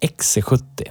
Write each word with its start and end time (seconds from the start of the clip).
XC70. 0.00 0.84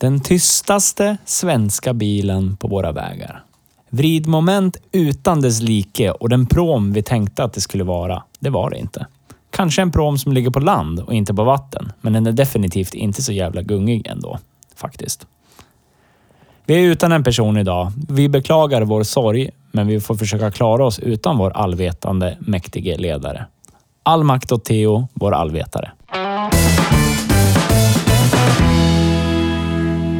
Den 0.00 0.20
tystaste 0.20 1.16
svenska 1.24 1.94
bilen 1.94 2.56
på 2.56 2.68
våra 2.68 2.92
vägar. 2.92 3.44
Vridmoment 3.90 4.76
utan 4.92 5.40
dess 5.40 5.62
like 5.62 6.10
och 6.10 6.28
den 6.28 6.46
prom 6.46 6.92
vi 6.92 7.02
tänkte 7.02 7.44
att 7.44 7.52
det 7.52 7.60
skulle 7.60 7.84
vara, 7.84 8.22
det 8.38 8.50
var 8.50 8.70
det 8.70 8.78
inte. 8.78 9.06
Kanske 9.50 9.82
en 9.82 9.92
prom 9.92 10.18
som 10.18 10.32
ligger 10.32 10.50
på 10.50 10.60
land 10.60 11.00
och 11.00 11.14
inte 11.14 11.34
på 11.34 11.44
vatten, 11.44 11.92
men 12.00 12.12
den 12.12 12.26
är 12.26 12.32
definitivt 12.32 12.94
inte 12.94 13.22
så 13.22 13.32
jävla 13.32 13.62
gungig 13.62 14.06
ändå, 14.06 14.38
faktiskt. 14.76 15.26
Vi 16.66 16.74
är 16.74 16.80
utan 16.80 17.12
en 17.12 17.24
person 17.24 17.56
idag. 17.56 17.92
Vi 18.08 18.28
beklagar 18.28 18.82
vår 18.82 19.02
sorg, 19.02 19.50
men 19.72 19.86
vi 19.86 20.00
får 20.00 20.14
försöka 20.14 20.50
klara 20.50 20.86
oss 20.86 20.98
utan 20.98 21.38
vår 21.38 21.50
allvetande, 21.50 22.36
mäktige 22.40 22.96
ledare. 22.96 23.46
All 24.02 24.24
makt 24.24 24.52
åt 24.52 24.64
Theo, 24.64 25.08
vår 25.14 25.32
allvetare. 25.34 25.92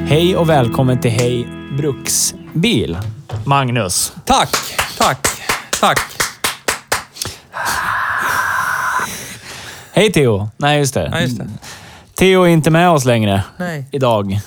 Hej 0.06 0.36
och 0.36 0.48
välkommen 0.48 1.00
till 1.00 1.10
Hej 1.10 1.47
Bruksbil. 1.78 2.98
Magnus. 3.44 4.12
Tack, 4.24 4.48
tack, 4.98 5.27
tack. 5.80 5.98
Hej 9.92 10.12
Theo. 10.12 10.48
Nej, 10.56 10.78
just 10.78 10.94
det. 10.94 11.08
Ja, 11.12 11.20
just 11.20 11.38
det. 11.38 11.48
Theo 12.14 12.42
är 12.42 12.48
inte 12.48 12.70
med 12.70 12.91
oss 12.91 13.05
längre 13.05 13.44
Nej. 13.56 13.86
idag. 13.91 14.41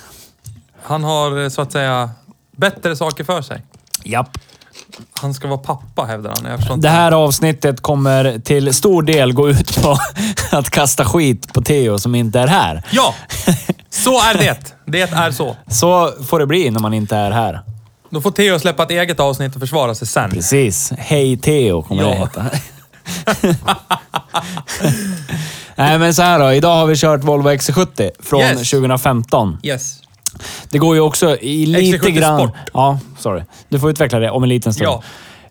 Han 0.83 1.03
har 1.03 1.43
eh, 1.43 1.49
så 1.49 1.61
att 1.61 1.71
säga 1.71 2.09
bättre 2.57 2.95
saker 2.95 3.23
för 3.23 3.41
sig. 3.41 3.61
Japp. 4.03 4.37
Han 5.11 5.33
ska 5.33 5.47
vara 5.47 5.57
pappa 5.57 6.05
hävdar 6.05 6.33
han. 6.35 6.51
Jag 6.51 6.59
förstår 6.59 6.75
inte. 6.75 6.87
Det 6.87 6.91
här 6.91 7.11
avsnittet 7.11 7.81
kommer 7.81 8.39
till 8.39 8.73
stor 8.73 9.03
del 9.03 9.33
gå 9.33 9.49
ut 9.49 9.81
på 9.83 9.97
att 10.57 10.69
kasta 10.69 11.05
skit 11.05 11.53
på 11.53 11.61
Theo 11.61 11.99
som 11.99 12.15
inte 12.15 12.39
är 12.39 12.47
här. 12.47 12.83
Ja! 12.91 13.15
Så 13.89 14.21
är 14.21 14.37
det. 14.37 14.73
Det 14.87 15.01
är 15.01 15.31
så. 15.31 15.55
Så 15.67 16.11
får 16.27 16.39
det 16.39 16.45
bli 16.45 16.69
när 16.69 16.79
man 16.79 16.93
inte 16.93 17.15
är 17.15 17.31
här. 17.31 17.61
Då 18.09 18.21
får 18.21 18.31
Theo 18.31 18.59
släppa 18.59 18.83
ett 18.83 18.91
eget 18.91 19.19
avsnitt 19.19 19.55
och 19.55 19.61
försvara 19.61 19.95
sig 19.95 20.07
sen. 20.07 20.31
Precis. 20.31 20.91
Hej 20.97 21.37
Theo 21.37 21.81
kommer 21.81 22.03
Ja. 22.03 22.09
det 22.09 22.15
heta. 22.15 22.45
Nej, 25.75 25.99
men 25.99 26.13
så 26.13 26.21
här 26.21 26.39
då. 26.39 26.53
Idag 26.53 26.75
har 26.75 26.85
vi 26.85 26.95
kört 26.95 27.23
Volvo 27.23 27.49
XC70 27.49 28.11
från 28.19 28.39
Yes. 28.41 28.69
2015. 28.69 29.57
Yes. 29.63 29.99
Det 30.69 30.77
går 30.77 30.95
ju 30.95 31.01
också 31.01 31.37
i 31.37 31.65
lite 31.65 31.97
XC70 31.97 32.09
grann... 32.09 32.39
Sport. 32.39 32.57
Ja, 32.73 32.99
sorry. 33.19 33.43
Du 33.69 33.79
får 33.79 33.89
utveckla 33.89 34.19
det 34.19 34.29
om 34.31 34.43
en 34.43 34.49
liten 34.49 34.73
stund. 34.73 34.87
Ja. 34.89 35.03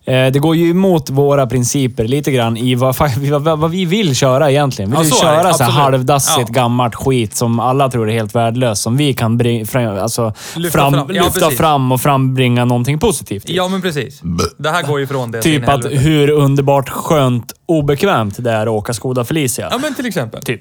Eh, 0.09 0.27
Det 0.33 0.39
går 0.39 0.57
ju 0.57 0.71
emot 0.71 1.11
våra 1.11 1.47
principer 1.47 2.05
lite 2.05 2.33
grann 2.33 2.57
i 2.57 2.75
vad, 2.75 2.97
vad, 3.43 3.59
vad 3.59 3.71
vi 3.71 3.85
vill 3.85 4.17
köra 4.17 4.51
egentligen. 4.51 4.91
Vi 4.91 4.97
Ja, 4.97 5.03
vill 5.03 5.11
så 5.13 5.27
är 5.27 5.37
det. 5.37 5.43
köra 5.43 5.53
så 5.55 5.65
här 5.65 5.71
halvdassigt 5.71 6.49
Ja. 6.49 6.63
gammalt 6.63 6.95
skit 6.95 7.37
som 7.37 7.61
alla 7.61 7.91
tror 7.91 8.09
är 8.11 8.15
helt 8.15 8.35
värdelöst. 8.35 8.83
Som 8.83 8.97
vi 8.97 9.15
kan 9.15 9.39
bring, 9.39 9.67
fram, 9.67 9.99
alltså, 9.99 10.35
Lyfta 10.57 10.79
fram, 10.79 10.93
fram. 10.93 11.07
Ja, 11.15 11.25
lyfta 11.25 11.51
fram 11.51 11.93
och 11.93 12.01
frambringa 12.01 12.65
någonting 12.65 12.99
positivt. 12.99 13.51
i. 13.51 13.57
Ja, 13.57 13.69
men 13.69 13.83
precis. 13.83 14.21
Det 14.59 14.71
här 14.71 14.83
går 14.83 14.99
ju 14.99 15.05
ifrån 15.05 15.31
det. 15.31 15.39
så 15.39 15.43
Typ 15.43 15.69
att 15.69 15.85
hur 15.91 16.31
underbart 16.31 16.89
skönt 16.89 17.53
obekvämt 17.67 18.35
det 18.45 18.51
är 18.53 18.63
att 18.67 18.69
åka 18.73 18.95
Skoda 18.95 19.25
Felicia. 19.25 19.69
Ja, 19.71 19.79
men 19.79 19.95
till 19.95 20.07
exempel. 20.07 20.43
Typ. 20.43 20.61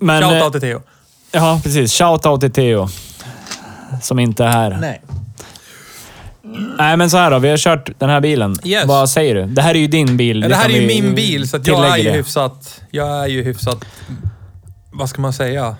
Men, 0.00 0.22
eh, 0.22 0.28
Shoutout 0.28 0.52
till 0.52 0.60
Theo. 0.60 0.80
Ja, 1.32 1.60
precis. 1.64 1.92
Shoutout 1.92 2.40
till 2.40 2.52
Theo. 2.52 2.88
Som 4.02 4.18
inte 4.18 4.44
är 4.44 4.48
här. 4.48 4.78
Nej. 4.80 5.00
Nej, 6.78 6.96
men 6.96 7.10
så 7.10 7.16
här 7.16 7.30
då. 7.30 7.38
Vi 7.38 7.48
har 7.50 7.56
kört 7.56 7.90
den 7.98 8.10
här 8.10 8.20
bilen. 8.20 8.56
Yes. 8.64 8.86
Vad 8.86 9.10
säger 9.10 9.34
du? 9.34 9.44
Det 9.44 9.62
här 9.62 9.74
är 9.74 9.78
ju 9.78 9.86
din 9.86 10.16
bil. 10.16 10.40
Det 10.40 10.54
här 10.54 10.68
är 10.68 10.80
ju 10.80 10.86
min 10.86 11.14
bil, 11.14 11.48
så 11.48 11.56
att 11.56 11.66
jag 11.66 11.86
är 11.88 11.96
ju 11.96 12.02
det. 12.02 12.10
hyfsat... 12.10 12.82
Jag 12.90 13.08
är 13.22 13.26
ju 13.26 13.42
hyfsat... 13.42 13.84
Vad 14.92 15.08
ska 15.08 15.20
man 15.22 15.32
säga? 15.32 15.76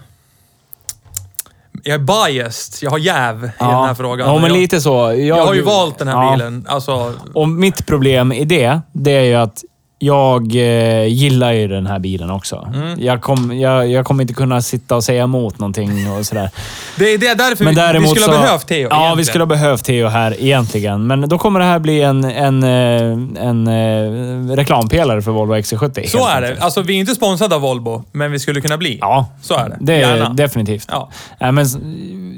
Jag 1.83 1.95
är 1.95 1.99
biased. 2.29 2.75
Jag 2.83 2.91
har 2.91 2.99
jäv 2.99 3.45
i 3.45 3.51
den 3.59 3.71
här 3.71 3.95
frågan. 3.95 4.29
Ja, 4.29 4.35
men 4.35 4.51
jag, 4.51 4.61
lite 4.61 4.81
så. 4.81 4.91
Jag, 4.95 5.19
jag 5.19 5.47
har 5.47 5.55
ju 5.55 5.63
valt 5.63 5.99
den 5.99 6.09
här 6.09 6.25
Ja. 6.25 6.33
bilen. 6.33 6.67
Alltså, 6.69 7.13
Och 7.35 7.49
mitt 7.49 7.87
problem 7.87 8.33
i 8.33 8.45
det, 8.45 8.81
det 8.93 9.11
är 9.11 9.23
ju 9.25 9.35
att 9.35 9.65
jag 9.99 10.57
eh, 10.57 11.07
gillar 11.07 11.53
ju 11.53 11.69
den 11.69 11.87
här 11.87 11.99
bilen 11.99 12.31
också. 12.31 12.69
Mm. 12.75 13.01
Jag, 13.01 13.21
kom, 13.21 13.59
jag, 13.59 13.91
jag 13.91 14.05
kommer 14.07 14.23
inte 14.23 14.35
kunna 14.35 14.63
sitta 14.63 14.97
och 14.97 15.05
säga 15.05 15.23
emot 15.25 15.59
någonting 15.59 16.11
och 16.11 16.27
sådär. 16.27 16.51
det 16.99 17.15
är 17.15 17.19
det 17.19 17.27
är 17.27 17.35
därför 17.35 17.65
Men 17.65 17.75
vi, 17.75 17.99
vi 17.99 18.09
skulle 18.09 18.25
så, 18.25 18.33
ha 18.33 18.39
behövt 18.43 18.67
Theo. 18.67 18.77
Ja, 18.79 18.85
egentligen. 18.97 19.17
vi 19.17 19.25
skulle 19.25 19.43
ha 19.43 19.47
behövt 19.47 19.85
Theo 19.85 20.09
här 20.09 20.37
egentligen. 20.43 21.07
Men 21.07 21.29
då 21.29 21.39
kommer 21.39 21.61
det 21.61 21.67
här 21.67 21.79
bli 21.79 22.03
en, 22.03 22.25
en, 22.25 22.63
eh, 22.63 23.47
en, 23.47 23.67
eh, 23.69 24.57
reklampelare 24.57 25.23
för 25.23 25.31
Volvo 25.31 25.55
XC70. 25.55 26.07
Så 26.07 26.19
helt 26.19 26.31
är 26.37 26.41
det. 26.41 26.61
Alltså, 26.63 26.83
vi 26.83 26.95
är 26.97 27.01
inte 27.01 27.15
sponsrade 27.15 27.55
av 27.55 27.61
Volvo, 27.61 28.05
men 28.13 28.33
vi 28.33 28.39
skulle 28.39 28.61
kunna 28.61 28.77
bli. 28.77 28.99
Ja, 29.01 29.27
Så 29.43 29.55
är 29.55 29.69
det. 29.69 29.77
Det 29.81 29.95
är 30.03 30.17
Gärna. 30.17 30.29
definitivt. 30.29 30.89
Ja. 30.91 31.09
Nej, 31.41 31.53
men, 31.53 31.67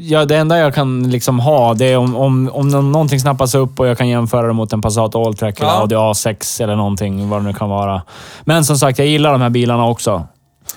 ja, 0.00 0.24
det 0.24 0.36
enda 0.36 0.58
jag 0.58 0.74
kan 0.74 1.10
liksom 1.10 1.41
ha, 1.41 1.74
det 1.74 1.86
är 1.86 1.97
om, 1.97 2.16
om, 2.16 2.50
om 2.52 2.68
nå- 2.68 2.82
någonting 2.82 3.20
snappas 3.20 3.54
upp 3.54 3.80
och 3.80 3.86
jag 3.88 3.98
kan 3.98 4.08
jämföra 4.08 4.47
det 4.47 4.52
mot 4.52 4.72
en 4.72 4.82
Passat 4.82 5.14
Alltrack 5.14 5.58
eller 5.60 5.70
Ja. 5.70 5.80
Audi 5.80 5.94
A6 5.94 6.62
eller 6.62 6.76
någonting, 6.76 7.28
vad 7.28 7.47
nu 7.48 7.54
kan 7.54 7.69
vara. 7.69 8.03
Men 8.44 8.64
som 8.64 8.76
sagt, 8.76 8.98
jag 8.98 9.09
gillar 9.09 9.32
de 9.32 9.41
här 9.41 9.50
bilarna 9.50 9.86
också. 9.86 10.26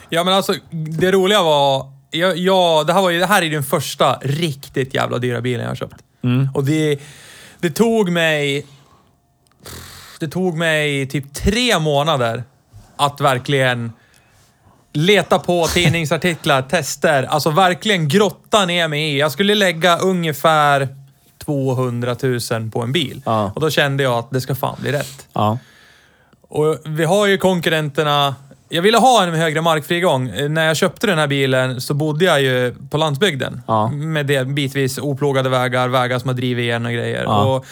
Ja, 0.09 0.23
men 0.23 0.33
alltså, 0.33 0.53
det 0.71 1.11
roliga 1.11 1.43
var... 1.43 1.91
Jag, 2.11 2.37
jag, 2.37 2.87
det, 2.87 2.93
här 2.93 3.01
var 3.01 3.09
ju, 3.09 3.19
det 3.19 3.25
här 3.25 3.41
är 3.41 3.49
den 3.49 3.63
första 3.63 4.19
riktigt 4.21 4.93
jävla 4.93 5.17
dyra 5.17 5.41
bilen 5.41 5.61
jag 5.61 5.69
har 5.69 5.75
köpt. 5.75 5.95
Mm. 6.23 6.49
Och 6.53 6.63
det, 6.63 6.99
det 7.59 7.69
tog 7.69 8.11
mig... 8.11 8.65
Det 10.19 10.27
tog 10.27 10.57
mig 10.57 11.07
typ 11.07 11.33
tre 11.33 11.79
månader 11.79 12.43
att 12.95 13.21
verkligen 13.21 13.91
leta 14.93 15.39
på 15.39 15.67
tidningsartiklar, 15.67 16.61
tester. 16.69 17.23
Alltså 17.23 17.49
verkligen 17.49 18.07
grotta 18.07 18.65
ner 18.65 18.87
mig 18.87 19.01
i. 19.01 19.19
Jag 19.19 19.31
skulle 19.31 19.55
lägga 19.55 19.97
ungefär 19.97 20.87
200 21.45 22.15
000 22.51 22.71
på 22.71 22.81
en 22.81 22.91
bil. 22.91 23.21
Ja. 23.25 23.51
Och 23.55 23.61
då 23.61 23.69
kände 23.69 24.03
jag 24.03 24.13
att 24.13 24.31
det 24.31 24.41
ska 24.41 24.55
fan 24.55 24.77
bli 24.79 24.91
rätt. 24.91 25.27
Ja. 25.33 25.57
Och 26.51 26.77
vi 26.85 27.05
har 27.05 27.27
ju 27.27 27.37
konkurrenterna... 27.37 28.35
Jag 28.69 28.81
ville 28.81 28.97
ha 28.97 29.23
en 29.23 29.33
högre 29.33 29.61
markfrigång. 29.61 30.31
När 30.49 30.65
jag 30.67 30.77
köpte 30.77 31.07
den 31.07 31.17
här 31.17 31.27
bilen 31.27 31.81
så 31.81 31.93
bodde 31.93 32.25
jag 32.25 32.41
ju 32.41 32.75
på 32.89 32.97
landsbygden. 32.97 33.61
Ja. 33.67 33.87
Med 33.87 34.25
det 34.25 34.47
bitvis 34.47 34.97
oplogade 34.97 35.49
vägar, 35.49 35.87
vägar 35.87 36.19
som 36.19 36.27
har 36.27 36.35
drivit 36.35 36.63
igen 36.63 36.85
och 36.85 36.91
grejer. 36.91 37.23
Ja. 37.23 37.43
Och 37.43 37.65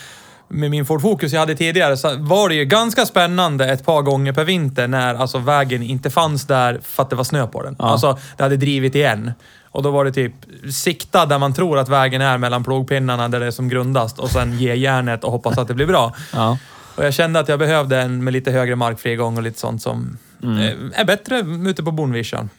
med 0.48 0.72
min 0.72 0.86
Ford 0.86 1.02
Focus 1.02 1.34
jag 1.34 1.40
hade 1.40 1.56
tidigare 1.56 1.98
så 1.98 2.16
var 2.18 2.50
det 2.50 2.56
ju 2.56 2.66
ganska 2.66 3.06
spännande 3.06 3.66
ett 3.66 3.86
par 3.86 4.02
gånger 4.02 4.34
per 4.34 4.44
vinter 4.44 4.88
när 4.88 5.16
alltså 5.16 5.38
vägen 5.38 5.84
inte 5.84 6.10
fanns 6.10 6.48
där 6.48 6.80
för 6.84 7.04
att 7.04 7.10
det 7.10 7.16
var 7.16 7.24
snö 7.24 7.48
på 7.48 7.64
den. 7.64 7.76
Alltså, 7.80 8.18
det 8.38 8.44
hade 8.44 8.58
drivit 8.58 8.96
igen. 8.96 9.32
Och 9.72 9.84
då 9.84 9.92
var 9.92 10.06
det 10.06 10.12
typ 10.12 10.34
sikta 10.72 11.26
där 11.26 11.40
man 11.40 11.54
tror 11.54 11.78
att 11.78 11.90
vägen 11.90 12.22
är 12.22 12.38
mellan 12.38 12.64
plogpinnarna 12.64 13.28
där 13.28 13.40
det 13.40 13.46
är 13.46 13.52
som 13.52 13.70
grundast 13.70 14.20
och 14.20 14.30
sen 14.30 14.60
ge 14.60 14.76
järnet 14.76 15.24
och 15.24 15.32
hoppas 15.32 15.58
att 15.58 15.68
det 15.68 15.74
blir 15.74 15.88
bra. 15.88 16.16
Ja. 16.34 16.58
Och 17.00 17.06
jag 17.06 17.14
kände 17.14 17.40
att 17.40 17.48
jag 17.50 17.60
behövde 17.60 18.02
en 18.02 18.24
med 18.24 18.34
lite 18.34 18.52
högre 18.52 18.76
markfrigång 18.76 19.38
och 19.38 19.44
lite 19.44 19.60
sånt 19.60 19.82
som 19.82 20.18
eh, 20.44 21.00
är 21.02 21.06
bättre 21.06 21.40
ute 21.70 21.84
på 21.84 21.92
bonvischan. 21.92 22.50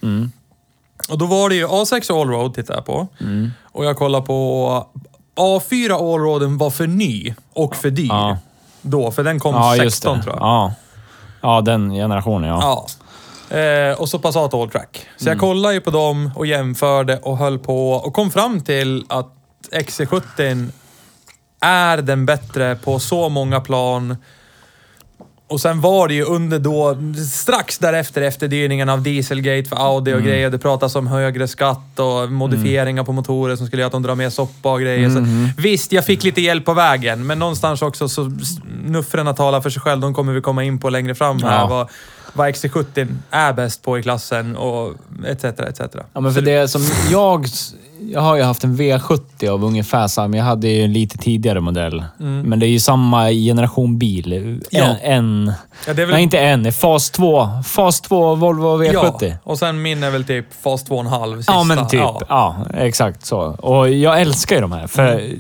Och 1.09 1.19
då 1.19 1.27
var 1.27 1.49
det 1.49 1.55
ju 1.55 1.67
A6 1.67 2.21
Allroad 2.21 2.55
tittade 2.55 2.79
jag 2.79 2.87
på. 2.87 3.09
Och 3.63 3.85
jag 3.85 3.97
kollade 3.97 4.27
på 4.27 4.87
A4 5.37 5.93
Allroaden 5.93 6.59
var 6.59 6.71
för 6.71 6.87
ny 6.87 7.35
och 7.53 7.77
för 7.77 7.91
dyr. 7.91 8.09
Ja. 8.09 8.39
Då, 8.83 9.11
för 9.11 9.25
den 9.25 9.41
kom 9.41 9.55
Ja, 9.55 9.77
just 9.77 9.97
16 9.97 10.17
det. 10.17 10.23
tror 10.23 10.35
jag. 10.35 10.43
Ja. 10.43 10.75
ja, 11.41 11.61
den 11.61 11.91
generationen 11.91 12.49
ja. 12.51 12.87
Ja. 13.51 13.57
Eh, 13.59 14.01
och 14.01 14.09
så 14.09 14.19
Passat 14.19 14.55
Alltrack. 14.55 15.07
Så 15.17 15.29
jag 15.29 15.39
kollade 15.39 15.75
ju 15.75 15.81
på 15.81 15.91
dem 15.91 16.31
och 16.37 16.47
jämförde 16.47 17.19
och 17.19 17.39
höll 17.39 17.59
på 17.59 17.93
och 17.93 18.15
kom 18.15 18.31
fram 18.31 18.61
till 18.61 19.05
att 19.09 19.33
XC70 19.73 20.69
är 21.61 21.97
den 21.97 22.27
bättre 22.27 22.77
på 22.77 22.99
så 22.99 23.29
många 23.29 23.61
plan. 23.61 24.17
Och 25.49 25.61
sen 25.61 25.81
var 25.81 26.09
det 26.09 26.15
ju 26.15 26.25
under 26.25 26.59
då, 26.59 26.97
strax 27.33 27.79
därefter 27.79 28.23
efterdyningen 28.23 28.89
av 28.89 29.03
Dieselgate 29.03 29.69
för 29.69 29.77
Audi 29.77 30.13
och 30.13 30.17
Mm. 30.17 30.29
grejer. 30.29 30.51
Det 30.51 30.59
pratas 30.59 30.97
om 30.97 31.07
högre 31.07 31.49
skatt 31.49 31.99
och 31.99 32.33
modifieringar 32.33 33.05
på 33.05 33.13
motorer 33.13 33.57
som 33.57 33.67
skulle 33.67 33.81
göra 33.83 33.87
att 33.87 33.93
de 33.93 34.03
drar 34.03 34.15
mer 34.15 34.31
soppa 34.31 34.73
och 34.73 34.81
grejer. 34.81 35.09
Mm-hmm. 35.09 35.55
Så, 35.55 35.63
visst, 35.63 35.93
jag 35.93 36.05
fick 36.05 36.25
lite 36.25 36.41
hjälp 36.41 36.65
på 36.65 36.75
vägen, 36.75 37.27
men 37.27 37.39
någonstans 37.39 37.83
också 37.83 38.09
så 38.09 38.33
nuffrorna 38.85 39.33
talar 39.33 39.61
för 39.61 39.71
sig 39.71 39.83
själv. 39.83 40.01
De 40.01 40.15
kommer 40.15 40.33
vi 40.33 40.41
komma 40.41 40.65
in 40.65 40.79
på 40.79 40.91
längre 40.91 41.15
fram 41.15 41.43
här. 41.43 41.59
Ja. 41.59 41.67
Vad, 41.67 41.89
vad 42.33 42.49
XC70 42.49 43.17
är 43.31 43.53
bäst 43.53 43.83
på 43.83 43.99
i 43.99 44.03
klassen 44.03 44.57
och 44.57 44.95
etc. 45.27 45.45
etc. 45.45 45.81
Ja, 46.13 46.21
men 46.21 46.35
för 46.35 46.41
det 46.41 46.69
som 46.69 46.83
jag... 47.11 47.47
Jag 48.13 48.21
har 48.21 48.37
ju 48.37 48.43
haft 48.43 48.65
en 48.65 48.77
V70 48.77 49.49
av 49.49 49.65
ungefär 49.65 50.09
samma. 50.09 50.37
Jag 50.37 50.45
hade 50.45 50.69
ju 50.69 50.83
en 50.85 50.93
lite 50.93 51.19
tidigare 51.19 51.61
modell. 51.61 52.05
Men 52.19 52.59
det 52.59 52.67
är 52.67 52.71
ju 52.71 52.81
samma 52.81 53.31
generation 53.31 53.99
bil. 53.99 54.33
Mm. 54.33 54.61
Ja. 54.71 54.85
En, 54.85 54.97
en 55.47 55.53
Ja, 55.87 55.95
det 55.95 56.03
är 56.03 56.07
väl- 56.07 56.15
Nej, 56.15 56.23
inte 56.23 56.39
en. 56.39 56.73
Fas 56.73 57.11
2. 57.11 57.49
Fas 57.65 58.01
2 58.01 58.35
Volvo 58.35 58.83
V70. 58.83 59.15
Ja, 59.21 59.37
och 59.45 59.59
sen 59.59 59.83
min 59.83 60.03
är 60.03 60.11
väl 60.11 60.25
typ 60.25 60.47
fas 60.63 60.85
2,5 60.89 61.37
sista. 61.37 61.53
Ja, 61.53 61.65
men 61.65 61.87
typ. 61.89 62.01
Ja. 62.01 62.21
Ja. 62.29 62.57
exakt 62.75 63.27
så. 63.27 63.39
Och 63.41 63.91
jag 63.91 64.21
älskar 64.21 64.57
ju 64.57 64.63
de 64.63 64.73
här. 64.73 64.87
För 64.87 65.31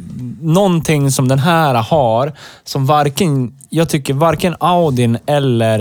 någonting 0.42 1.10
som 1.10 1.28
den 1.28 1.38
här 1.38 1.74
har, 1.74 2.32
som 2.64 2.86
varken... 2.86 3.52
Jag 3.68 3.88
tycker 3.88 4.14
varken 4.14 4.56
Audin 4.60 5.18
eller 5.26 5.80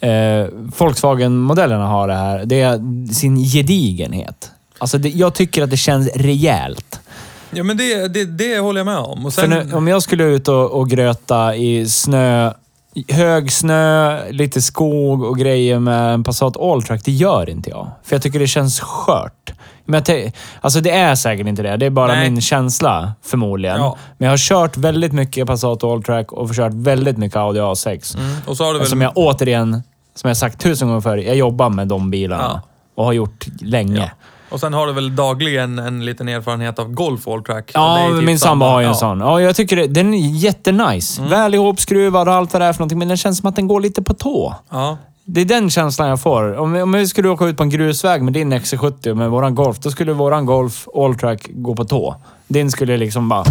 eh, 0.00 0.46
Volkswagen-modellerna 0.78 1.86
har 1.86 2.08
det 2.08 2.14
här. 2.14 2.44
Det 2.44 2.60
är 2.60 3.12
sin 3.14 3.36
gedigenhet. 3.36 4.50
Alltså, 4.84 4.98
det, 4.98 5.08
jag 5.08 5.34
tycker 5.34 5.62
att 5.62 5.70
det 5.70 5.76
känns 5.76 6.08
rejält. 6.14 7.00
Ja, 7.50 7.64
men 7.64 7.76
det, 7.76 8.08
det, 8.08 8.24
det 8.24 8.58
håller 8.58 8.80
jag 8.80 8.86
med 8.86 8.98
om. 8.98 9.26
Och 9.26 9.34
För 9.34 9.40
sen, 9.40 9.50
nu, 9.50 9.74
om 9.74 9.88
jag 9.88 10.02
skulle 10.02 10.24
ut 10.24 10.48
och, 10.48 10.70
och 10.70 10.90
gröta 10.90 11.56
i 11.56 11.88
snö, 11.88 12.52
hög 13.08 13.52
snö, 13.52 14.20
lite 14.30 14.62
skog 14.62 15.22
och 15.22 15.38
grejer 15.38 15.78
med 15.78 16.14
en 16.14 16.24
Passat 16.24 16.56
Alltrack, 16.56 17.00
det 17.04 17.12
gör 17.12 17.50
inte 17.50 17.70
jag. 17.70 17.90
För 18.02 18.14
jag 18.14 18.22
tycker 18.22 18.38
det 18.38 18.46
känns 18.46 18.80
skört. 18.80 19.52
Men 19.84 20.02
jag 20.06 20.32
alltså 20.60 20.80
det 20.80 20.90
är 20.90 21.14
säkert 21.14 21.46
inte 21.46 21.62
det. 21.62 21.76
Det 21.76 21.86
är 21.86 21.90
bara 21.90 22.14
Nej. 22.14 22.30
min 22.30 22.40
känsla, 22.40 23.12
förmodligen. 23.22 23.76
Ja. 23.76 23.96
Men 24.18 24.26
jag 24.26 24.32
har 24.32 24.38
kört 24.38 24.76
väldigt 24.76 25.12
mycket 25.12 25.46
Passat 25.46 25.84
Alltrack 25.84 26.32
och 26.32 26.54
kört 26.54 26.72
väldigt 26.74 27.18
mycket 27.18 27.36
Audi 27.36 27.60
A6. 27.60 28.18
Mm, 28.18 28.36
och 28.46 28.56
så 28.56 28.64
har 28.64 28.72
du 28.72 28.78
väl... 28.78 28.88
Som 28.88 29.00
jag 29.00 29.12
återigen, 29.14 29.82
som 30.14 30.28
jag 30.28 30.36
sagt 30.36 30.60
tusen 30.60 30.88
gånger 30.88 31.00
förr, 31.00 31.16
jag 31.16 31.36
jobbar 31.36 31.70
med 31.70 31.88
de 31.88 32.10
bilarna. 32.10 32.62
Och 32.94 33.04
har 33.04 33.12
gjort 33.12 33.46
länge. 33.60 33.98
Ja. 33.98 34.08
Och 34.54 34.60
sen 34.60 34.74
har 34.74 34.86
du 34.86 34.92
väl 34.92 35.16
dagligen 35.16 35.78
en 35.78 36.04
liten 36.04 36.28
erfarenhet 36.28 36.78
av 36.78 36.88
Golf 36.92 37.28
All 37.28 37.42
Track. 37.42 37.70
Ja, 37.74 38.08
typ 38.16 38.24
min 38.24 38.38
sambo 38.38 38.66
har 38.66 38.80
ju 38.80 38.84
en 38.84 38.90
ja. 38.90 38.96
sån. 38.96 39.20
Ja, 39.20 39.40
jag 39.40 39.56
tycker 39.56 39.76
det, 39.76 39.86
den 39.86 40.14
är 40.14 40.28
jättenice. 40.28 41.18
Mm. 41.18 41.30
Väl 41.30 41.54
ihopskruvad 41.54 42.28
och 42.28 42.34
allt 42.34 42.52
vad 42.52 42.62
det 42.62 42.66
är 42.66 42.72
för 42.72 42.80
någonting, 42.80 42.98
men 42.98 43.08
den 43.08 43.16
känns 43.16 43.38
som 43.38 43.48
att 43.48 43.56
den 43.56 43.68
går 43.68 43.80
lite 43.80 44.02
på 44.02 44.14
tå. 44.14 44.54
Ja. 44.70 44.98
Det 45.24 45.40
är 45.40 45.44
den 45.44 45.70
känslan 45.70 46.08
jag 46.08 46.20
får. 46.20 46.58
Om, 46.58 46.76
om 46.76 46.92
vi 46.92 47.08
skulle 47.08 47.28
åka 47.28 47.44
ut 47.44 47.56
på 47.56 47.62
en 47.62 47.70
grusväg 47.70 48.22
med 48.22 48.32
din 48.32 48.52
XC70 48.52 49.10
och 49.10 49.16
med 49.16 49.30
våran 49.30 49.54
Golf, 49.54 49.78
då 49.78 49.90
skulle 49.90 50.12
våran 50.12 50.46
Golf 50.46 50.88
Alltrack 50.94 51.48
gå 51.50 51.76
på 51.76 51.84
tå. 51.84 52.16
Din 52.48 52.70
skulle 52.70 52.96
liksom 52.96 53.28
bara... 53.28 53.44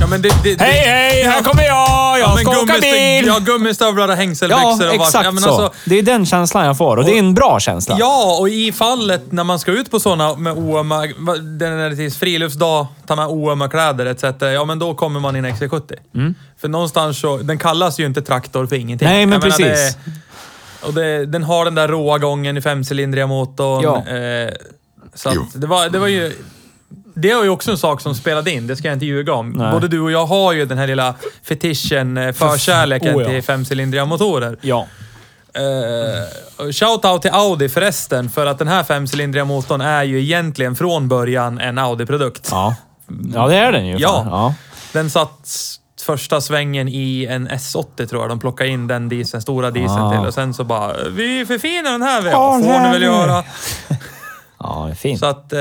ja, 0.00 0.06
men 0.06 0.22
det... 0.22 0.28
det, 0.42 0.54
det 0.54 0.64
Hej, 0.64 0.78
hej! 0.78 1.22
Här 1.22 1.42
kommer 1.42 1.62
jag! 1.62 2.18
Jag 2.18 2.20
ja, 2.20 2.36
ska 2.36 2.50
åka 2.50 2.78
bil! 2.80 3.26
Ja, 3.26 3.38
gummistövlar 3.38 4.08
och 4.08 4.14
hängselbyxor. 4.14 4.84
Ja, 4.84 4.88
och 4.88 4.94
exakt 4.94 5.24
ja, 5.24 5.30
men 5.30 5.42
så. 5.42 5.48
alltså, 5.48 5.78
det 5.84 5.98
är 5.98 6.02
den 6.02 6.26
känslan 6.26 6.66
jag 6.66 6.76
får 6.76 6.96
och, 6.96 7.04
det 7.04 7.12
är 7.12 7.18
en 7.18 7.34
bra 7.34 7.60
känsla. 7.60 7.96
Ja, 7.98 8.36
och 8.40 8.48
i 8.48 8.72
fallet 8.72 9.32
när 9.32 9.44
man 9.44 9.58
ska 9.58 9.72
ut 9.72 9.90
på 9.90 10.00
sådana 10.00 10.36
med 10.36 10.52
oömma... 10.52 11.00
den 11.40 11.58
När 11.58 11.90
det 11.90 12.04
är 12.04 12.10
friluftsdag, 12.10 12.86
ta 13.06 13.16
med 13.16 13.26
oömma 13.26 13.68
kläder 13.68 14.06
etc. 14.06 14.24
Ja, 14.40 14.64
men 14.64 14.78
då 14.78 14.94
kommer 14.94 15.20
man 15.20 15.36
i 15.36 15.38
en 15.38 15.46
XC70. 15.46 16.34
För 16.60 16.68
någonstans 16.68 17.20
så... 17.20 17.36
Den 17.36 17.58
kallas 17.58 18.00
ju 18.00 18.06
inte 18.06 18.22
traktor 18.22 18.66
för 18.66 18.76
ingenting. 18.76 19.08
Mm. 19.08 19.16
Nej, 19.16 19.26
men 19.26 19.50
Jag 19.50 19.60
menar, 19.60 19.74
precis. 19.74 19.96
Det, 20.04 20.86
och 20.86 20.94
det, 20.94 21.26
den 21.26 21.42
har 21.42 21.64
den 21.64 21.74
där 21.74 21.88
råa 21.88 22.18
gången 22.18 22.56
i 22.56 22.60
femcylindriga 22.60 23.26
motorn. 23.26 23.82
Ja. 23.82 24.16
Eh, 24.16 24.54
så 25.14 25.28
att 25.28 25.36
det, 25.54 25.66
var, 25.66 25.88
det 25.88 25.98
var 25.98 26.08
ju... 26.08 26.32
Det 27.14 27.34
var 27.34 27.42
ju 27.44 27.48
också 27.48 27.70
en 27.70 27.78
sak 27.78 28.00
som 28.00 28.14
spelade 28.14 28.50
in, 28.50 28.66
det 28.66 28.76
ska 28.76 28.88
jag 28.88 28.92
inte 28.96 29.06
ljuga 29.06 29.32
om. 29.34 29.50
Nej. 29.50 29.72
Både 29.72 29.88
du 29.88 30.00
och 30.00 30.10
jag 30.12 30.26
har 30.26 30.52
ju 30.52 30.66
den 30.66 30.78
här 30.78 30.86
lilla 30.86 31.14
fetischen, 31.42 32.16
eh, 32.16 32.32
förkärleken 32.32 33.16
Oh, 33.16 33.22
ja. 33.22 33.28
till 33.28 33.42
femcylindriga 33.42 34.04
motorer. 34.04 34.56
Ja. 34.60 34.86
Uh, 35.58 36.72
Shoutout 36.72 37.22
till 37.22 37.30
Audi 37.30 37.68
förresten, 37.68 38.30
för 38.30 38.46
att 38.46 38.58
den 38.58 38.68
här 38.68 38.84
femcylindriga 38.84 39.44
motorn 39.44 39.80
är 39.80 40.02
ju 40.02 40.20
egentligen 40.22 40.76
från 40.76 41.08
början 41.08 41.58
en 41.60 41.78
Audi-produkt. 41.78 42.48
Ja. 42.50 42.74
Ja, 43.34 43.46
det 43.48 43.56
är 43.56 43.72
den 43.72 43.86
ju. 43.86 43.96
Ja. 43.98 44.26
ja. 44.30 44.54
Den 44.92 45.10
satt 45.10 45.50
första 46.06 46.40
svängen 46.40 46.88
i 46.88 47.26
en 47.30 47.48
S80 47.48 48.06
tror 48.06 48.22
jag. 48.22 48.28
De 48.30 48.38
plockade 48.40 48.70
in 48.70 48.86
den 48.86 49.08
dieseln, 49.08 49.42
stora 49.42 49.70
dieseln 49.70 50.02
Ah. 50.02 50.10
till 50.10 50.26
och 50.26 50.34
sen 50.34 50.54
så 50.54 50.64
bara 50.64 50.92
Vi 51.10 51.46
förfinar 51.46 51.90
den 51.92 52.02
här. 52.02 52.22
Ja, 52.26 52.30
Ja, 52.30 52.52
får 52.64 52.80
ni 52.86 52.92
väl 52.92 53.02
göra. 53.02 53.44
Ja, 54.58 54.84
det 54.86 54.92
är 54.92 54.94
fint. 54.96 55.20
Så 55.20 55.26
att... 55.26 55.52
Eh, 55.52 55.60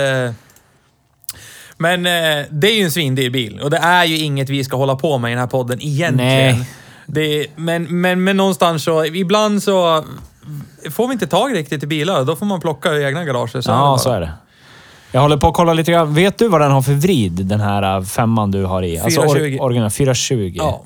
men 1.77 2.05
eh, 2.05 2.45
det 2.51 2.67
är 2.71 2.75
ju 2.75 2.83
en 2.83 2.91
svindyr 2.91 3.29
bil 3.29 3.59
och 3.59 3.69
det 3.69 3.77
är 3.77 4.03
ju 4.05 4.17
inget 4.17 4.49
vi 4.49 4.63
ska 4.63 4.77
hålla 4.77 4.95
på 4.95 5.17
med 5.17 5.29
i 5.29 5.31
den 5.31 5.39
här 5.39 5.47
podden 5.47 5.81
egentligen. 5.81 6.57
Nej. 6.57 6.69
Det, 7.05 7.47
men, 7.55 8.01
men, 8.01 8.23
men 8.23 8.37
någonstans 8.37 8.83
så, 8.83 9.05
ibland 9.05 9.63
så 9.63 10.05
får 10.91 11.07
vi 11.07 11.13
inte 11.13 11.27
tag 11.27 11.55
riktigt 11.55 11.83
i 11.83 11.87
bilar. 11.87 12.25
Då 12.25 12.35
får 12.35 12.45
man 12.45 12.61
plocka 12.61 12.93
i 12.93 13.03
egna 13.03 13.23
garager. 13.23 13.61
Så 13.61 13.71
ja, 13.71 13.97
så 13.97 14.11
är 14.11 14.21
det. 14.21 14.31
Jag 15.11 15.21
håller 15.21 15.37
på 15.37 15.47
att 15.47 15.53
kolla 15.53 15.73
lite 15.73 15.91
grann. 15.91 16.13
Vet 16.13 16.37
du 16.37 16.47
vad 16.47 16.61
den 16.61 16.71
har 16.71 16.81
för 16.81 16.93
vrid, 16.93 17.31
den 17.31 17.61
här 17.61 17.97
äh, 17.97 18.03
femman 18.03 18.51
du 18.51 18.65
har 18.65 18.83
i? 18.83 18.99
420. 18.99 19.21
Alltså 19.21 19.39
or 19.39 19.61
original 19.61 19.89
420. 19.89 20.51
Ja. 20.55 20.83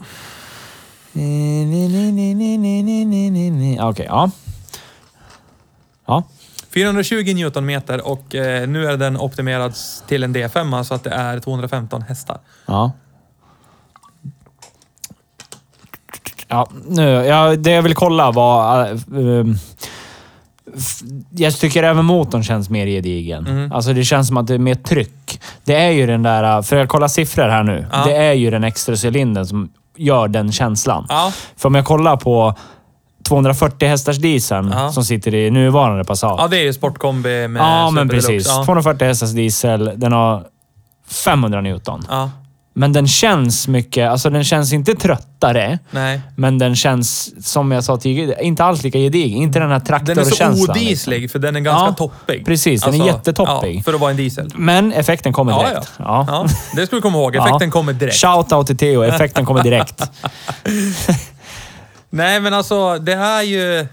Okej, 3.80 3.90
okay, 3.90 4.06
ja. 4.06 4.32
Ja. 6.06 6.24
420 6.78 7.34
Newtonmeter 7.36 8.08
och 8.08 8.36
eh, 8.36 8.68
nu 8.68 8.86
är 8.88 8.98
den 8.98 9.18
optimerad 9.18 9.74
till 10.08 10.24
en 10.24 10.36
D5 10.36 10.84
så 10.84 10.94
att 10.94 11.04
det 11.04 11.10
är 11.10 11.40
215 11.40 12.02
hästar. 12.02 12.38
Ja. 12.66 12.92
Ja, 16.48 16.68
nu, 16.88 17.04
ja, 17.04 17.56
det 17.56 17.72
jag 17.72 17.82
vill 17.82 17.96
kolla 17.96 18.32
var... 18.32 18.86
f- 20.78 21.00
jag 21.32 21.54
tycker 21.58 21.84
även 21.84 22.06
motorn 22.06 22.44
känns 22.44 22.70
mer 22.70 22.88
gedigen. 22.88 23.48
Mm. 23.48 23.72
Alltså 23.72 23.94
det 23.94 24.04
känns 24.04 24.28
som 24.28 24.38
att 24.38 24.48
det 24.48 24.54
är 24.54 24.58
mer 24.60 24.76
tryck. 24.76 25.42
Det 25.64 25.76
är 25.76 25.90
ju 25.92 26.06
den 26.08 26.24
där... 26.24 26.58
äh, 26.58 26.62
För 26.64 26.76
jag 26.76 26.90
kollar 26.90 27.08
siffror 27.08 27.48
här 27.50 27.64
nu. 27.64 27.86
Ja. 27.92 28.06
Det 28.06 28.16
är 28.16 28.34
ju 28.34 28.52
den 28.52 28.64
extra 28.64 28.96
cylindern 28.96 29.46
som 29.46 29.70
gör 29.96 30.28
den 30.28 30.52
känslan. 30.52 31.06
Ja. 31.10 31.32
För 31.56 31.70
om 31.70 31.76
jag 31.76 31.86
kollar 31.86 32.18
på 32.18 32.56
240 33.28 33.88
hästars 33.90 34.18
dieseln 34.18 34.72
Ja. 34.72 34.92
som 34.92 35.04
sitter 35.06 35.36
i 35.36 35.52
nuvarande 35.52 36.04
Passat. 36.04 36.36
ja, 36.38 36.48
det 36.48 36.58
är 36.58 36.64
ju 36.64 36.74
sportkombi 36.74 37.48
med 37.48 37.60
Ja, 37.62 37.92
men 37.92 38.10
precis. 38.10 38.48
Ja. 38.48 38.64
240 38.66 39.08
hästars 39.08 39.32
diesel. 39.32 39.92
Den 39.96 40.12
har 40.14 40.44
500 41.08 41.62
Newton. 41.62 42.06
ja, 42.10 42.32
Men 42.74 42.94
den 42.94 43.08
känns 43.08 43.68
mycket... 43.68 44.10
Alltså 44.12 44.30
den 44.30 44.44
känns 44.44 44.74
inte 44.74 44.94
tröttare. 44.94 45.80
nej. 45.92 46.22
Men 46.36 46.58
den 46.58 46.76
känns, 46.76 47.34
som 47.52 47.72
jag 47.72 47.84
sa 47.84 47.98
tidigare, 47.98 48.44
inte 48.44 48.64
alls 48.64 48.84
lika 48.84 49.00
gedigen. 49.00 49.38
Inte 49.42 49.60
den 49.60 49.72
här 49.72 49.80
Den 49.80 50.00
är 50.20 50.24
så 50.24 50.30
traktorkänslan. 50.30 50.70
odieslig 50.78 51.22
liksom. 51.22 51.42
för 51.42 51.48
den 51.48 51.56
är 51.56 51.60
ganska 51.60 51.86
Ja, 51.88 51.94
toppig. 51.94 52.46
precis, 52.46 52.82
den 52.82 53.02
är 53.02 53.06
jättetoppig. 53.06 53.78
Ja, 53.78 53.82
för 53.84 53.94
att 53.94 54.00
vara 54.00 54.12
en 54.12 54.18
diesel. 54.18 54.50
Men 54.56 54.94
effekten 54.94 55.34
kommer 55.34 55.52
Ja, 55.52 55.68
direkt. 55.70 55.92
ja. 56.00 56.26
ja. 56.28 56.46
det 56.76 56.86
ska 56.88 56.96
vi 56.96 57.02
komma 57.02 57.18
ihåg. 57.18 57.36
Effekten 57.48 57.72
kommer 57.72 57.94
direkt. 57.94 58.16
Shout-out 58.24 58.66
till 58.66 58.78
Theo. 58.78 59.02
Effekten 59.04 59.46
kommer 59.46 59.64
direkt. 59.64 60.12
Nej, 62.10 62.40
men 62.40 62.54
alltså 62.54 62.98
det 62.98 63.14
är 63.14 63.42
ju... 63.42 63.88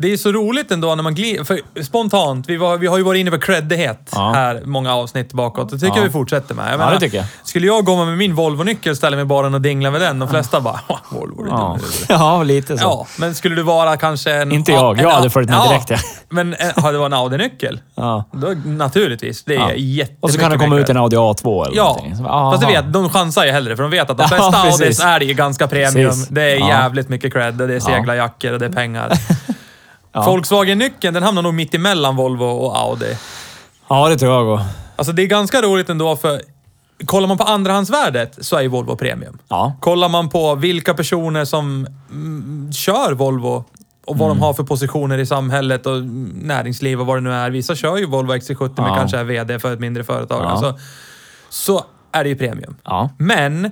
Det 0.00 0.12
är 0.12 0.16
så 0.16 0.32
roligt 0.32 0.70
ändå 0.70 0.94
när 0.94 1.02
man 1.02 1.14
glider... 1.14 1.44
För 1.44 1.60
spontant, 1.82 2.48
vi, 2.48 2.56
var, 2.56 2.76
vi 2.78 2.86
har 2.86 2.98
ju 2.98 3.04
varit 3.04 3.18
inne 3.20 3.30
på 3.30 3.38
creddighet 3.38 4.08
Ja. 4.12 4.32
här 4.34 4.62
många 4.64 4.94
avsnitt 4.94 5.32
bakåt. 5.32 5.68
Det 5.70 5.78
tycker 5.78 5.88
Ja. 5.88 5.96
jag 5.96 6.04
vi 6.04 6.10
fortsätter 6.10 6.54
med. 6.54 6.72
Jag 6.72 6.80
Ja, 6.80 6.90
det 6.90 7.00
tycker 7.00 7.16
jag. 7.16 7.26
Skulle 7.44 7.66
jag 7.66 7.84
gå 7.84 8.04
med 8.04 8.18
min 8.18 8.34
Volvo-nyckel 8.34 8.90
och 8.90 8.96
ställa 8.96 9.16
mig 9.16 9.24
bara 9.24 9.46
och 9.46 9.60
dingla 9.60 9.90
med 9.90 10.00
den, 10.00 10.18
de 10.18 10.28
flesta 10.28 10.60
bara 10.60 10.80
"Ha, 10.88 10.98
Volvo, 11.10 11.44
är 11.44 11.48
Ja, 11.48 11.78
ja 12.08 12.42
lite 12.42 12.78
så. 12.78 12.84
Ja, 12.84 13.06
men 13.18 13.34
skulle 13.34 13.54
du 13.56 13.62
vara 13.62 13.96
kanske 13.96 14.32
en... 14.34 14.52
Inte 14.52 14.72
jag. 14.72 14.98
en- 14.98 15.04
Jag 15.04 15.10
hade 15.10 15.30
följt 15.30 15.50
med 15.50 15.60
direkt, 15.68 15.90
ja. 15.90 15.96
Men 16.28 16.54
en, 16.54 16.82
har 16.82 16.92
det 16.92 16.98
varit 16.98 17.12
en 17.12 17.18
Audi-nyckel? 17.18 17.80
Ja. 17.94 18.24
Då, 18.32 18.54
naturligtvis. 18.64 19.44
Det 19.44 19.54
är 19.54 19.58
Ja. 19.58 19.72
jättemycket 19.74 20.18
Och 20.24 20.30
så 20.30 20.38
kan 20.38 20.50
det 20.50 20.58
komma 20.58 20.78
ut 20.78 20.88
en 20.88 20.96
Audi 20.96 21.16
A2 21.16 21.66
eller 21.66 21.76
Ja, 21.76 21.84
någonting. 21.84 22.26
Aha. 22.26 22.52
fast 22.52 22.66
du 22.66 22.72
vet, 22.72 22.92
de 22.92 23.10
chansar 23.10 23.44
ju 23.44 23.50
hellre 23.52 23.76
för 23.76 23.82
de 23.82 23.90
vet 23.90 24.10
att 24.10 24.16
de 24.16 24.22
Ja, 24.30 24.36
flesta 24.36 24.62
precis. 24.62 24.80
Audis 24.80 25.00
är 25.00 25.20
ju 25.20 25.34
ganska 25.34 25.66
premium. 25.68 26.10
Precis. 26.10 26.28
Det 26.28 26.42
är 26.42 26.56
Ja. 26.58 26.68
jävligt 26.68 27.08
mycket 27.08 27.32
cred 27.32 27.60
och 27.60 27.68
det 27.68 27.74
är 27.74 27.80
seglarjackor 27.80 28.52
och 28.52 28.58
det 28.58 28.66
är 28.66 28.72
pengar. 28.72 29.12
Ja. 30.24 30.30
Volkswagen-nyckeln, 30.30 31.14
den 31.14 31.22
hamnar 31.22 31.42
nog 31.42 31.54
mitt 31.54 31.74
emellan 31.74 32.16
Volvo 32.16 32.44
och 32.44 32.78
Audi. 32.78 33.16
Ja, 33.88 34.08
det 34.08 34.16
tror 34.18 34.32
jag 34.32 34.48
också. 34.54 34.66
Alltså 34.96 35.12
det 35.12 35.22
är 35.22 35.26
ganska 35.26 35.62
roligt 35.62 35.88
ändå 35.88 36.16
för 36.16 36.42
kollar 37.06 37.28
man 37.28 37.38
på 37.38 37.44
andrahandsvärdet 37.44 38.38
så 38.44 38.56
är 38.56 38.60
ju 38.60 38.68
Volvo 38.68 38.96
premium. 38.96 39.38
Ja. 39.48 39.76
Kollar 39.80 40.08
man 40.08 40.28
på 40.28 40.54
vilka 40.54 40.94
personer 40.94 41.44
som 41.44 41.86
mm, 42.10 42.72
kör 42.72 43.12
Volvo 43.12 43.64
och 44.06 44.18
vad 44.18 44.26
Mm. 44.28 44.38
de 44.38 44.44
har 44.44 44.54
för 44.54 44.62
positioner 44.64 45.18
i 45.18 45.26
samhället 45.26 45.86
och 45.86 46.04
näringsliv 46.34 47.00
och 47.00 47.06
vad 47.06 47.16
det 47.16 47.20
nu 47.20 47.32
är. 47.32 47.50
Vissa 47.50 47.74
kör 47.74 47.96
ju 47.96 48.06
Volvo 48.06 48.32
XC70 48.32 48.72
men 48.76 48.86
Ja. 48.86 48.96
kanske 48.96 49.18
är 49.18 49.24
VD 49.24 49.58
för 49.58 49.72
ett 49.72 49.80
mindre 49.80 50.04
företag. 50.04 50.42
Ja. 50.44 50.48
Alltså, 50.48 50.78
så 51.48 51.84
är 52.12 52.22
det 52.24 52.28
ju 52.30 52.36
premium. 52.36 52.76
Ja. 52.84 53.10
Men 53.18 53.70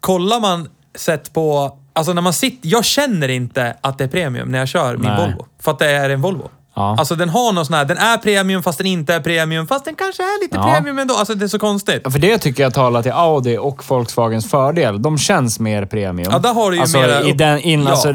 kollar 0.00 0.40
man 0.40 0.68
sett 0.94 1.32
på... 1.32 1.78
Alltså 1.98 2.12
när 2.12 2.22
man 2.22 2.32
sitter... 2.32 2.68
Jag 2.68 2.84
känner 2.84 3.28
inte 3.28 3.76
att 3.80 3.98
det 3.98 4.04
är 4.04 4.08
premium 4.08 4.48
när 4.48 4.58
jag 4.58 4.68
kör 4.68 4.96
min 4.96 5.10
Nej. 5.10 5.20
Volvo. 5.26 5.46
För 5.62 5.70
att 5.70 5.78
det 5.78 5.90
är 5.90 6.10
en 6.10 6.20
Volvo. 6.20 6.50
Ja. 6.74 6.96
Alltså 6.98 7.14
den 7.14 7.28
har 7.28 7.52
någon 7.52 7.66
sån 7.66 7.74
här... 7.74 7.84
Den 7.84 7.98
är 7.98 8.16
premium 8.18 8.62
fast 8.62 8.78
den 8.78 8.86
inte 8.86 9.14
är 9.14 9.20
premium. 9.20 9.66
Fast 9.66 9.84
den 9.84 9.94
kanske 9.94 10.22
är 10.22 10.42
lite 10.44 10.56
Ja. 10.56 10.72
premium 10.74 10.98
ändå. 10.98 11.14
Alltså 11.14 11.34
det 11.34 11.44
är 11.46 11.48
så 11.48 11.58
konstigt. 11.58 12.00
Ja, 12.04 12.10
För 12.10 12.18
det 12.18 12.38
tycker 12.38 12.62
jag 12.62 12.74
talar 12.74 13.02
till 13.02 13.12
Audi 13.12 13.58
och 13.58 13.84
Volkswagens 13.88 14.50
fördel. 14.50 15.02
De 15.02 15.18
känns 15.18 15.60
mer 15.60 15.86
premium. 15.86 16.32
Ja, 16.32 16.38
där 16.38 16.54
har 16.54 16.70
du 16.70 16.76
ju 16.76 16.82
alltså, 16.82 16.98
mera 16.98 17.22
i 17.22 17.32
den, 17.32 17.58
in, 17.60 17.86
alltså, 17.86 18.12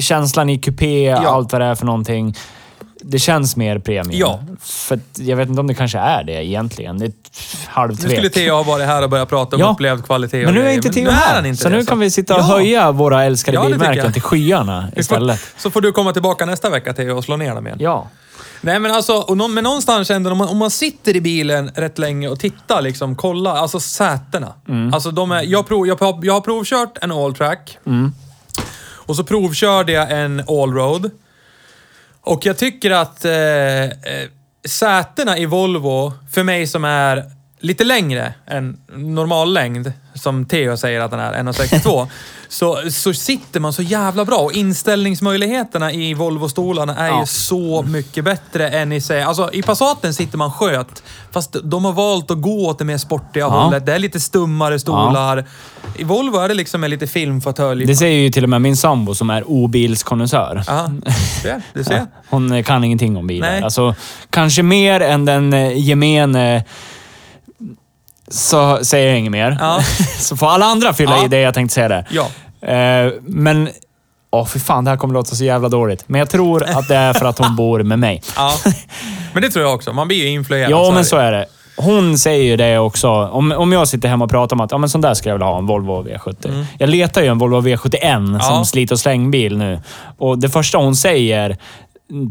känslan 0.00 0.50
i 0.50 0.58
kupé, 0.58 1.10
allt 1.10 1.52
vad 1.52 1.60
det 1.60 1.66
är 1.66 1.74
för 1.74 1.86
någonting. 1.86 2.34
Det 3.02 3.18
känns 3.18 3.56
mer 3.56 3.78
premium. 3.78 4.10
Ja. 4.20 4.40
För 4.60 5.00
jag 5.18 5.36
vet 5.36 5.48
inte 5.48 5.60
om 5.60 5.66
det 5.66 5.74
kanske 5.74 5.98
är 5.98 6.24
det 6.24 6.44
egentligen. 6.44 6.98
Det 6.98 7.04
är 7.04 7.08
ett 7.08 7.98
Nu 8.02 8.08
skulle 8.10 8.28
Theo 8.28 8.54
ha 8.54 8.62
varit 8.62 8.86
här 8.86 9.02
och 9.02 9.10
börjat 9.10 9.28
prata 9.28 9.56
om 9.56 9.60
Ja. 9.62 9.70
upplevd 9.72 10.04
kvalitet 10.04 10.44
Men 10.44 10.54
nu 10.54 10.66
är 10.68 10.72
inte 10.72 10.92
Theo 10.92 11.10
här. 11.10 11.46
inte 11.46 11.62
så 11.62 11.68
det, 11.68 11.76
nu 11.76 11.84
kan 11.84 11.98
vi 11.98 12.10
sitta 12.10 12.34
och 12.34 12.40
Ja. 12.40 12.44
höja 12.44 12.92
våra 12.92 13.24
älskade 13.24 13.54
Ja, 13.54 13.66
bilmärken 13.66 14.12
till 14.12 14.22
skyarna 14.22 14.80
Vi 14.86 14.90
får- 14.92 15.00
istället. 15.00 15.40
Så 15.58 15.70
får 15.70 15.80
du 15.80 15.92
komma 15.92 16.12
tillbaka 16.12 16.46
nästa 16.46 16.70
vecka 16.70 16.92
Theo 16.92 17.16
och 17.16 17.24
slå 17.24 17.36
ner 17.36 17.54
dem 17.54 17.66
igen. 17.66 17.78
Ja. 17.80 18.08
Nej 18.60 18.78
men 18.78 18.92
alltså, 18.92 19.12
och 19.16 19.36
nå- 19.36 19.48
men 19.48 19.64
någonstans 19.64 20.10
ändå, 20.10 20.30
om 20.30 20.38
man, 20.38 20.48
om 20.48 20.56
man 20.58 20.70
sitter 20.70 21.16
i 21.16 21.20
bilen 21.20 21.70
rätt 21.74 21.98
länge 21.98 22.28
och 22.28 22.40
tittar, 22.40 22.82
liksom, 22.82 23.16
kolla, 23.16 23.52
alltså 23.52 23.80
sätena. 23.80 24.52
Mm. 24.68 24.94
Alltså 24.94 25.10
de 25.10 25.32
är, 25.32 25.42
jag, 25.42 25.66
prov, 25.68 25.86
jag, 25.86 26.00
har- 26.00 26.20
jag 26.22 26.34
har 26.34 26.40
provkört 26.40 26.98
en 27.02 27.12
alltrack. 27.12 27.78
Mm. 27.86 28.12
Och 29.06 29.16
så 29.16 29.24
provkörde 29.24 29.92
jag 29.92 30.10
en 30.10 30.40
allroad. 30.48 31.10
Och 32.20 32.46
jag 32.46 32.58
tycker 32.58 32.90
att 32.90 33.24
eh, 33.24 33.84
eh, 33.84 33.90
sätena 34.68 35.38
i 35.38 35.46
Volvo, 35.46 36.12
för 36.32 36.42
mig 36.42 36.66
som 36.66 36.84
är 36.84 37.24
lite 37.60 37.84
längre 37.84 38.34
än 38.46 38.76
normal 38.96 39.52
längd, 39.52 39.92
som 40.14 40.44
Theo 40.44 40.76
säger 40.76 41.00
att 41.00 41.10
den 41.10 41.20
är, 41.20 41.32
1,62, 41.32 42.08
så, 42.48 42.78
så 42.90 43.12
sitter 43.14 43.60
man 43.60 43.72
så 43.72 43.82
jävla 43.82 44.24
bra. 44.24 44.36
Och 44.38 44.52
inställningsmöjligheterna 44.52 45.92
i 45.92 46.14
Volvo-stolarna 46.14 46.96
är 46.96 47.08
Ja. 47.08 47.20
ju 47.20 47.26
så 47.26 47.82
mycket 47.82 48.24
bättre 48.24 48.68
än 48.70 48.92
i 48.92 49.00
sig. 49.00 49.22
Alltså 49.22 49.50
i 49.52 49.62
Passaten 49.62 50.14
sitter 50.14 50.38
man 50.38 50.52
sköt, 50.52 51.02
fast 51.32 51.56
de 51.64 51.84
har 51.84 51.92
valt 51.92 52.30
att 52.30 52.40
gå 52.42 52.66
åt 52.66 52.78
det 52.78 52.84
mer 52.84 52.98
sportiga 52.98 53.44
Ja. 53.44 53.48
hållet. 53.48 53.86
Det 53.86 53.94
är 53.94 53.98
lite 53.98 54.20
stummare 54.20 54.78
stolar. 54.78 55.44
I 55.96 56.04
Volvo 56.04 56.38
är 56.38 56.48
det 56.48 56.54
liksom 56.54 56.84
en 56.84 56.90
lite 56.90 57.06
filmfåtölj. 57.06 57.86
Det 57.86 57.96
säger 57.96 58.20
ju 58.20 58.30
till 58.30 58.44
och 58.44 58.50
med 58.50 58.60
min 58.60 58.76
sambo 58.76 59.14
som 59.14 59.30
är 59.30 59.50
obilskonnässör. 59.50 60.62
Ja, 60.66 60.90
du 61.74 61.84
ser. 61.84 62.06
Hon 62.28 62.62
kan 62.64 62.84
ingenting 62.84 63.16
om 63.16 63.26
bilar. 63.26 63.50
Nej. 63.50 63.62
Alltså, 63.62 63.94
kanske 64.30 64.62
mer 64.62 65.00
än 65.00 65.24
den 65.24 65.52
eh, 65.52 65.78
gemene... 65.88 66.64
Så 68.30 68.84
säger 68.84 69.08
jag 69.08 69.18
inget 69.18 69.32
mer. 69.32 69.56
Ja. 69.60 69.80
Så 70.18 70.36
får 70.36 70.46
alla 70.48 70.66
andra 70.66 70.92
fylla 70.92 71.16
Ja. 71.18 71.24
i 71.24 71.28
det 71.28 71.40
jag 71.40 71.54
tänkte 71.54 71.74
säga 71.74 71.88
där. 71.88 72.06
Ja. 72.10 72.26
Eh, 72.68 73.12
men... 73.22 73.68
Åh, 74.32 74.46
för 74.46 74.58
fan. 74.58 74.84
Det 74.84 74.90
här 74.90 74.98
kommer 74.98 75.14
låta 75.14 75.34
så 75.36 75.44
jävla 75.44 75.68
dåligt. 75.68 76.04
Men 76.06 76.18
jag 76.18 76.30
tror 76.30 76.62
att 76.64 76.88
det 76.88 76.96
är 76.96 77.12
för 77.12 77.26
att 77.26 77.38
hon 77.38 77.56
bor 77.56 77.82
med 77.82 77.98
mig. 77.98 78.22
Ja. 78.36 78.58
Men 79.32 79.42
det 79.42 79.50
tror 79.50 79.64
jag 79.64 79.74
också. 79.74 79.92
Man 79.92 80.08
blir 80.08 80.16
ju 80.18 80.28
influerad. 80.28 80.70
Ja, 80.70 80.90
men 80.94 81.04
så 81.04 81.16
är 81.16 81.32
det. 81.32 81.46
Hon 81.76 82.18
säger 82.18 82.44
ju 82.44 82.56
det 82.56 82.78
också. 82.78 83.08
Om, 83.10 83.52
om 83.52 83.72
jag 83.72 83.88
sitter 83.88 84.08
hemma 84.08 84.24
och 84.24 84.30
pratar 84.30 84.56
om 84.56 84.60
att 84.60 84.70
ja, 84.72 84.78
men 84.78 84.88
sån 84.88 85.00
där 85.00 85.14
skulle 85.14 85.30
jag 85.30 85.34
vilja 85.34 85.46
ha, 85.46 85.58
en 85.58 85.66
Volvo 85.66 86.02
V70. 86.08 86.64
Jag 86.78 86.88
letar 86.88 87.22
ju 87.22 87.28
en 87.28 87.38
Volvo 87.38 87.60
V71 87.60 88.38
som 88.40 88.54
Ja. 88.56 88.64
slit 88.64 88.92
och 88.92 88.98
slängbil 89.00 89.56
nu. 89.58 89.80
Och 90.18 90.38
det 90.38 90.48
första 90.48 90.78
hon 90.78 90.96
säger 90.96 91.56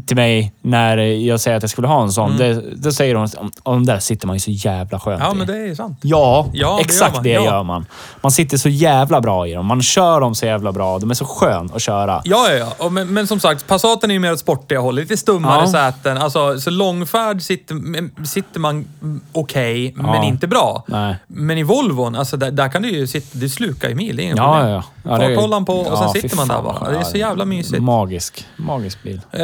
till 0.06 0.16
mig 0.16 0.52
när 0.62 0.96
jag 0.98 1.40
säger 1.40 1.56
att 1.56 1.62
jag 1.62 1.70
skulle 1.70 1.88
ha 1.88 2.02
en 2.02 2.12
sån, 2.12 2.36
det, 2.36 2.62
då 2.76 2.92
säger 2.92 3.14
hon 3.14 3.28
om, 3.36 3.50
om 3.62 3.86
där 3.86 3.98
sitter 3.98 4.26
man 4.26 4.36
ju 4.36 4.40
så 4.40 4.50
jävla 4.50 5.00
skönt 5.00 5.22
Ja, 5.24 5.32
i. 5.32 5.34
men 5.34 5.46
det 5.46 5.56
är 5.56 5.74
sant. 5.74 5.98
Ja, 6.02 6.46
Ja, 6.52 6.76
det 6.76 6.82
exakt 6.82 7.10
gör 7.10 7.14
man. 7.14 7.22
det 7.22 7.30
Ja. 7.30 7.44
gör 7.44 7.62
man. 7.62 7.86
Man 8.22 8.32
sitter 8.32 8.56
så 8.56 8.68
jävla 8.68 9.20
bra 9.20 9.46
i 9.48 9.52
dem. 9.54 9.66
Man 9.66 9.82
kör 9.82 10.20
dem 10.20 10.34
så 10.34 10.46
jävla 10.46 10.72
bra. 10.72 10.98
De 10.98 11.10
är 11.10 11.14
så 11.14 11.24
skön 11.24 11.70
att 11.74 11.82
köra. 11.82 12.22
Ja, 12.24 12.46
ja, 12.50 12.54
ja. 12.56 12.84
Och 12.84 12.92
Men, 12.92 13.08
men 13.14 13.26
som 13.26 13.40
sagt, 13.40 13.66
Passaten 13.66 14.10
är 14.10 14.14
ju 14.14 14.20
mer 14.20 14.32
åt 14.32 14.38
sportiga 14.40 14.80
hållet. 14.80 15.02
Lite 15.02 15.16
stummare 15.16 15.60
Ja. 15.64 15.72
säten. 15.72 16.18
Alltså, 16.18 16.60
så 16.60 16.70
långfärd 16.70 17.42
sitter, 17.42 17.74
men- 17.74 18.26
sitter 18.26 18.60
man 18.60 18.84
mm, 19.02 19.20
okej, 19.32 19.92
men 19.96 20.06
Ja. 20.06 20.24
inte 20.24 20.46
bra. 20.46 20.84
Nej. 20.88 21.16
Men 21.26 21.58
i 21.58 21.62
Volvon, 21.62 22.14
alltså 22.14 22.36
där, 22.36 22.50
där 22.50 22.68
kan 22.68 22.82
du 22.82 22.90
ju 22.90 23.06
sitta... 23.06 23.38
Du 23.38 23.48
slukar 23.48 23.88
ju 23.88 23.94
mil, 23.94 24.16
det 24.16 24.22
är 24.22 24.24
inga 24.24 24.36
Ja, 24.36 24.54
problem. 24.54 24.72
ja, 24.72 24.82
ja. 25.02 25.18
det 25.28 25.34
Farthållaren 25.34 25.64
på 25.64 25.74
och 25.74 25.98
sen 25.98 26.08
sitter 26.22 26.36
man 26.36 26.48
där 26.48 26.62
bara. 26.62 26.90
Det 26.90 26.98
är 26.98 27.02
så 27.02 27.16
jävla 27.18 27.44
mysigt. 27.44 27.82
Magisk. 27.82 28.46
Magisk 28.56 29.02
bil. 29.02 29.20
Eh, 29.32 29.40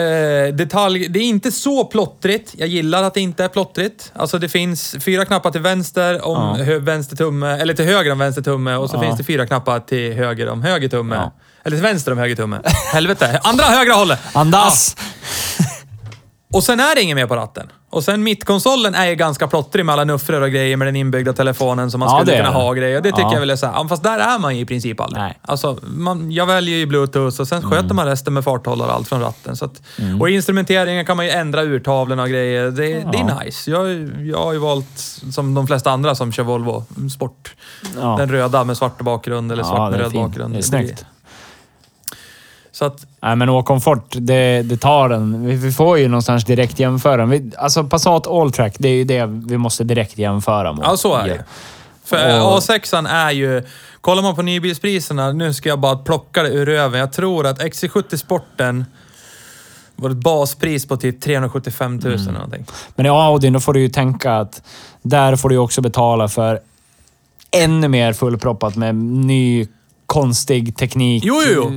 detalj, 0.53 1.09
det 1.09 1.19
är 1.19 1.23
inte 1.25 1.53
så 1.53 1.85
plottrigt. 1.85 2.55
Jag 2.57 2.69
gillar 2.69 3.03
att 3.03 3.15
det 3.15 3.21
inte 3.21 3.45
är 3.45 3.49
plottrigt. 3.49 4.13
Alltså 4.15 4.39
det 4.39 4.49
finns 4.49 4.97
fyra 5.01 5.25
knappar 5.25 5.51
till 5.51 5.61
vänster 5.61 6.25
om 6.27 6.57
Ja. 6.59 6.65
hö, 6.65 6.79
vänster 6.79 7.17
tumme, 7.17 7.47
eller 7.61 7.75
till 7.75 7.85
höger 7.85 8.13
om 8.13 8.19
vänster 8.19 8.43
tumme 8.43 8.75
och 8.75 8.91
så 8.91 8.97
Ja. 8.97 9.01
finns 9.01 9.19
det 9.19 9.25
fyra 9.25 9.47
knappar 9.47 9.81
till 9.81 10.13
höger 10.13 10.49
om 10.49 10.63
höger 10.63 10.89
tumme. 10.89 11.15
Ja. 11.17 11.33
Eller 11.65 11.77
till 11.77 11.83
vänster 11.87 12.13
om 12.13 12.19
höger 12.19 12.37
tumme. 12.37 12.61
Helvete! 12.93 13.41
Andra 13.45 13.65
högra 13.65 13.93
hållet! 13.95 14.19
Andas! 14.33 14.97
Och 16.57 16.65
sen 16.65 16.81
är 16.81 16.95
det 16.95 17.03
inget 17.03 17.17
mer 17.17 17.27
på 17.27 17.37
ratten. 17.37 17.67
Och 17.91 18.05
sen 18.05 18.23
mittkonsolen 18.23 18.95
är 18.95 19.07
ju 19.07 19.15
ganska 19.15 19.47
plottrig 19.49 19.85
med 19.87 19.93
alla 19.93 20.05
nuffror 20.05 20.41
och 20.43 20.51
grejer 20.51 20.77
med 20.77 20.89
den 20.89 20.97
inbyggda 20.97 21.33
telefonen 21.33 21.91
som 21.91 22.01
man 22.01 22.09
Ja, 22.13 22.21
skulle 22.21 22.37
kunna 22.37 22.51
ha 22.51 22.69
och 22.69 22.77
grejer. 22.77 23.01
Det 23.01 23.11
tycker 23.11 23.23
Ja. 23.23 23.33
jag 23.33 23.41
väl 23.41 23.51
är 23.51 23.57
så 23.57 23.67
här, 23.67 23.73
ja, 23.75 23.89
fast 23.89 24.03
där 24.03 24.19
är 24.19 24.39
man 24.39 24.57
ju 24.57 24.63
i 24.63 24.67
princip 24.67 25.01
aldrig. 25.01 25.23
Nej. 25.23 25.39
Alltså, 25.43 25.79
man, 25.83 26.33
jag 26.33 26.47
väljer 26.47 26.77
ju 26.77 26.87
bluetooth 26.87 27.41
och 27.41 27.49
sen 27.49 27.59
Mm. 27.59 27.71
sköter 27.71 27.95
man 27.95 28.07
resten 28.07 28.35
med 28.35 28.45
farthållare 28.45 28.89
och 28.89 28.95
allt 28.95 29.09
från 29.09 29.21
ratten. 29.21 29.57
Så 29.57 29.65
att, 29.65 29.83
Och 30.21 30.31
i 30.31 30.35
instrumenteringen 30.35 31.07
kan 31.07 31.17
man 31.17 31.27
ju 31.27 31.31
ändra 31.33 31.63
urtavlorna 31.63 32.23
och 32.23 32.29
grejer. 32.29 32.65
Det, 32.65 32.87
det 32.87 33.19
är 33.19 33.45
nice. 33.45 33.71
Jag, 33.71 34.11
jag 34.27 34.39
har 34.45 34.53
ju 34.53 34.59
valt, 34.59 34.99
som 35.33 35.55
de 35.55 35.67
flesta 35.67 35.91
andra 35.91 36.15
som 36.15 36.33
kör 36.33 36.43
Volvo, 36.43 36.85
sport. 37.15 37.55
Ja. 38.01 38.17
Den 38.19 38.31
röda 38.31 38.65
med 38.65 38.77
svart 38.77 38.99
bakgrund 38.99 39.53
eller 39.53 39.63
svart 39.63 39.79
Ja, 39.79 39.91
med 39.91 40.01
röd 40.01 40.11
fint. 40.13 40.27
bakgrund. 40.31 40.55
Det 40.55 40.59
är 40.59 40.63
snyggt. 40.63 41.05
Så 42.79 42.85
att, 42.85 43.07
Nej, 43.23 43.37
men 43.37 43.49
åkomfort, 43.49 44.05
det, 44.13 44.63
det 44.63 44.77
tar 44.77 45.09
den. 45.09 45.47
Vi, 45.47 45.73
får 45.73 45.99
ju 45.99 46.09
någonstans 46.09 46.45
direkt 46.45 46.79
jämföra. 46.79 47.27
Vi, 47.27 47.51
alltså 47.59 47.85
Passat 47.85 48.27
Alltrack, 48.27 48.75
det 48.79 48.89
är 48.89 48.93
ju 48.93 49.05
det 49.05 49.27
vi 49.27 49.59
måste 49.59 49.85
direkt 49.85 50.19
jämföra 50.19 50.73
mot. 50.73 50.85
Ja, 50.89 50.97
så 50.97 51.15
är 51.17 51.29
det. 51.29 51.45
För 52.05 52.17
Och- 52.43 52.59
A6an 52.61 53.09
är 53.09 53.31
ju... 53.31 53.63
Kollar 54.01 54.23
man 54.23 54.35
på 54.35 54.43
nybilspriserna, 54.43 55.33
nu 55.33 55.55
ska 55.55 55.69
jag 55.69 55.81
bara 55.81 55.97
plocka 55.99 56.43
det 56.43 56.49
ur 56.49 56.67
röven. 56.67 57.01
Jag 57.01 57.13
tror 57.13 57.47
att 57.47 57.61
XC70 57.63 58.17
Sporten 58.17 58.85
var 59.97 60.11
ett 60.11 60.17
baspris 60.17 60.89
på 60.89 60.97
typ 60.97 61.21
375 61.21 61.97
000 62.05 62.15
Mm. 62.15 62.35
någonting. 62.35 62.67
Men 62.97 63.07
i 63.07 63.09
Audi, 63.09 63.51
då 63.51 63.61
får 63.61 63.73
du 63.73 63.81
ju 63.81 63.89
tänka 63.89 64.37
att 64.39 64.63
där 65.03 65.37
får 65.37 65.49
du 65.49 65.57
också 65.59 65.81
betala 65.81 66.29
för 66.29 66.61
ännu 67.51 67.89
mer 67.89 68.13
fullproppat 68.13 68.77
med 68.77 68.95
ny 68.95 69.67
konstig 70.07 70.77
teknik. 70.77 71.23
Jo, 71.27 71.35
jo. 71.55 71.71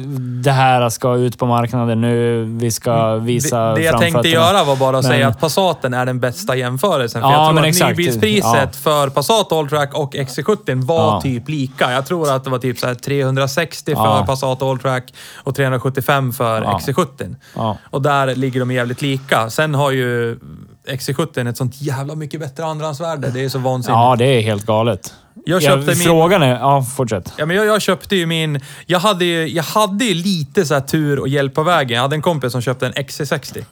Det 0.43 0.51
här 0.51 0.89
ska 0.89 1.15
ut 1.15 1.37
på 1.37 1.45
marknaden 1.45 2.01
nu. 2.01 2.43
Vi 2.59 2.71
ska 2.71 3.15
visa 3.15 3.59
Det, 3.69 3.75
det 3.75 3.81
jag 3.81 3.99
tänkte 3.99 4.29
göra 4.29 4.63
var 4.63 4.75
bara 4.75 4.97
att 4.97 5.03
Men- 5.03 5.11
säga 5.11 5.27
att 5.27 5.39
Passaten 5.39 5.93
är 5.93 6.05
den 6.05 6.19
bästa 6.19 6.55
jämförelsen. 6.55 7.21
För 7.21 7.29
Ja, 7.29 7.33
jag 7.35 7.45
tror 7.47 7.53
men 7.53 7.63
att 7.63 7.67
exakt. 7.69 7.97
nybilspriset 7.97 8.43
Ja. 8.53 8.67
för 8.81 9.09
Passat 9.09 9.51
Alltrack 9.51 9.93
och 9.93 10.15
XC70 10.15 10.85
var 10.85 10.97
Ja. 10.97 11.21
typ 11.21 11.49
lika. 11.49 11.91
Jag 11.91 12.05
tror 12.05 12.31
att 12.35 12.43
det 12.43 12.49
var 12.49 12.59
typ 12.59 12.77
så 12.79 12.87
här 12.87 12.95
360 12.95 13.91
Ja. 13.95 14.17
för 14.19 14.25
Passat 14.25 14.61
Alltrack 14.61 15.13
och 15.43 15.55
375 15.55 16.33
för 16.33 16.61
Ja. 16.61 16.79
XC70. 16.79 17.35
Ja. 17.55 17.77
Och 17.83 18.01
där 18.01 18.35
ligger 18.35 18.59
de 18.59 18.71
jävligt 18.71 19.01
lika. 19.01 19.49
Sen 19.49 19.75
har 19.75 19.91
ju 19.91 20.39
XC70 20.87 21.49
ett 21.49 21.57
sånt 21.57 21.81
jävla 21.81 22.15
mycket 22.15 22.39
bättre 22.39 22.65
andrahandsvärde. 22.65 23.29
Det 23.31 23.43
är 23.45 23.49
så 23.49 23.59
vansinnigt. 23.59 23.97
Ja, 23.97 24.15
det 24.15 24.25
är 24.25 24.41
helt 24.41 24.65
galet. 24.65 25.13
Jag 25.45 25.61
köpte 25.61 25.85
min- 25.95 25.95
Frågan 26.07 26.41
är... 26.43 26.59
Ja, 26.59 26.83
fortsätt. 26.83 27.33
Ja, 27.37 27.45
men 27.45 27.55
jag, 27.57 27.65
jag 27.65 27.81
köpte 27.81 28.15
ju 28.15 28.25
min... 28.25 28.59
Jag 28.85 28.99
hade 28.99 29.25
ju, 29.25 29.47
jag 29.47 29.63
hade 29.63 30.05
ju 30.05 30.13
lite 30.13 30.65
så 30.65 30.73
här 30.73 30.81
tur 30.81 31.19
och 31.19 31.27
hjälp 31.27 31.53
på 31.53 31.63
vägen. 31.63 31.95
Jag 31.95 32.01
hade 32.01 32.15
en 32.15 32.21
kompis 32.21 32.51
som 32.51 32.61
köpte 32.61 32.87
en 32.87 32.93
XC60. 32.93 33.63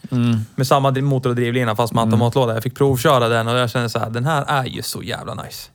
Med 0.55 0.67
samma 0.67 0.91
motor 0.91 1.29
och 1.29 1.35
drivlina 1.35 1.75
fast 1.75 1.93
med 1.93 2.03
automatlåda. 2.03 2.53
Jag 2.53 2.63
fick 2.63 2.75
provköra 2.77 3.27
den 3.29 3.47
och 3.47 3.57
jag 3.57 3.69
kände 3.69 3.89
så 3.89 3.99
här, 3.99 4.09
den 4.09 4.25
här 4.25 4.45
är 4.47 4.65
ju 4.65 4.81
så 4.81 5.03
jävla 5.03 5.33
nice. 5.33 5.69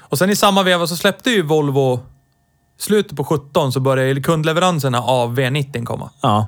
Och 0.00 0.18
sen 0.18 0.30
i 0.30 0.36
samma 0.36 0.62
veva 0.62 0.86
så 0.86 0.96
släppte 0.96 1.30
ju 1.30 1.42
Volvo... 1.42 2.00
Slutet 2.78 3.16
på 3.16 3.24
17 3.24 3.72
så 3.72 3.80
började 3.80 4.20
kundleveranserna 4.20 5.00
av 5.02 5.38
V90 5.38 5.84
komma. 5.84 6.10
Ja. 6.20 6.46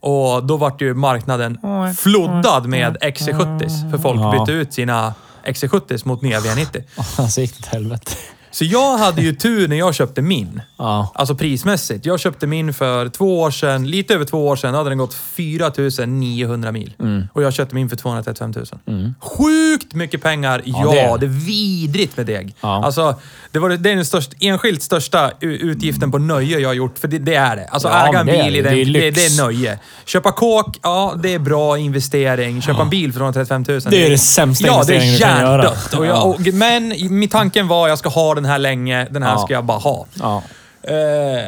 Och 0.00 0.44
då 0.46 0.56
vart 0.56 0.80
ju 0.82 0.94
marknaden 0.94 1.58
floddad 1.98 2.66
med 2.66 2.96
XC70 2.96 3.90
För 3.90 3.98
folk 3.98 4.20
Ja. 4.20 4.32
bytte 4.32 4.52
ut 4.52 4.72
sina 4.74 5.14
XC70 5.46 6.06
mot 6.06 6.22
nya 6.22 6.40
V90. 6.40 6.82
Alltså 7.22 7.40
gick 7.40 7.62
det 7.62 7.68
helvete. 7.68 8.12
Så 8.52 8.64
jag 8.64 8.98
hade 8.98 9.22
ju 9.22 9.32
tur 9.34 9.68
när 9.68 9.76
jag 9.76 9.94
köpte 9.94 10.22
min. 10.22 10.60
Ja. 10.78 11.12
Alltså 11.14 11.34
prismässigt. 11.34 12.06
Jag 12.06 12.20
köpte 12.20 12.46
min 12.46 12.74
för 12.74 13.08
två 13.08 13.40
år 13.40 13.50
sedan, 13.50 13.90
lite 13.90 14.14
över 14.14 14.24
två 14.24 14.46
år 14.48 14.56
sedan, 14.56 14.74
hade 14.74 14.88
den 14.90 14.98
gått 14.98 15.14
4 15.14 15.72
900 16.06 16.72
mil. 16.72 16.94
Mm. 17.00 17.22
Och 17.32 17.42
jag 17.42 17.52
köpte 17.52 17.74
min 17.74 17.88
för 17.88 17.96
235 17.96 18.54
000. 18.86 19.12
Sjukt 19.20 19.94
mycket 19.94 20.22
pengar! 20.22 20.62
Ja, 20.64 20.90
det 20.92 21.00
är 21.00 21.12
det, 21.18 21.18
det. 21.18 21.26
är 21.26 21.46
vidrigt 21.46 22.16
med 22.16 22.26
deg. 22.26 22.54
Ja. 22.60 22.84
Alltså, 22.84 23.14
det, 23.50 23.58
var, 23.58 23.68
det 23.70 23.90
är 23.90 23.96
den 23.96 24.04
störst, 24.04 24.32
enskilt 24.40 24.82
största 24.82 25.30
utgiften 25.40 26.10
på 26.10 26.18
nöje 26.18 26.58
jag 26.58 26.68
har 26.68 26.74
gjort, 26.74 26.98
för 26.98 27.08
det, 27.08 27.18
det 27.18 27.34
är 27.34 27.56
det. 27.56 27.66
Alltså 27.68 27.88
Ja, 27.88 28.08
äga 28.08 28.20
en 28.20 28.26
det 28.26 28.36
är 28.36 28.44
bil, 28.44 28.52
det. 28.52 28.58
i 28.58 28.62
den, 28.62 28.74
Det 28.74 28.80
är 28.80 28.84
det, 28.84 28.90
lyx. 29.10 29.16
det, 29.36 29.42
är 29.42 29.44
nöje. 29.46 29.78
Köpa 30.04 30.32
kåk, 30.32 30.78
ja 30.82 31.14
det 31.22 31.34
är 31.34 31.38
bra 31.38 31.78
investering. 31.78 32.62
Köpa 32.62 32.82
en 32.82 32.90
bil 32.90 33.12
för 33.12 33.18
235 33.20 33.64
000. 33.68 33.80
Det 33.90 34.06
är 34.06 34.10
det 34.10 34.18
sämsta 34.18 34.66
Ja, 34.66 34.82
det 34.86 34.92
är 34.92 35.02
investeringen 35.02 35.14
du 35.14 35.20
kan 35.20 35.40
göra. 35.40 35.62
hjärndött. 35.64 35.94
Och 35.94 36.06
jag, 36.06 36.16
Ja. 36.16 36.22
och, 36.22 36.40
men 36.54 36.94
min 37.10 37.28
tanken 37.28 37.68
var 37.68 37.88
jag 37.88 37.98
ska 37.98 38.08
ha 38.08 38.34
den 38.34 38.41
här 38.44 38.58
länge, 38.58 39.06
den 39.10 39.22
här 39.22 39.32
Ja. 39.32 39.38
ska 39.38 39.54
jag 39.54 39.64
bara 39.64 39.78
ha. 39.78 40.06
Ja. 40.20 40.42
Eh, 40.82 41.44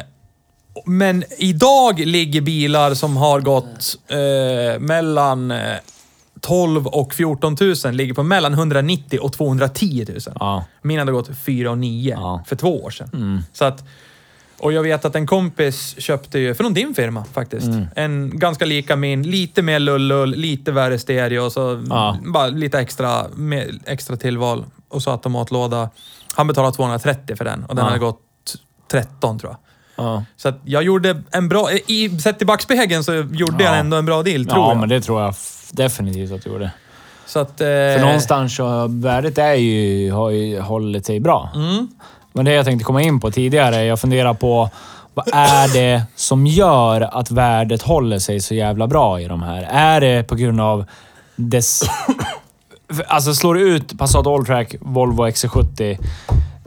men 0.85 1.23
idag 1.37 1.99
ligger 1.99 2.41
bilar 2.41 2.93
som 2.93 3.17
har 3.17 3.39
gått 3.41 3.97
eh, 4.07 4.79
mellan 4.79 5.51
eh, 5.51 5.75
12 6.41 6.87
och 6.87 7.13
14 7.13 7.57
000 7.85 7.93
ligger 7.93 8.13
på 8.13 8.23
mellan 8.23 8.53
190 8.53 9.19
och 9.21 9.33
210 9.33 10.05
000. 10.09 10.19
Ja. 10.39 10.65
Min 10.81 10.99
hade 10.99 11.11
gått 11.11 11.29
4 11.45 11.71
och 11.71 11.77
9 11.77 12.15
Ja. 12.19 12.33
Mm. 12.33 12.45
för 12.45 12.55
två 12.55 12.83
år 12.83 12.89
sedan. 12.89 13.43
Så 13.53 13.65
att, 13.65 13.83
och 14.59 14.73
jag 14.73 14.83
vet 14.83 15.05
att 15.05 15.15
en 15.15 15.27
kompis 15.27 15.95
köpte 16.01 16.39
ju, 16.39 16.55
från 16.55 16.73
din 16.73 16.93
firma 16.95 17.25
faktiskt, 17.33 17.65
Mm. 17.67 17.85
en 17.95 18.39
ganska 18.39 18.65
lika 18.65 18.95
min, 18.95 19.23
lite 19.23 19.61
mer 19.61 19.79
lullull, 19.79 20.29
lite 20.35 20.71
värre 20.71 20.99
stereo, 20.99 21.49
så 21.49 21.83
Ja. 21.89 22.17
bara 22.25 22.47
lite 22.47 22.79
extra, 22.79 23.25
extra 23.85 24.17
tillval 24.17 24.65
och 24.89 25.03
så 25.03 25.11
automatlåda. 25.11 25.89
Han 26.35 26.47
betalade 26.47 26.75
230 26.75 27.35
för 27.35 27.45
den 27.45 27.63
och 27.65 27.75
den 27.75 27.83
Ja. 27.85 27.89
hade 27.89 27.99
gått 27.99 28.21
13 28.91 29.39
tror 29.39 29.51
jag. 29.51 29.59
Ja. 30.05 30.23
Så 30.37 30.49
att 30.49 30.59
jag 30.65 30.83
gjorde 30.83 31.21
en 31.31 31.49
bra... 31.49 31.71
I, 31.71 32.19
sett 32.19 32.41
i 32.41 32.45
backspegeln 32.45 33.03
så 33.03 33.13
gjorde 33.13 33.63
Ja. 33.63 33.69
jag 33.69 33.79
ändå 33.79 33.97
en 33.97 34.05
bra 34.05 34.23
deal, 34.23 34.45
tror 34.45 34.59
ja, 34.59 34.69
jag. 34.69 34.77
men 34.77 34.89
det 34.89 35.01
tror 35.01 35.21
jag 35.21 35.29
f- 35.29 35.67
definitivt 35.71 36.31
att 36.31 36.43
du 36.43 36.49
gjorde. 36.49 36.71
Så 37.25 37.39
att... 37.39 37.61
Eh, 37.61 37.65
För 37.67 37.99
någonstans 38.01 38.55
så, 38.55 38.87
värdet 38.87 39.37
är 39.37 39.53
ju, 39.53 40.11
har 40.11 40.29
ju 40.29 40.59
hållit 40.59 41.05
sig 41.05 41.19
bra. 41.19 41.49
Mm. 41.55 41.87
Men 42.33 42.45
det 42.45 42.53
jag 42.53 42.65
tänkte 42.65 42.83
komma 42.85 43.01
in 43.01 43.19
på 43.19 43.31
tidigare, 43.31 43.83
jag 43.85 43.99
funderar 43.99 44.33
på 44.33 44.69
vad 45.13 45.27
är 45.33 45.73
det 45.73 46.03
som 46.15 46.47
gör 46.47 47.01
att 47.01 47.31
värdet 47.31 47.81
håller 47.81 48.19
sig 48.19 48.39
så 48.39 48.53
jävla 48.55 48.87
bra 48.87 49.19
i 49.21 49.25
de 49.27 49.43
här? 49.43 49.67
Är 49.71 50.01
det 50.01 50.23
på 50.23 50.35
grund 50.35 50.61
av 50.61 50.85
dess... 51.35 51.83
Alltså 53.07 53.33
slår 53.33 53.53
du 53.55 53.61
ut 53.61 53.97
Passat 53.97 54.27
Alltrack, 54.27 54.75
Volvo 54.81 55.25
XC70. 55.27 55.97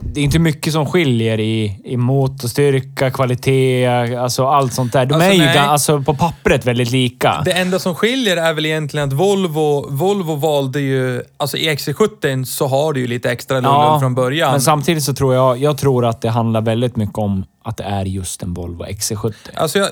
Det 0.01 0.19
är 0.19 0.23
inte 0.23 0.39
mycket 0.39 0.73
som 0.73 0.85
skiljer 0.85 1.39
i, 1.39 1.81
i 1.85 1.97
motorstyrka, 1.97 3.11
kvalitet, 3.11 3.87
alltså 4.15 4.47
allt 4.47 4.73
sånt 4.73 4.93
där. 4.93 5.05
De 5.05 5.13
Alltså, 5.13 5.29
är 5.29 5.33
ju 5.33 5.39
nej. 5.39 5.57
alltså, 5.57 6.01
på 6.01 6.13
pappret 6.15 6.65
väldigt 6.65 6.91
lika. 6.91 7.41
Det 7.45 7.51
enda 7.51 7.79
som 7.79 7.95
skiljer 7.95 8.37
är 8.37 8.53
väl 8.53 8.65
egentligen 8.65 9.07
att 9.07 9.13
Volvo, 9.13 9.87
Volvo 9.89 10.35
valde 10.35 10.79
ju... 10.79 11.21
Alltså 11.37 11.57
i 11.57 11.69
XC70 11.69 12.43
så 12.43 12.67
har 12.67 12.93
du 12.93 12.99
ju 12.99 13.07
lite 13.07 13.31
extra 13.31 13.59
lullull 13.59 13.99
från 13.99 14.15
början. 14.15 14.51
Men 14.51 14.61
samtidigt 14.61 15.03
så 15.03 15.13
tror 15.13 15.35
jag, 15.35 15.57
jag 15.57 15.77
tror 15.77 16.05
att 16.05 16.21
det 16.21 16.29
handlar 16.29 16.61
väldigt 16.61 16.95
mycket 16.95 17.17
om 17.17 17.45
att 17.69 17.77
det 17.77 17.83
är 17.83 18.05
just 18.05 18.43
en 18.43 18.53
Volvo 18.53 18.85
XC70. 18.85 19.33
Alltså 19.55 19.79
jag, 19.79 19.89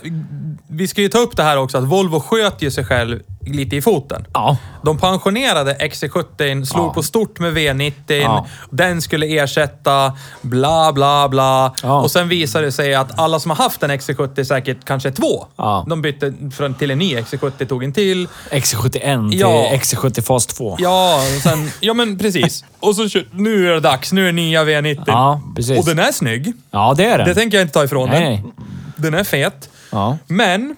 vi 0.67 0.88
ska 0.88 1.01
ju 1.01 1.10
ta 1.10 1.17
upp 1.17 1.38
det 1.38 1.43
här 1.43 1.57
också, 1.57 1.77
att 1.77 1.84
Volvo 1.84 2.19
sköt 2.19 2.62
ju 2.62 2.72
sig 2.72 2.86
själv 2.86 3.19
lite 3.41 3.75
i 3.75 3.81
foten. 3.81 4.25
Ja. 4.34 4.57
De 4.84 4.98
pensionerade 4.98 5.74
XC70, 5.79 6.65
slog 6.65 6.86
Ja. 6.86 6.93
på 6.93 7.03
stort 7.03 7.39
med 7.39 7.53
V90. 7.57 7.93
Ja. 8.07 8.48
Den 8.69 9.01
skulle 9.01 9.25
ersätta, 9.25 10.13
bla 10.41 10.93
bla 10.93 11.29
bla. 11.29 11.74
Ja. 11.84 12.01
Och 12.01 12.12
sen 12.12 12.29
visade 12.29 12.65
det 12.65 12.72
sig 12.72 12.96
att 12.96 13.19
alla 13.19 13.39
som 13.39 13.51
har 13.51 13.57
haft 13.57 13.84
en 13.84 13.91
XC70, 13.91 14.43
säkert 14.43 14.77
kanske 14.86 15.12
två, 15.12 15.46
Ja. 15.55 15.86
de 15.89 16.01
bytte 16.01 16.34
från, 16.55 16.74
till 16.74 16.91
en 16.91 17.00
ny 17.00 17.15
XC70, 17.17 17.65
tog 17.65 17.84
en 17.84 17.93
till. 17.93 18.27
XC71 18.51 19.29
till 19.31 19.39
Ja. 19.39 19.69
XC70 19.74 20.22
Fas 20.22 20.46
2. 20.48 20.75
Ja, 20.79 21.22
sen, 21.43 21.72
ja 21.79 21.93
men 21.93 22.17
precis. 22.17 22.63
Och 22.79 22.96
så 22.96 23.07
nu 23.31 23.69
är 23.69 23.74
det 23.74 23.79
dags, 23.79 24.12
nu 24.12 24.22
är 24.22 24.25
det 24.25 24.31
nya 24.31 24.63
V90. 24.63 25.03
Ja, 25.07 25.41
precis. 25.55 25.79
Och 25.79 25.86
den 25.86 26.00
är 26.00 26.12
snygg. 26.12 26.53
Ja, 26.72 26.93
det 26.98 27.05
är 27.05 27.17
den. 27.17 27.27
Det 27.27 27.36
tänker 27.36 27.57
jag 27.57 27.66
inte 27.67 27.74
ta 27.79 27.83
ifrån 27.83 28.09
Nej, 28.09 28.21
den. 28.21 28.31
nej. 28.31 28.53
Den 28.95 29.13
är 29.13 29.24
fet. 29.24 29.69
Ja. 29.91 30.17
Men, 30.27 30.75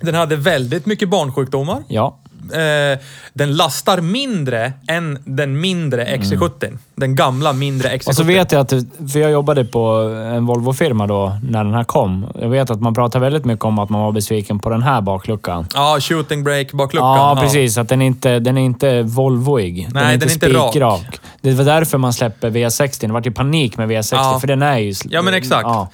den 0.00 0.14
hade 0.14 0.36
väldigt 0.36 0.86
mycket 0.86 1.08
barnsjukdomar. 1.08 1.82
Ja. 1.88 2.18
Eh, 2.52 2.98
den 3.32 3.56
lastar 3.56 4.00
mindre 4.00 4.72
än 4.88 5.18
den 5.24 5.60
mindre 5.60 6.04
XC70. 6.16 6.78
Den 6.94 7.14
gamla 7.14 7.52
mindre 7.52 7.88
XC70. 7.88 7.92
Mm. 8.02 8.08
Och 8.08 8.14
så 8.14 8.22
vet 8.24 8.52
jag 8.52 8.60
att, 8.60 8.70
för 9.12 9.18
jag 9.18 9.30
jobbade 9.30 9.64
på 9.64 9.88
en 10.36 10.46
Volvo-firma 10.46 11.06
då, 11.06 11.36
när 11.42 11.64
den 11.64 11.74
här 11.74 11.84
kom. 11.84 12.26
Jag 12.40 12.48
vet 12.48 12.70
att 12.70 12.80
man 12.80 12.94
pratar 12.94 13.20
väldigt 13.20 13.44
mycket 13.44 13.64
om 13.64 13.78
att 13.78 13.90
man 13.90 14.00
var 14.00 14.12
besviken 14.12 14.58
på 14.58 14.70
den 14.70 14.82
här 14.82 15.00
bakluckan. 15.00 15.66
Ja, 15.74 15.98
shooting 16.00 16.44
break 16.44 16.72
bakluckan. 16.72 17.16
Ja, 17.16 17.38
precis. 17.40 17.78
Att 17.78 17.88
den 17.88 18.02
är 18.02 18.06
inte, 18.06 18.38
den 18.38 18.58
är 18.58 18.62
inte 18.62 19.02
Volvoig. 19.02 19.84
Den 19.84 20.02
Nej, 20.02 20.04
är 20.04 20.14
inte 20.14 20.26
den 20.26 20.30
är 20.30 20.34
inte 20.34 20.58
rak. 20.58 20.70
spikrak. 20.70 21.20
Det 21.40 21.52
var 21.52 21.64
därför 21.64 21.98
man 21.98 22.12
släpper 22.12 22.50
V60. 22.50 23.06
Det 23.06 23.12
vart 23.12 23.26
ju 23.26 23.30
panik 23.30 23.76
med 23.76 23.88
V60, 23.90 24.08
Ja. 24.12 24.38
för 24.40 24.46
den 24.46 24.62
är 24.62 24.78
ju... 24.78 24.94
Ja, 25.04 25.22
men 25.22 25.34
exakt. 25.34 25.62
Ja. 25.64 25.88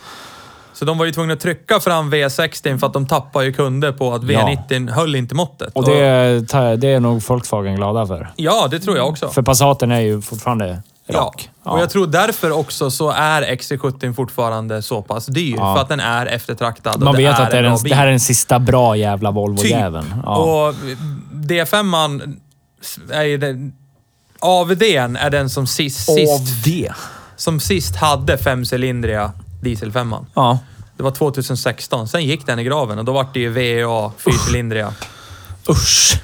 Så 0.78 0.84
de 0.84 0.98
var 0.98 1.04
ju 1.06 1.12
tvungna 1.12 1.32
att 1.34 1.40
trycka 1.40 1.80
fram 1.80 2.14
V60 2.14 2.78
för 2.78 2.86
att 2.86 2.92
de 2.92 3.06
tappade 3.06 3.44
ju 3.44 3.52
kunder 3.52 3.92
på 3.92 4.14
att 4.14 4.30
Ja. 4.30 4.56
V90 4.68 4.90
höll 4.90 5.14
inte 5.14 5.34
måttet. 5.34 5.72
Och 5.72 5.84
det, 5.84 6.76
det 6.76 6.88
är 6.88 7.00
nog 7.00 7.22
Volkswagen 7.22 7.76
glada 7.76 8.06
för. 8.06 8.28
Ja, 8.36 8.68
det 8.70 8.80
tror 8.80 8.96
jag 8.96 9.08
också. 9.08 9.28
För 9.28 9.42
Passaten 9.42 9.90
är 9.90 10.00
ju 10.00 10.20
fortfarande 10.22 10.82
Ja. 11.06 11.18
rak. 11.18 11.50
Och 11.62 11.80
jag 11.80 11.90
tror 11.90 12.06
därför 12.06 12.50
också 12.50 12.90
så 12.90 13.10
är 13.10 13.42
XC70 13.42 14.14
fortfarande 14.14 14.82
så 14.82 15.02
pass 15.02 15.26
dyr. 15.26 15.56
Ja. 15.56 15.74
För 15.74 15.82
att 15.82 15.88
den 15.88 16.00
är 16.00 16.26
eftertraktad. 16.26 17.02
Man 17.02 17.16
vet 17.16 17.40
att 17.40 17.50
det, 17.50 17.58
är 17.58 17.64
en 17.64 17.78
det 17.84 17.94
här 17.94 18.06
är 18.06 18.10
den 18.10 18.20
sista 18.20 18.58
bra 18.58 18.96
jävla 18.96 19.30
Typ. 19.30 19.36
Volvo-jäveln. 19.36 20.14
Ja. 20.24 20.36
Och 20.36 20.74
D5 21.32 22.36
är 23.10 23.22
ju 23.22 23.38
den... 23.38 23.72
AVDn 24.40 25.16
är 25.16 25.30
den 25.30 25.50
som 25.50 25.66
sist, 25.66 26.14
sist, 26.14 26.64
det. 26.64 26.92
som 27.36 27.60
sist 27.60 27.96
hade 27.96 28.38
femcylindriga 28.38 29.32
dieselfemman. 29.62 30.26
Ja. 30.34 30.58
Det 30.96 31.02
var 31.02 31.10
2016. 31.10 32.08
Sen 32.08 32.24
gick 32.24 32.46
den 32.46 32.58
i 32.58 32.64
graven 32.64 32.98
och 32.98 33.04
då 33.04 33.12
var 33.12 33.26
det 33.34 33.40
ju 33.40 33.48
VA 33.84 34.12
fyrcylindriga. 34.18 34.92
Usch. 35.70 36.20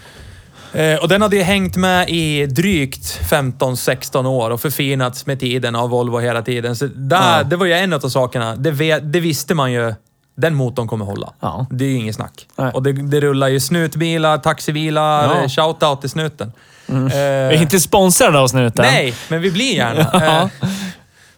Eh, 0.73 0.97
och 0.99 1.09
den 1.09 1.23
hade 1.23 1.37
ju 1.37 1.43
hängt 1.43 1.77
med 1.77 2.09
i 2.11 2.47
drygt 2.47 3.21
15-16 3.31 4.27
år 4.27 4.51
och 4.51 4.61
förfinats 4.61 5.27
med 5.27 5.41
tiden 5.41 5.77
av 5.77 5.91
Volvo 5.91 6.19
hela 6.19 6.43
tiden. 6.43 6.77
Så 6.77 6.87
där, 6.95 7.39
Ja. 7.39 7.43
Det 7.45 7.57
var 7.57 7.67
ju 7.67 7.73
en 7.73 7.93
av 7.93 8.01
sakerna. 8.01 8.57
Det, 8.57 8.99
det 8.99 9.21
visste 9.21 9.55
man 9.55 9.73
ju. 9.73 9.95
Den 10.37 10.55
motorn 10.55 10.89
kommer 10.89 11.05
hålla. 11.05 11.33
Ja. 11.41 11.67
Det 11.71 11.85
är 11.85 11.89
ju 11.89 11.97
inget 11.97 12.15
snack. 12.15 12.47
Nej. 12.57 12.71
Och 12.73 12.83
det, 12.83 12.93
det 12.93 13.21
rullar 13.21 13.49
ju 13.49 13.61
snutbilar, 13.61 14.39
taxibilar, 14.39 15.41
Ja. 15.43 15.49
shoutout 15.49 16.01
till 16.01 16.11
snuten. 16.11 16.53
Eh, 16.89 16.95
Vi 17.05 17.11
är 17.57 17.63
inte 17.63 17.81
sponsrade 17.81 18.39
av 18.39 18.49
snuten. 18.49 18.85
nej, 18.85 19.15
men 19.29 19.41
vi 19.43 19.51
blir 19.51 19.75
gärna. 19.75 20.01
Eh, 20.43 20.49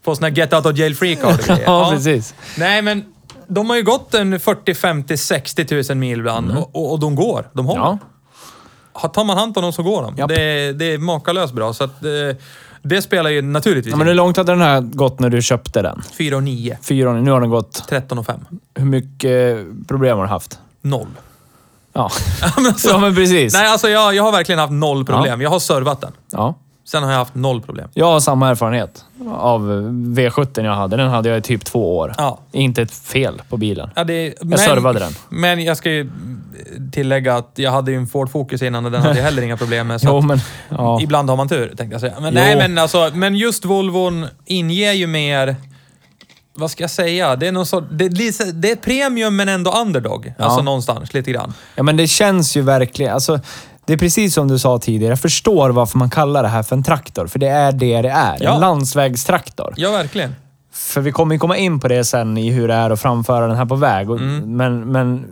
Få 0.07 0.14
såna 0.16 0.27
här 0.29 0.35
get 0.37 0.53
out 0.53 0.66
of 0.66 0.77
jail 0.79 0.97
free 0.97 1.16
card 1.16 1.35
och 1.40 1.40
grejer. 1.47 1.62
Ja, 1.66 1.90
precis. 1.92 2.35
Nej, 2.59 2.83
men 2.83 3.05
de 3.47 3.71
har 3.71 3.77
ju 3.77 3.83
gått 3.83 4.14
en 4.14 4.40
40, 4.40 4.75
50, 4.75 5.16
60 5.16 5.83
000 5.88 5.99
mil 5.99 6.19
ibland 6.19 6.57
och, 6.59 6.77
och, 6.77 6.92
och 6.92 7.01
de 7.01 7.14
går. 7.14 7.49
De 7.53 7.66
håller. 7.66 7.81
Mm. 7.87 7.99
Ja. 8.92 9.01
Ha- 9.01 9.09
Tar 9.09 9.25
man 9.25 9.38
hand 9.38 9.57
om 9.59 9.62
dem 9.62 9.73
så 9.73 9.83
går 9.83 10.03
de. 10.03 10.16
Japp. 10.16 10.29
Det, 10.29 10.73
det 10.73 10.85
är 10.92 10.99
makalöst 10.99 11.55
bra. 11.55 11.73
Så 11.73 11.85
att, 11.85 12.05
eh, 12.05 12.11
det 12.83 13.03
spelar 13.03 13.31
ju 13.31 13.42
naturligtvis 13.42 13.90
ja 13.92 13.97
men 13.99 14.07
hur 14.07 14.14
långt 14.14 14.37
hade 14.37 14.53
den 14.53 14.61
här 14.61 14.81
gått 14.81 15.21
när 15.21 15.31
du 15.31 15.42
köpte 15.42 15.83
den? 15.83 16.03
4 16.19 16.37
och 16.37 16.42
9. 16.42 16.79
Fyra 16.83 17.11
år, 17.11 17.14
nu 17.14 17.31
har 17.31 17.40
den 17.40 17.51
gått... 17.51 17.88
13 17.88 18.19
och 18.19 18.27
5. 18.27 18.40
Hur 18.75 18.85
mycket 18.85 19.66
problem 19.88 20.16
har 20.19 20.25
du 20.25 20.31
haft? 20.31 20.59
Noll. 20.83 21.07
Ja. 21.92 22.11
Men 22.57 22.66
alltså- 22.66 22.88
ja, 22.88 22.99
men 22.99 23.14
precis. 23.14 23.55
Nej, 23.55 23.66
alltså 23.66 23.88
jag, 23.88 24.14
jag 24.14 24.23
har 24.23 24.33
verkligen 24.33 24.59
haft 24.59 24.73
noll 24.73 25.05
problem. 25.05 25.40
Jag 25.40 25.51
har 25.51 25.59
servat 25.59 26.01
den. 26.01 26.12
Ja. 26.33 26.55
Sen 26.87 27.03
har 27.03 27.11
jag 27.11 27.18
haft 27.18 27.35
noll 27.35 27.62
problem. 27.62 27.88
Jag 27.94 28.07
har 28.07 28.20
samma 28.20 28.51
erfarenhet 28.51 29.05
av 29.31 29.61
V70 30.16 30.64
jag 30.64 30.75
hade. 30.75 30.96
Den 30.96 31.11
hade 31.11 31.29
jag 31.29 31.38
i 31.38 31.42
typ 31.42 31.64
två 31.64 31.96
år. 31.96 32.14
Ja. 32.18 32.38
Inte 32.53 32.83
ett 32.83 32.92
fel 32.92 33.42
på 33.49 33.57
bilen. 33.57 33.90
Ja, 33.94 34.05
det, 34.05 34.35
Jag 34.40 34.61
servade 34.61 34.99
den. 34.99 35.12
Men 35.29 35.64
jag 35.64 35.77
ska 35.77 35.90
ju 35.90 36.11
tillägga 36.92 37.37
att 37.37 37.53
jag 37.55 37.70
hade 37.70 37.90
ju 37.90 37.96
en 37.96 38.07
Ford 38.07 38.31
Focus 38.31 38.62
innan 38.62 38.85
och 38.85 38.90
den 38.90 39.03
hade 39.03 39.16
jag 39.16 39.25
heller 39.25 39.42
inga 39.42 39.57
problem 39.57 39.87
med. 39.87 40.01
Så 40.01 40.07
Jo, 40.11 40.20
men... 40.20 40.40
Ja. 40.68 41.01
Ibland 41.03 41.31
har 41.31 41.37
man 41.37 41.49
tur, 41.49 41.66
tänkte 41.66 41.94
jag 41.94 42.01
säga. 42.01 42.14
Men, 42.20 42.35
Jo. 42.35 42.40
nej, 42.40 42.57
men, 42.57 42.79
alltså, 42.79 43.11
men 43.14 43.37
just 43.37 43.64
Volvon 43.64 44.27
inger 44.44 44.92
ju 44.92 45.07
mer... 45.07 45.57
Vad 46.55 46.70
ska 46.70 46.83
jag 46.83 46.90
säga? 46.90 47.37
Det 47.37 47.46
är, 47.46 47.53
någon 47.53 47.66
sort, 47.66 47.85
det, 47.90 48.09
det 48.53 48.70
är 48.70 48.77
premium 48.77 49.37
men 49.37 49.49
ändå 49.49 49.70
underdog. 49.70 50.33
Ja. 50.38 50.44
Alltså 50.44 50.62
någonstans, 50.62 51.14
lite 51.14 51.33
grann. 51.33 51.55
Ja, 51.75 51.83
men 51.83 51.96
det 51.96 52.07
känns 52.07 52.57
ju 52.57 52.62
verkligen... 52.62 53.14
Alltså, 53.14 53.40
det 53.87 53.92
är 53.92 53.96
precis 53.96 54.35
som 54.35 54.49
du 54.49 54.59
sa 54.59 54.79
tidigare. 54.79 55.12
Jag 55.12 55.20
förstår 55.20 55.70
varför 55.70 55.99
man 55.99 56.11
kallar 56.11 56.42
det 56.42 56.49
här 56.49 56.62
för 56.62 56.77
en 56.77 56.83
traktor. 56.83 57.27
För 57.27 57.38
det 57.38 57.49
är 57.49 57.72
det 57.72 58.03
det 58.03 58.09
är. 58.09 58.37
Ja. 58.40 58.55
En 58.55 58.61
landsvägstraktor. 58.61 59.75
Ja, 59.77 59.90
verkligen. 59.90 60.35
För 60.72 61.01
vi 61.01 61.12
kommer 61.12 61.35
ju 61.35 61.38
komma 61.38 61.57
in 61.57 61.81
på 61.81 61.88
det 61.88 62.05
sen 62.05 62.38
i 62.38 62.51
hur 62.51 62.68
det 62.68 62.75
är 62.75 62.90
att 62.90 63.01
framföra 63.01 63.46
den 63.46 63.57
här 63.57 63.64
på 63.64 63.75
väg. 63.75 64.11
Mm. 64.11 64.57
Men, 64.57 64.81
men 64.92 65.25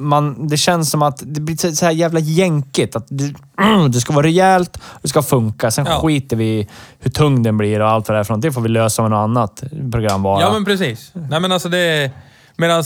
man, 0.00 0.48
det 0.48 0.56
känns 0.56 0.90
som 0.90 1.02
att 1.02 1.22
det 1.26 1.40
blir 1.40 1.72
så- 1.74 1.84
här 1.84 1.92
jävla 1.92 2.20
jänkigt. 2.20 2.96
Att 2.96 3.06
det, 3.08 3.34
det 3.92 4.00
ska 4.00 4.12
vara 4.12 4.26
rejält, 4.26 4.78
det 5.02 5.08
ska 5.08 5.22
funka. 5.22 5.70
Sen 5.70 5.86
Ja. 5.88 6.00
skiter 6.00 6.36
vi 6.36 6.44
i 6.44 6.68
hur 6.98 7.10
tung 7.10 7.42
den 7.42 7.56
blir 7.58 7.80
och 7.80 7.88
allt 7.90 8.08
vad 8.08 8.16
det 8.16 8.20
är 8.20 8.24
för 8.24 8.34
något. 8.34 8.42
Det 8.42 8.52
får 8.52 8.60
vi 8.60 8.68
lösa 8.68 9.02
med 9.02 9.10
något 9.10 9.18
annat 9.24 9.62
program 9.92 10.22
bara. 10.22 10.40
Ja, 10.40 10.52
men 10.52 10.64
precis. 10.64 11.10
Nej, 11.30 11.40
men 11.40 11.52
alltså 11.52 11.68
det. 11.68 12.10
Medan 12.60 12.84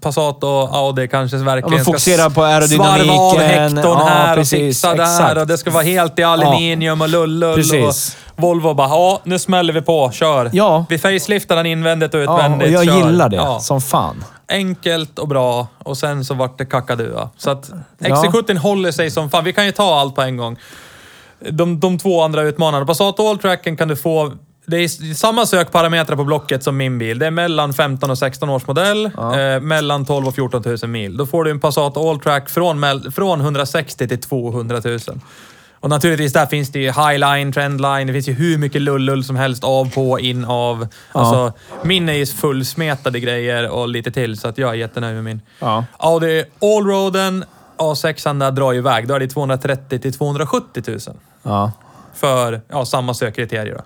Passat 0.00 0.44
och 0.44 0.76
Audi 0.76 1.08
kanske 1.08 1.36
verkligen 1.36 1.78
Ja, 1.78 1.84
fokusera 1.84 2.30
på 2.30 2.42
aerodynamiken. 2.44 3.06
svarva 3.06 3.22
av 3.22 3.38
hektorn 3.38 3.98
Ja, 3.98 4.04
här 4.08 4.36
precis. 4.36 4.52
och 4.52 4.58
fixa 4.66 4.94
där 4.94 5.02
Exakt. 5.02 5.36
och 5.38 5.46
det 5.46 5.58
ska 5.58 5.70
vara 5.70 5.82
helt 5.84 6.18
i 6.18 6.22
aluminium 6.22 7.00
och 7.00 7.08
lullull. 7.08 7.54
Precis. 7.56 8.16
Och 8.36 8.42
Volvo 8.42 8.74
bara, 8.74 8.88
ja, 8.88 9.20
nu 9.24 9.38
smäller 9.38 9.72
vi 9.72 9.82
på. 9.82 10.10
Kör. 10.12 10.50
Ja. 10.52 10.84
Vi 10.88 10.98
faceliftar 10.98 11.56
den 11.56 11.66
invändigt 11.66 12.14
och 12.14 12.20
ja, 12.20 12.34
utvändigt. 12.36 12.68
och 12.68 12.72
jag 12.74 12.84
kör. 12.84 12.96
gillar 13.08 13.28
det 13.28 13.36
Ja. 13.36 13.60
som 13.60 13.80
fan. 13.80 14.24
Enkelt 14.48 15.18
och 15.18 15.28
bra 15.28 15.66
och 15.84 15.98
sen 15.98 16.24
så 16.24 16.34
vart 16.34 16.58
det 16.58 16.64
kakadua. 16.64 17.30
Så 17.36 17.50
att 17.50 17.70
Ja. 17.98 18.08
XC70 18.08 18.56
håller 18.58 18.92
sig 18.92 19.10
som 19.10 19.30
fan. 19.30 19.44
Vi 19.44 19.52
kan 19.52 19.66
ju 19.66 19.72
ta 19.72 20.00
allt 20.00 20.14
på 20.14 20.22
en 20.22 20.36
gång. 20.36 20.56
De, 21.50 21.80
de 21.80 21.98
två 21.98 22.22
andra 22.22 22.42
utmanarna. 22.42 22.86
Passat 22.86 23.20
Alltracken 23.20 23.76
kan 23.76 23.88
du 23.88 23.96
få... 23.96 24.32
Det 24.70 24.76
är 24.76 25.14
samma 25.14 25.46
sökparametrar 25.46 26.16
på 26.16 26.24
Blocket 26.24 26.62
som 26.62 26.76
min 26.76 26.98
bil. 26.98 27.18
Det 27.18 27.26
är 27.26 27.30
mellan 27.30 27.72
15 27.72 28.10
och 28.10 28.18
16 28.18 28.50
års 28.50 28.66
modell. 28.66 29.06
Eh, 29.06 29.60
mellan 29.60 30.04
12 30.04 30.28
och 30.28 30.34
14 30.34 30.62
000 30.82 30.90
mil. 30.90 31.16
Då 31.16 31.26
får 31.26 31.44
du 31.44 31.50
en 31.50 31.60
Passat 31.60 31.96
Alltrack 31.96 32.50
från, 32.50 33.12
från 33.12 33.40
160 33.40 34.08
till 34.08 34.20
200 34.20 34.80
000. 34.84 34.98
Och 35.80 35.90
naturligtvis 35.90 36.32
där 36.32 36.46
finns 36.46 36.72
det 36.72 36.78
ju 36.78 36.86
highline, 36.86 37.52
trendline, 37.52 38.06
det 38.06 38.12
finns 38.12 38.28
ju 38.28 38.32
hur 38.32 38.58
mycket 38.58 38.82
lullull 38.82 39.24
som 39.24 39.36
helst 39.36 39.64
av, 39.64 39.90
på, 39.94 40.20
in, 40.20 40.44
av. 40.44 40.86
Alltså, 41.12 41.52
min 41.82 42.08
är 42.08 42.12
ju 42.12 42.26
fullsmetade 42.26 43.20
grejer 43.20 43.68
och 43.68 43.88
lite 43.88 44.10
till, 44.10 44.38
så 44.38 44.48
att 44.48 44.58
jag 44.58 44.70
är 44.70 44.74
jättenöjd 44.74 45.14
med 45.14 45.24
min. 45.24 45.40
Ja. 45.58 45.84
Audi 45.98 46.44
Allroaden 46.60 47.44
A6 47.76 48.38
där 48.38 48.50
drar 48.50 48.72
ju 48.72 48.78
iväg. 48.78 49.08
Då 49.08 49.14
är 49.14 49.20
det 49.20 49.28
230 49.28 49.98
till 49.98 50.12
270 50.12 50.82
000 50.86 50.98
Ja. 51.42 51.72
för 52.14 52.60
ja, 52.68 52.84
samma 52.84 53.14
sökkriterier. 53.14 53.74
Då. 53.74 53.82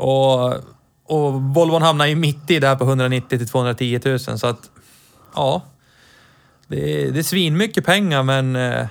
Och, 0.00 0.54
och 1.06 1.32
Volvon 1.42 1.82
hamnar 1.82 2.06
ju 2.06 2.14
mitt 2.16 2.50
i 2.50 2.58
där 2.58 2.76
på 2.76 2.84
190 2.84 3.38
till 3.38 3.48
210 3.48 4.00
000 4.04 4.18
så 4.18 4.46
att 4.46 4.70
ja. 5.34 5.62
Det 6.68 7.02
är, 7.06 7.10
det 7.10 7.18
är 7.18 7.22
svinmycket 7.22 7.86
pengar 7.86 8.22
men 8.22 8.56
eh, 8.56 8.86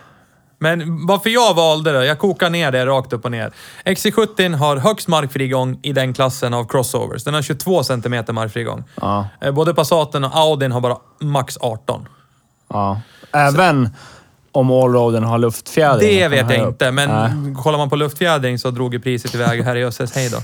men 0.61 1.05
varför 1.07 1.29
jag 1.29 1.53
valde 1.53 1.91
det, 1.91 2.05
jag 2.05 2.19
kokar 2.19 2.49
ner 2.49 2.71
det 2.71 2.85
rakt 2.85 3.13
upp 3.13 3.25
och 3.25 3.31
ner. 3.31 3.51
XC70 3.85 4.55
har 4.55 4.77
högst 4.77 5.07
markfrigång 5.07 5.79
i 5.81 5.93
den 5.93 6.13
klassen 6.13 6.53
av 6.53 6.67
crossovers. 6.67 7.23
Den 7.23 7.33
har 7.33 7.41
22 7.41 7.83
cm 7.83 8.25
markfrigång. 8.31 8.83
Ja. 8.95 9.27
Eh, 9.41 9.51
Både 9.51 9.73
Passaten 9.73 10.23
och 10.23 10.35
Audin 10.35 10.71
har 10.71 10.81
bara 10.81 10.97
max 11.19 11.57
18. 11.61 12.07
ja. 12.67 13.01
Även 13.33 13.89
om 14.51 14.71
allroaden 14.71 15.23
har 15.23 15.37
luftfjädring. 15.37 16.09
Det 16.09 16.27
vet 16.27 16.45
här 16.45 16.53
jag 16.53 16.61
upp. 16.61 16.69
inte, 16.69 16.91
men 16.91 17.09
Nej. 17.09 17.55
kollar 17.63 17.77
man 17.77 17.89
på 17.89 17.95
luftfjädring 17.95 18.59
så 18.59 18.71
drog 18.71 18.93
ju 18.93 18.99
priset 18.99 19.35
iväg 19.35 19.63
herrejösses 19.63 20.15
hej 20.15 20.29
då. 20.29 20.37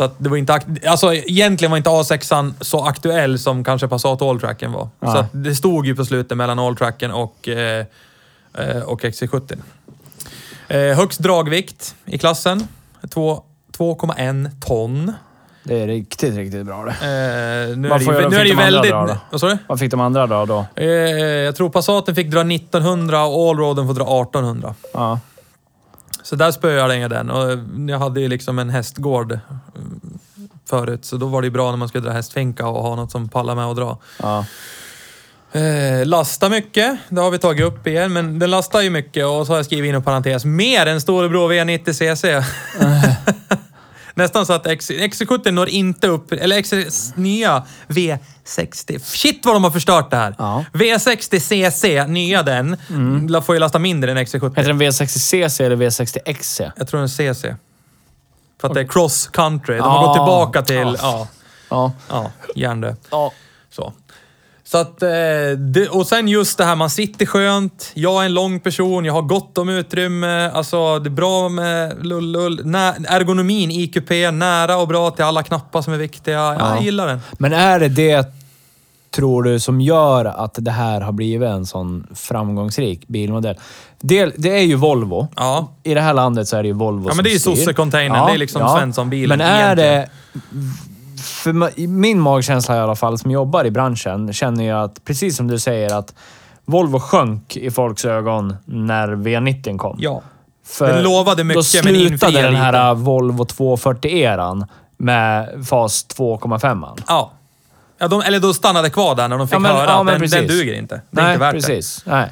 Så 0.00 0.04
att 0.04 0.14
det 0.18 0.28
var 0.28 0.36
inte... 0.36 0.60
Alltså 0.86 1.14
egentligen 1.14 1.70
var 1.70 1.78
inte 1.78 1.90
A6an 1.90 2.54
så 2.60 2.84
aktuell 2.84 3.38
som 3.38 3.64
kanske 3.64 3.88
Passat 3.88 4.22
Alltracken 4.22 4.72
var. 4.72 4.88
Nej. 5.00 5.12
Så 5.12 5.18
att 5.18 5.26
det 5.32 5.54
stod 5.54 5.86
ju 5.86 5.96
på 5.96 6.04
slutet 6.04 6.36
mellan 6.36 6.58
Alltracken 6.58 7.10
och, 7.10 7.48
eh, 7.48 7.84
eh, 8.58 8.82
och 8.82 9.04
XC70. 9.04 9.58
Eh, 10.68 10.96
högst 10.96 11.20
dragvikt 11.20 11.94
i 12.04 12.18
klassen. 12.18 12.66
Två- 13.14 13.42
2,1 13.78 14.50
ton. 14.60 15.12
Det 15.64 15.82
är 15.82 15.86
riktigt, 15.86 16.34
riktigt 16.36 16.66
bra 16.66 16.84
det. 16.84 16.90
Eh, 16.90 17.76
nu, 17.76 17.88
är 17.88 17.98
det 17.98 18.04
ju, 18.04 18.28
nu 18.30 18.36
är 18.36 18.42
det 18.42 18.48
ju 18.48 18.54
de 18.54 18.62
väldigt... 18.62 18.92
Vad 19.30 19.40
sa 19.40 19.48
du? 19.48 19.58
Vad 19.66 19.78
fick 19.78 19.90
de 19.90 20.00
andra 20.00 20.26
dra 20.26 20.46
då? 20.46 20.66
Eh, 20.74 20.86
jag 20.86 21.56
tror 21.56 21.70
Passaten 21.70 22.14
fick 22.14 22.30
dra 22.30 22.40
1900 22.40 23.24
och 23.24 23.50
Allroaden 23.50 23.86
får 23.86 23.94
dra 23.94 24.22
1800. 24.22 24.74
Ja. 24.94 25.20
Så 26.22 26.36
där 26.36 26.50
spöade 26.50 26.96
jag 26.96 27.10
den 27.10 27.30
och 27.30 27.58
jag 27.88 27.98
hade 27.98 28.20
ju 28.20 28.28
liksom 28.28 28.58
en 28.58 28.70
hästgård 28.70 29.38
förut, 30.70 31.04
så 31.04 31.16
då 31.16 31.26
var 31.26 31.42
det 31.42 31.46
ju 31.46 31.50
bra 31.50 31.70
när 31.70 31.76
man 31.76 31.88
skulle 31.88 32.04
dra 32.04 32.12
hästfinka 32.12 32.66
och 32.66 32.82
ha 32.82 32.96
något 32.96 33.10
som 33.10 33.28
pallar 33.28 33.54
med 33.54 33.64
att 33.64 33.76
dra. 33.76 33.98
Ja. 34.22 34.44
Eh, 35.52 36.06
lasta 36.06 36.48
mycket, 36.48 36.98
det 37.08 37.20
har 37.20 37.30
vi 37.30 37.38
tagit 37.38 37.64
upp 37.64 37.86
igen, 37.86 38.12
men 38.12 38.38
den 38.38 38.50
lastar 38.50 38.80
ju 38.80 38.90
mycket 38.90 39.26
och 39.26 39.46
så 39.46 39.52
har 39.52 39.56
jag 39.56 39.66
skrivit 39.66 39.88
in 39.88 39.94
en 39.94 40.02
parentes. 40.02 40.44
Mer 40.44 40.86
än 40.86 41.00
Storebror 41.00 41.52
V90 41.52 41.92
CC. 41.92 42.24
Nästan 44.14 44.46
så 44.46 44.52
att 44.52 44.66
X- 44.66 44.90
XC70 44.90 45.50
når 45.50 45.68
inte 45.68 46.08
upp, 46.08 46.32
eller 46.32 46.62
XC 46.62 46.72
nya 47.16 47.64
V60. 47.88 48.98
Shit 48.98 49.46
vad 49.46 49.54
de 49.54 49.64
har 49.64 49.70
förstört 49.70 50.10
det 50.10 50.16
här! 50.16 50.34
Ja. 50.38 50.64
V60 50.72 51.38
CC, 51.40 52.06
nya 52.08 52.42
den, 52.42 52.76
mm. 52.90 53.42
får 53.42 53.54
ju 53.54 53.58
lasta 53.58 53.78
mindre 53.78 54.10
än 54.10 54.18
XC70. 54.18 54.56
Heter 54.56 54.68
den 54.68 54.82
V60CC 54.82 55.62
eller 55.62 55.76
V60XC? 55.76 56.72
Jag 56.76 56.88
tror 56.88 57.00
en 57.00 57.08
CC. 57.08 57.44
För 58.60 58.68
att 58.68 58.74
det 58.74 58.80
är 58.80 58.88
cross 58.88 59.26
country. 59.32 59.76
De 59.76 59.80
har 59.82 59.98
Ah. 59.98 60.06
gått 60.06 60.14
tillbaka 60.16 60.62
till... 60.62 60.86
Ah. 60.88 60.96
Ja, 61.02 61.26
Ja. 61.70 61.92
ja, 62.08 62.30
järndö. 62.56 62.94
Ja. 63.10 63.32
Så. 63.70 63.92
Så 64.64 64.78
att, 64.78 65.02
eh, 65.02 65.10
och 65.90 66.06
sen 66.06 66.28
just 66.28 66.58
det 66.58 66.64
här, 66.64 66.76
man 66.76 66.90
sitter 66.90 67.26
skönt. 67.26 67.90
Jag 67.94 68.22
är 68.22 68.26
en 68.26 68.34
lång 68.34 68.60
person, 68.60 69.04
jag 69.04 69.12
har 69.12 69.22
gott 69.22 69.58
om 69.58 69.68
utrymme. 69.68 70.50
Alltså, 70.50 70.98
det 70.98 71.08
är 71.08 71.10
bra 71.10 71.48
med 71.48 72.06
lull-lull. 72.06 72.60
Nä, 72.64 72.94
ergonomin 73.08 73.70
i 73.70 73.86
kupé, 73.88 74.30
nära 74.30 74.76
och 74.76 74.88
bra 74.88 75.10
till 75.10 75.24
alla 75.24 75.42
knappar 75.42 75.82
som 75.82 75.92
är 75.92 75.96
viktiga. 75.98 76.34
Ja, 76.34 76.54
Ja. 76.58 76.74
Jag 76.74 76.84
gillar 76.84 77.06
den. 77.06 77.20
Men 77.38 77.52
är 77.52 77.80
det 77.80 77.88
det, 77.88 78.26
tror 79.14 79.42
du, 79.42 79.60
som 79.60 79.80
gör 79.80 80.24
att 80.24 80.54
det 80.58 80.70
här 80.70 81.00
har 81.00 81.12
blivit 81.12 81.48
en 81.48 81.66
sån 81.66 82.06
framgångsrik 82.14 83.08
bilmodell? 83.08 83.56
Det, 84.00 84.32
det 84.36 84.58
är 84.58 84.62
ju 84.62 84.74
Volvo. 84.74 85.28
Ja. 85.36 85.68
I 85.82 85.94
det 85.94 86.00
här 86.00 86.14
landet 86.14 86.48
så 86.48 86.56
är 86.56 86.62
det 86.62 86.68
ju 86.68 86.74
Volvo 86.74 87.04
Ja, 87.04 87.08
som 87.10 87.16
men 87.16 87.24
det 87.24 87.30
är 87.30 87.32
ju 87.32 87.38
sosse-containern. 87.38 88.26
Det 88.26 88.32
är 88.32 88.38
liksom 88.38 88.68
Svensson-bilen 88.68 89.38
Men 89.38 89.46
är 89.46 89.76
det... 89.76 89.82
egentligen. 89.82 90.08
För 91.22 91.52
ma- 91.52 91.70
i 91.76 91.86
min 91.86 92.20
magkänsla 92.20 92.76
i 92.76 92.80
alla 92.80 92.96
fall, 92.96 93.18
som 93.18 93.30
jobbar 93.30 93.64
i 93.64 93.70
branschen, 93.70 94.32
känner 94.32 94.64
jag 94.64 94.84
att, 94.84 95.04
precis 95.04 95.36
som 95.36 95.46
du 95.48 95.58
säger, 95.58 95.94
att 95.94 96.14
Volvo 96.64 97.00
sjönk 97.00 97.56
i 97.56 97.70
folks 97.70 98.04
ögon 98.04 98.56
när 98.64 99.08
V90 99.08 99.78
kom. 99.78 99.96
Ja. 100.00 100.22
För 100.66 100.92
Den 100.92 101.02
lovade 101.02 101.44
mycket, 101.44 101.72
då 101.72 101.80
men 101.84 101.94
infriade 102.00 102.42
den 102.42 102.54
här 102.54 102.94
lite. 102.94 103.04
Volvo 103.04 103.44
240-eran 103.44 104.66
med 104.96 105.48
fas 105.68 106.06
2,5. 106.16 106.98
Ja. 107.08 107.30
Ja 108.00 108.08
de, 108.08 108.20
eller 108.22 108.38
då 108.40 108.54
stannade 108.54 108.90
kvar 108.90 109.14
där 109.14 109.28
när 109.28 109.38
de 109.38 109.48
fick 109.48 109.54
Ja, 109.54 109.58
men- 109.58 109.72
höra 109.76 109.84
ja, 109.90 110.00
att 110.00 110.06
den, 110.20 110.30
den 110.30 110.46
duger 110.46 110.74
inte. 110.74 111.00
Det 111.10 111.20
är 111.20 111.24
Nej, 111.24 111.32
inte 111.34 111.40
värt 111.44 111.52
precis. 111.54 112.02
Nej. 112.04 112.28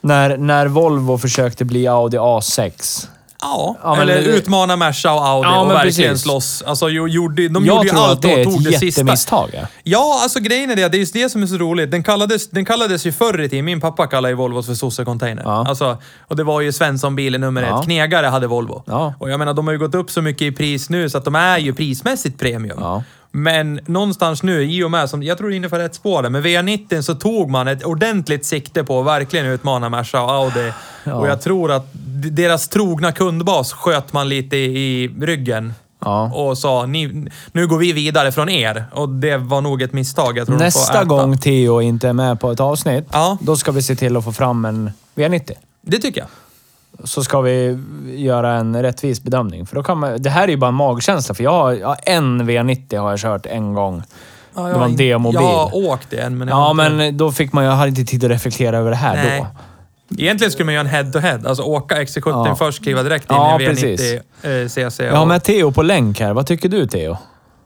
När, 0.00 0.36
när 0.36 0.66
Volvo 0.66 1.18
försökte 1.18 1.64
bli 1.64 1.86
Audi 1.86 2.16
A6. 2.18 3.06
Ja, 3.42 3.76
Ja, 3.82 4.00
eller 4.00 4.14
det- 4.14 4.20
utmana 4.24 4.76
Merca 4.76 5.12
och 5.12 5.26
Audi 5.26 5.48
Ja, 5.48 5.60
och 5.60 5.70
verkligen 5.70 6.10
precis. 6.10 6.22
slåss. 6.22 6.62
Alltså, 6.66 6.88
jo- 6.88 7.08
gjorde, 7.08 7.48
de 7.48 7.64
jag 7.66 7.74
gjorde 7.76 7.84
ju 7.86 7.90
tror 7.90 8.02
allt 8.04 8.12
att 8.12 8.22
det 8.22 8.40
är 8.40 8.44
tog 8.44 8.66
ett 8.66 8.80
det 8.80 8.86
jättemisstag. 8.86 9.50
ja. 9.52 9.60
Ja, 9.82 10.18
alltså 10.22 10.40
grejen 10.40 10.70
är 10.70 10.76
det, 10.76 10.88
det 10.88 10.96
är 10.96 10.98
just 10.98 11.12
det 11.12 11.28
som 11.28 11.42
är 11.42 11.46
så 11.46 11.54
roligt. 11.56 11.90
Den 11.90 12.02
kallades, 12.02 12.50
den 12.50 12.64
kallades 12.64 13.06
ju 13.06 13.12
förr 13.12 13.40
i 13.40 13.48
tiden, 13.48 13.64
min 13.64 13.80
pappa 13.80 14.06
kallade 14.06 14.28
ju 14.32 14.34
Volvos 14.36 14.66
för 14.66 14.74
sosse-container. 14.74 15.42
Ja. 15.44 15.64
Alltså, 15.68 15.98
och 16.28 16.36
det 16.36 16.44
var 16.44 16.60
ju 16.60 16.72
Svensson-bilen 16.72 17.40
nummer 17.40 17.62
Ja. 17.62 17.78
ett. 17.78 17.84
Knegare 17.84 18.26
hade 18.26 18.46
Volvo. 18.46 18.82
Ja. 18.86 19.14
Och 19.18 19.30
jag 19.30 19.38
menar, 19.38 19.54
de 19.54 19.66
har 19.66 19.72
ju 19.72 19.78
gått 19.78 19.94
upp 19.94 20.10
så 20.10 20.22
mycket 20.22 20.42
i 20.42 20.52
pris 20.52 20.90
nu 20.90 21.10
så 21.10 21.18
att 21.18 21.24
de 21.24 21.34
är 21.34 21.58
ju 21.58 21.74
prismässigt 21.74 22.38
premium. 22.40 23.02
Men 23.36 23.80
någonstans 23.86 24.42
nu, 24.42 24.64
i 24.64 24.84
och 24.84 24.90
med, 24.90 25.10
som 25.10 25.22
jag 25.22 25.38
tror 25.38 25.48
du 25.48 25.54
är 25.54 25.56
inne 25.56 25.68
på 25.68 25.78
rätt 25.78 25.94
spår 25.94 26.22
där, 26.22 26.30
med 26.30 26.42
V90 26.46 27.02
så 27.02 27.14
tog 27.14 27.50
man 27.50 27.68
ett 27.68 27.84
ordentligt 27.84 28.44
sikte 28.46 28.84
på 28.84 29.00
att 29.00 29.06
verkligen 29.06 29.46
utmana 29.46 29.88
Merca 29.88 30.22
och 30.22 30.30
Audi. 30.30 30.72
Ja. 31.04 31.14
Och 31.14 31.28
jag 31.28 31.40
tror 31.40 31.72
att 31.72 31.86
deras 32.32 32.68
trogna 32.68 33.12
kundbas 33.12 33.72
sköt 33.72 34.12
man 34.12 34.28
lite 34.28 34.56
i 34.56 35.08
ryggen. 35.20 35.74
Ja. 36.00 36.30
Och 36.34 36.58
sa, 36.58 36.86
nu 36.86 37.66
går 37.68 37.78
vi 37.78 37.92
vidare 37.92 38.32
från 38.32 38.48
er. 38.48 38.84
Och 38.92 39.08
det 39.08 39.36
var 39.36 39.60
nog 39.60 39.82
ett 39.82 39.92
misstag. 39.92 40.38
Jag 40.38 40.46
tror 40.46 40.58
Nästa 40.58 41.04
gång 41.04 41.38
Theo 41.38 41.80
inte 41.80 42.08
är 42.08 42.12
med 42.12 42.40
på 42.40 42.50
ett 42.50 42.60
avsnitt, 42.60 43.04
Ja. 43.12 43.38
då 43.40 43.56
ska 43.56 43.72
vi 43.72 43.82
se 43.82 43.96
till 43.96 44.16
att 44.16 44.24
få 44.24 44.32
fram 44.32 44.64
en 44.64 44.90
V90. 45.14 45.50
Det 45.82 45.98
tycker 45.98 46.20
jag. 46.20 46.28
Så 47.04 47.24
ska 47.24 47.40
vi 47.40 47.78
göra 48.06 48.52
en 48.54 48.82
rättvis 48.82 49.22
bedömning. 49.22 49.66
För 49.66 49.76
då 49.76 49.82
kan 49.82 49.98
man, 49.98 50.22
det 50.22 50.30
här 50.30 50.42
är 50.44 50.48
ju 50.48 50.56
bara 50.56 50.68
en 50.68 50.74
magkänsla, 50.74 51.34
för 51.34 51.44
jag 51.44 51.50
har, 51.52 51.72
jag 51.72 51.88
har 51.88 51.98
en 52.02 52.42
V90 52.50 52.98
har 52.98 53.10
jag 53.10 53.18
kört 53.18 53.46
en 53.46 53.74
gång. 53.74 54.02
Ja, 54.54 54.62
Det 54.62 54.74
var 54.78 54.84
en 54.84 54.96
demobil. 54.96 55.40
Jag 55.40 55.48
har 55.56 55.76
åkt 55.76 56.10
det 56.10 56.16
än, 56.20 56.38
men... 56.38 56.48
Ja, 56.48 56.54
har 56.54 56.70
inte- 56.70 56.94
men 56.96 57.16
då 57.16 57.32
fick 57.32 57.52
man 57.52 57.64
ju, 57.64 57.70
jag 57.70 57.76
hade 57.76 57.88
inte 57.88 58.04
tid 58.04 58.24
att 58.24 58.30
reflektera 58.30 58.78
över 58.78 58.90
det 58.90 58.96
här 58.96 59.14
Nej. 59.24 59.40
då. 60.08 60.16
Egentligen 60.22 60.50
skulle 60.50 60.64
man 60.64 60.74
göra 60.74 60.84
en 60.84 60.90
head-to-head. 60.90 61.40
Alltså 61.46 61.62
åka 61.62 61.94
XC70 62.02 62.46
Ja. 62.46 62.56
först, 62.56 62.82
kliva 62.82 63.02
direkt 63.02 63.30
in 63.30 63.36
Ja, 63.36 63.60
i 63.60 63.64
en 63.64 63.70
precis. 63.70 64.00
V90 64.42 64.62
eh, 64.62 64.68
CC. 64.90 65.04
Jag 65.04 65.12
har 65.12 65.20
och- 65.22 65.28
med 65.28 65.44
Theo 65.44 65.72
på 65.72 65.82
länk 65.82 66.20
här. 66.20 66.32
Vad 66.34 66.46
tycker 66.46 66.68
du 66.68 66.86
Theo? 66.86 67.16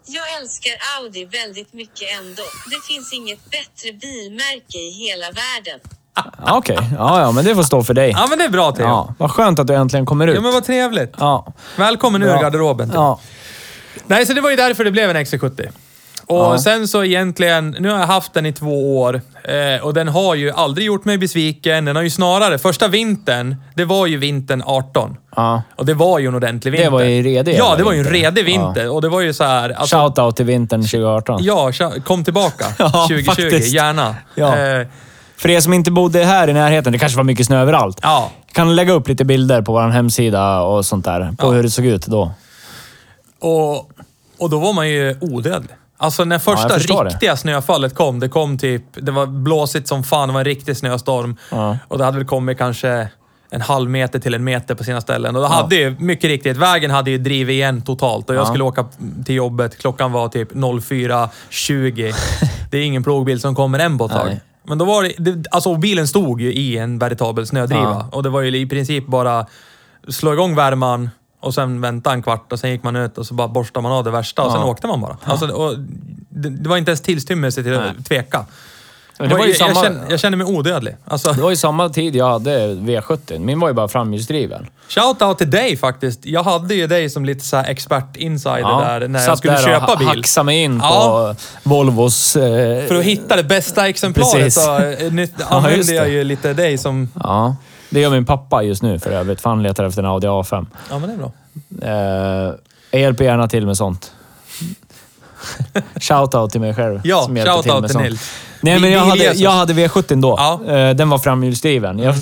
Jag 0.06 0.40
älskar 0.42 0.72
Audi 0.98 1.24
väldigt 1.24 1.72
mycket 1.72 2.08
ändå. 2.20 2.42
Det 2.70 2.92
finns 2.94 3.12
inget 3.12 3.38
bättre 3.50 3.92
bilmärke 4.00 4.78
i 4.78 4.90
hela 4.90 5.26
världen. 5.26 5.80
Ja, 6.16 6.56
Okej, 6.56 6.78
ja, 6.98 7.20
ja, 7.20 7.32
men 7.32 7.44
det 7.44 7.54
får 7.54 7.62
stå 7.62 7.82
för 7.82 7.94
dig. 7.94 8.10
Ja, 8.10 8.26
men 8.30 8.38
det 8.38 8.44
är 8.44 8.48
bra 8.48 8.72
Theo. 8.72 8.84
Ja, 8.86 8.88
Ja, 9.08 9.14
vad 9.18 9.30
skönt 9.30 9.58
att 9.58 9.66
du 9.66 9.74
äntligen 9.74 10.06
kommer 10.06 10.26
ut. 10.26 10.42
men 10.42 10.52
vad 10.52 10.64
trevligt. 10.64 11.14
Ja. 11.18 11.52
Välkommen 11.76 12.22
ur 12.22 12.26
garderoben. 12.40 12.90
Theo. 12.90 13.00
Ja. 13.00 13.20
Nej, 14.06 14.26
så 14.26 14.32
det 14.32 14.40
var 14.40 14.50
ju 14.50 14.56
därför 14.56 14.84
det 14.84 14.90
blev 14.90 15.10
en 15.10 15.16
XC70. 15.16 15.68
Och 16.26 16.36
Ja. 16.38 16.58
sen 16.58 16.88
så 16.88 17.04
egentligen, 17.04 17.76
nu 17.80 17.90
har 17.90 17.98
jag 17.98 18.06
haft 18.06 18.34
den 18.34 18.46
i 18.46 18.52
två 18.52 19.00
år 19.00 19.20
eh, 19.44 19.82
och 19.84 19.94
den 19.94 20.08
har 20.08 20.34
ju 20.34 20.50
aldrig 20.50 20.86
gjort 20.86 21.04
mig 21.04 21.18
besviken. 21.18 21.84
Den 21.84 21.96
har 21.96 22.02
ju 22.02 22.10
snarare, 22.10 22.58
första 22.58 22.88
vintern, 22.88 23.56
det 23.74 23.84
var 23.84 24.06
ju 24.06 24.16
vintern 24.16 24.62
18. 24.66 25.16
Ja. 25.36 25.62
Och 25.76 25.86
det 25.86 25.94
var 25.94 26.18
ju 26.18 26.26
en 26.28 26.34
ordentlig 26.34 26.72
vinter. 26.72 26.84
Det 26.84 26.90
var 26.90 27.02
ju 27.02 27.22
redig 27.22 27.56
Ja, 27.58 27.74
det 27.76 27.82
var 27.82 27.92
ju 27.92 27.98
en 27.98 28.04
redig 28.04 28.44
vinter. 28.44 28.88
Och 28.90 29.02
det 29.02 29.08
var 29.08 29.20
ju 29.20 29.32
så 29.32 29.44
här... 29.44 29.70
Alltså, 29.70 29.96
Shoutout 29.96 30.36
till 30.36 30.46
vintern 30.46 30.82
2018. 30.82 31.38
Ja, 31.42 31.72
kom 32.04 32.24
tillbaka. 32.24 32.64
Ja, 32.78 32.88
2020, 33.08 33.24
faktiskt. 33.24 33.74
gärna. 33.74 34.14
Ja. 34.34 34.56
Eh, 34.58 34.86
För 35.40 35.48
er 35.50 35.60
som 35.60 35.72
inte 35.72 35.90
bodde 35.90 36.24
här 36.24 36.48
i 36.48 36.52
närheten, 36.52 36.92
det 36.92 36.98
kanske 36.98 37.16
var 37.16 37.24
mycket 37.24 37.46
snö 37.46 37.60
överallt. 37.62 37.98
ja. 38.02 38.30
Kan 38.52 38.76
lägga 38.76 38.92
upp 38.92 39.08
lite 39.08 39.24
bilder 39.24 39.62
på 39.62 39.72
vår 39.72 39.88
hemsida 39.88 40.60
och 40.62 40.86
sånt 40.86 41.04
där. 41.04 41.32
På 41.38 41.46
Ja. 41.46 41.50
hur 41.50 41.62
det 41.62 41.70
såg 41.70 41.86
ut 41.86 42.06
då. 42.06 42.32
Och, 43.40 43.76
och 44.38 44.50
då 44.50 44.58
var 44.58 44.72
man 44.72 44.88
ju 44.88 45.16
odödlig. 45.20 45.70
Alltså 45.96 46.24
när 46.24 46.38
första 46.38 46.68
det. 47.04 47.10
riktiga 47.10 47.36
snöfallet 47.36 47.94
kom, 47.94 48.20
det 48.20 48.28
kom 48.28 48.58
typ... 48.58 48.82
Det 48.92 49.12
var 49.12 49.26
blåsigt 49.26 49.88
som 49.88 50.04
fan, 50.04 50.28
det 50.28 50.32
var 50.32 50.40
en 50.40 50.44
riktig 50.44 50.76
snöstorm. 50.76 51.36
Ja. 51.50 51.78
Och 51.88 51.98
det 51.98 52.04
hade 52.04 52.16
väl 52.18 52.26
kommit 52.26 52.58
kanske 52.58 53.08
en 53.50 53.60
halv 53.60 53.90
meter 53.90 54.18
till 54.18 54.34
en 54.34 54.44
meter 54.44 54.74
på 54.74 54.84
sina 54.84 55.00
ställen. 55.00 55.36
Och 55.36 55.42
då 55.42 55.48
hade 55.48 55.76
ju, 55.76 55.96
mycket 55.98 56.28
riktigt, 56.28 56.56
vägen 56.56 56.90
hade 56.90 57.10
ju 57.10 57.18
drivit 57.18 57.52
igen 57.54 57.82
totalt. 57.82 58.30
Och 58.30 58.34
jag 58.36 58.42
Ja. 58.42 58.46
skulle 58.46 58.64
åka 58.64 58.84
till 59.26 59.34
jobbet, 59.34 59.78
klockan 59.78 60.12
var 60.12 60.28
typ 60.28 60.52
04.20. 60.52 62.14
det 62.70 62.78
är 62.78 62.82
ingen 62.82 63.02
plogbil 63.02 63.40
som 63.40 63.54
kommer 63.54 63.78
än 63.78 63.98
på 63.98 64.04
ett 64.04 64.12
tag. 64.12 64.26
Nej. 64.26 64.40
Men 64.70 64.78
då 64.78 64.84
var 64.84 65.02
det, 65.02 65.12
det... 65.18 65.48
Alltså 65.50 65.76
bilen 65.76 66.08
stod 66.08 66.40
ju 66.40 66.52
i 66.52 66.78
en 66.78 66.98
veritabel 66.98 67.46
snödriva. 67.46 68.06
Och 68.12 68.22
det 68.22 68.28
var 68.28 68.40
ju 68.40 68.58
i 68.58 68.66
princip 68.66 69.06
bara 69.06 69.46
slå 70.08 70.32
igång 70.32 70.54
värman 70.54 71.10
och 71.40 71.54
sen 71.54 71.80
vänta 71.80 72.12
en 72.12 72.22
kvart 72.22 72.52
och 72.52 72.60
sen 72.60 72.70
gick 72.70 72.82
man 72.82 72.96
ut 72.96 73.18
och 73.18 73.26
så 73.26 73.34
bara 73.34 73.48
borstade 73.48 73.82
man 73.82 73.92
av 73.92 74.04
det 74.04 74.10
värsta 74.10 74.42
och 74.42 74.52
sen 74.52 74.60
Ja. 74.60 74.66
åkte 74.66 74.86
man 74.86 75.00
bara. 75.00 75.16
Alltså, 75.24 75.46
det, 76.28 76.48
det 76.50 76.68
var 76.68 76.76
inte 76.76 76.90
ens 76.90 77.00
tillstymmelse 77.00 77.62
till 77.62 77.72
Nej. 77.72 77.94
att 77.98 78.06
tveka. 78.06 78.44
Men 79.20 79.28
det 79.28 79.34
var 79.34 79.46
ju 79.46 79.52
jag, 79.52 79.68
jag, 79.68 79.76
samma- 79.76 79.84
kände, 79.86 80.00
jag 80.10 80.20
kände 80.20 80.38
mig 80.38 80.46
odödlig. 80.46 80.96
Alltså, 81.04 81.32
Det 81.32 81.42
var 81.42 81.50
ju 81.50 81.56
samma 81.56 81.88
tid 81.88 82.16
jag 82.16 82.30
hade 82.30 82.74
V70. 82.74 83.38
Min 83.38 83.60
var 83.60 83.68
ju 83.68 83.74
bara 83.74 83.88
framhjulsdriven. 83.88 84.66
Shout-out 84.88 85.34
till 85.34 85.50
dig 85.50 85.76
faktiskt. 85.76 86.26
Jag 86.26 86.42
hade 86.42 86.74
ju 86.74 86.86
dig 86.86 87.10
som 87.10 87.24
lite 87.24 87.44
så 87.44 87.56
här 87.56 87.64
expert-insider 87.70 88.80
där 89.00 89.08
när 89.08 89.18
jag 89.20 89.26
Satt 89.26 89.38
skulle 89.38 89.52
där 89.54 89.62
köpa 89.62 89.92
och 89.92 89.98
bil. 89.98 90.08
hacksade 90.08 90.44
mig 90.44 90.62
in 90.62 90.80
Ja. 90.82 91.34
på 91.62 91.68
Volvos... 91.70 92.36
Eh, 92.36 92.86
För 92.86 92.94
att 92.94 93.04
hitta 93.04 93.36
det 93.36 93.44
bästa 93.44 93.88
exemplaret 93.88 94.32
Precis. 94.32 94.64
så 94.64 94.76
eh, 94.78 95.14
Ja, 95.38 95.46
använde 95.48 95.82
det. 95.86 95.92
jag 95.94 96.08
ju 96.08 96.24
lite 96.24 96.52
dig 96.54 96.78
som... 96.78 97.08
Ja. 97.22 97.56
Det 97.90 98.00
gör 98.00 98.10
min 98.10 98.24
pappa 98.26 98.62
just 98.62 98.82
nu 98.82 98.98
för 98.98 99.10
övrigt, 99.10 99.40
för 99.40 99.50
han 99.50 99.62
letar 99.62 99.84
efter 99.84 100.02
en 100.02 100.08
Audi 100.08 100.26
A5. 100.26 100.66
Ja, 100.90 100.98
men 100.98 101.08
det 101.08 101.14
är 101.14 101.18
bra. 101.18 101.32
Eh, 102.48 102.54
jag 102.90 103.00
hjälper 103.00 103.24
gärna 103.24 103.48
till 103.48 103.66
med 103.66 103.76
sånt. 103.76 104.12
Shoutout 106.00 106.50
till 106.52 106.60
mig 106.60 106.74
själv. 106.74 107.00
Ja, 107.04 107.22
som 107.22 107.36
hjälper 107.36 107.52
shoutout 107.52 107.80
med 107.80 107.82
till 107.90 107.92
sånt. 107.92 108.04
Nils. 108.04 108.30
Nej, 108.60 108.80
men 108.80 108.90
jag 108.90 109.00
hade, 109.00 109.32
jag 109.32 109.50
hade 109.50 109.72
V70 109.72 110.20
då. 110.20 110.34
Ja. 110.38 110.60
Eh, 110.74 110.94
den 110.94 111.08
var 111.08 111.18
framhjulsdriven. 111.18 111.98
Jag, 111.98 112.14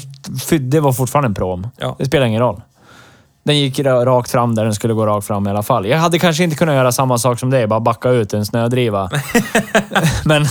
för 0.46 0.58
det 0.58 0.80
var 0.80 0.92
fortfarande 0.92 1.26
en 1.26 1.34
prom. 1.34 1.68
Ja. 1.76 1.96
Det 1.98 2.04
spelar 2.06 2.26
ingen 2.26 2.40
roll. 2.40 2.60
Den 3.42 3.58
gick 3.58 3.78
ra- 3.78 4.04
rakt 4.04 4.30
fram 4.30 4.54
där 4.54 4.64
den 4.64 4.74
skulle 4.74 4.94
gå 4.94 5.06
rakt 5.06 5.26
fram 5.26 5.46
i 5.46 5.50
alla 5.50 5.62
fall. 5.62 5.86
Jag 5.86 5.98
hade 5.98 6.18
kanske 6.18 6.44
inte 6.44 6.56
kunnat 6.56 6.74
göra 6.74 6.92
samma 6.92 7.18
sak 7.18 7.38
som 7.38 7.50
dig, 7.50 7.66
bara 7.66 7.80
backa 7.80 8.08
ut 8.10 8.32
en 8.34 8.46
snödriva. 8.46 9.10
men, 10.24 10.46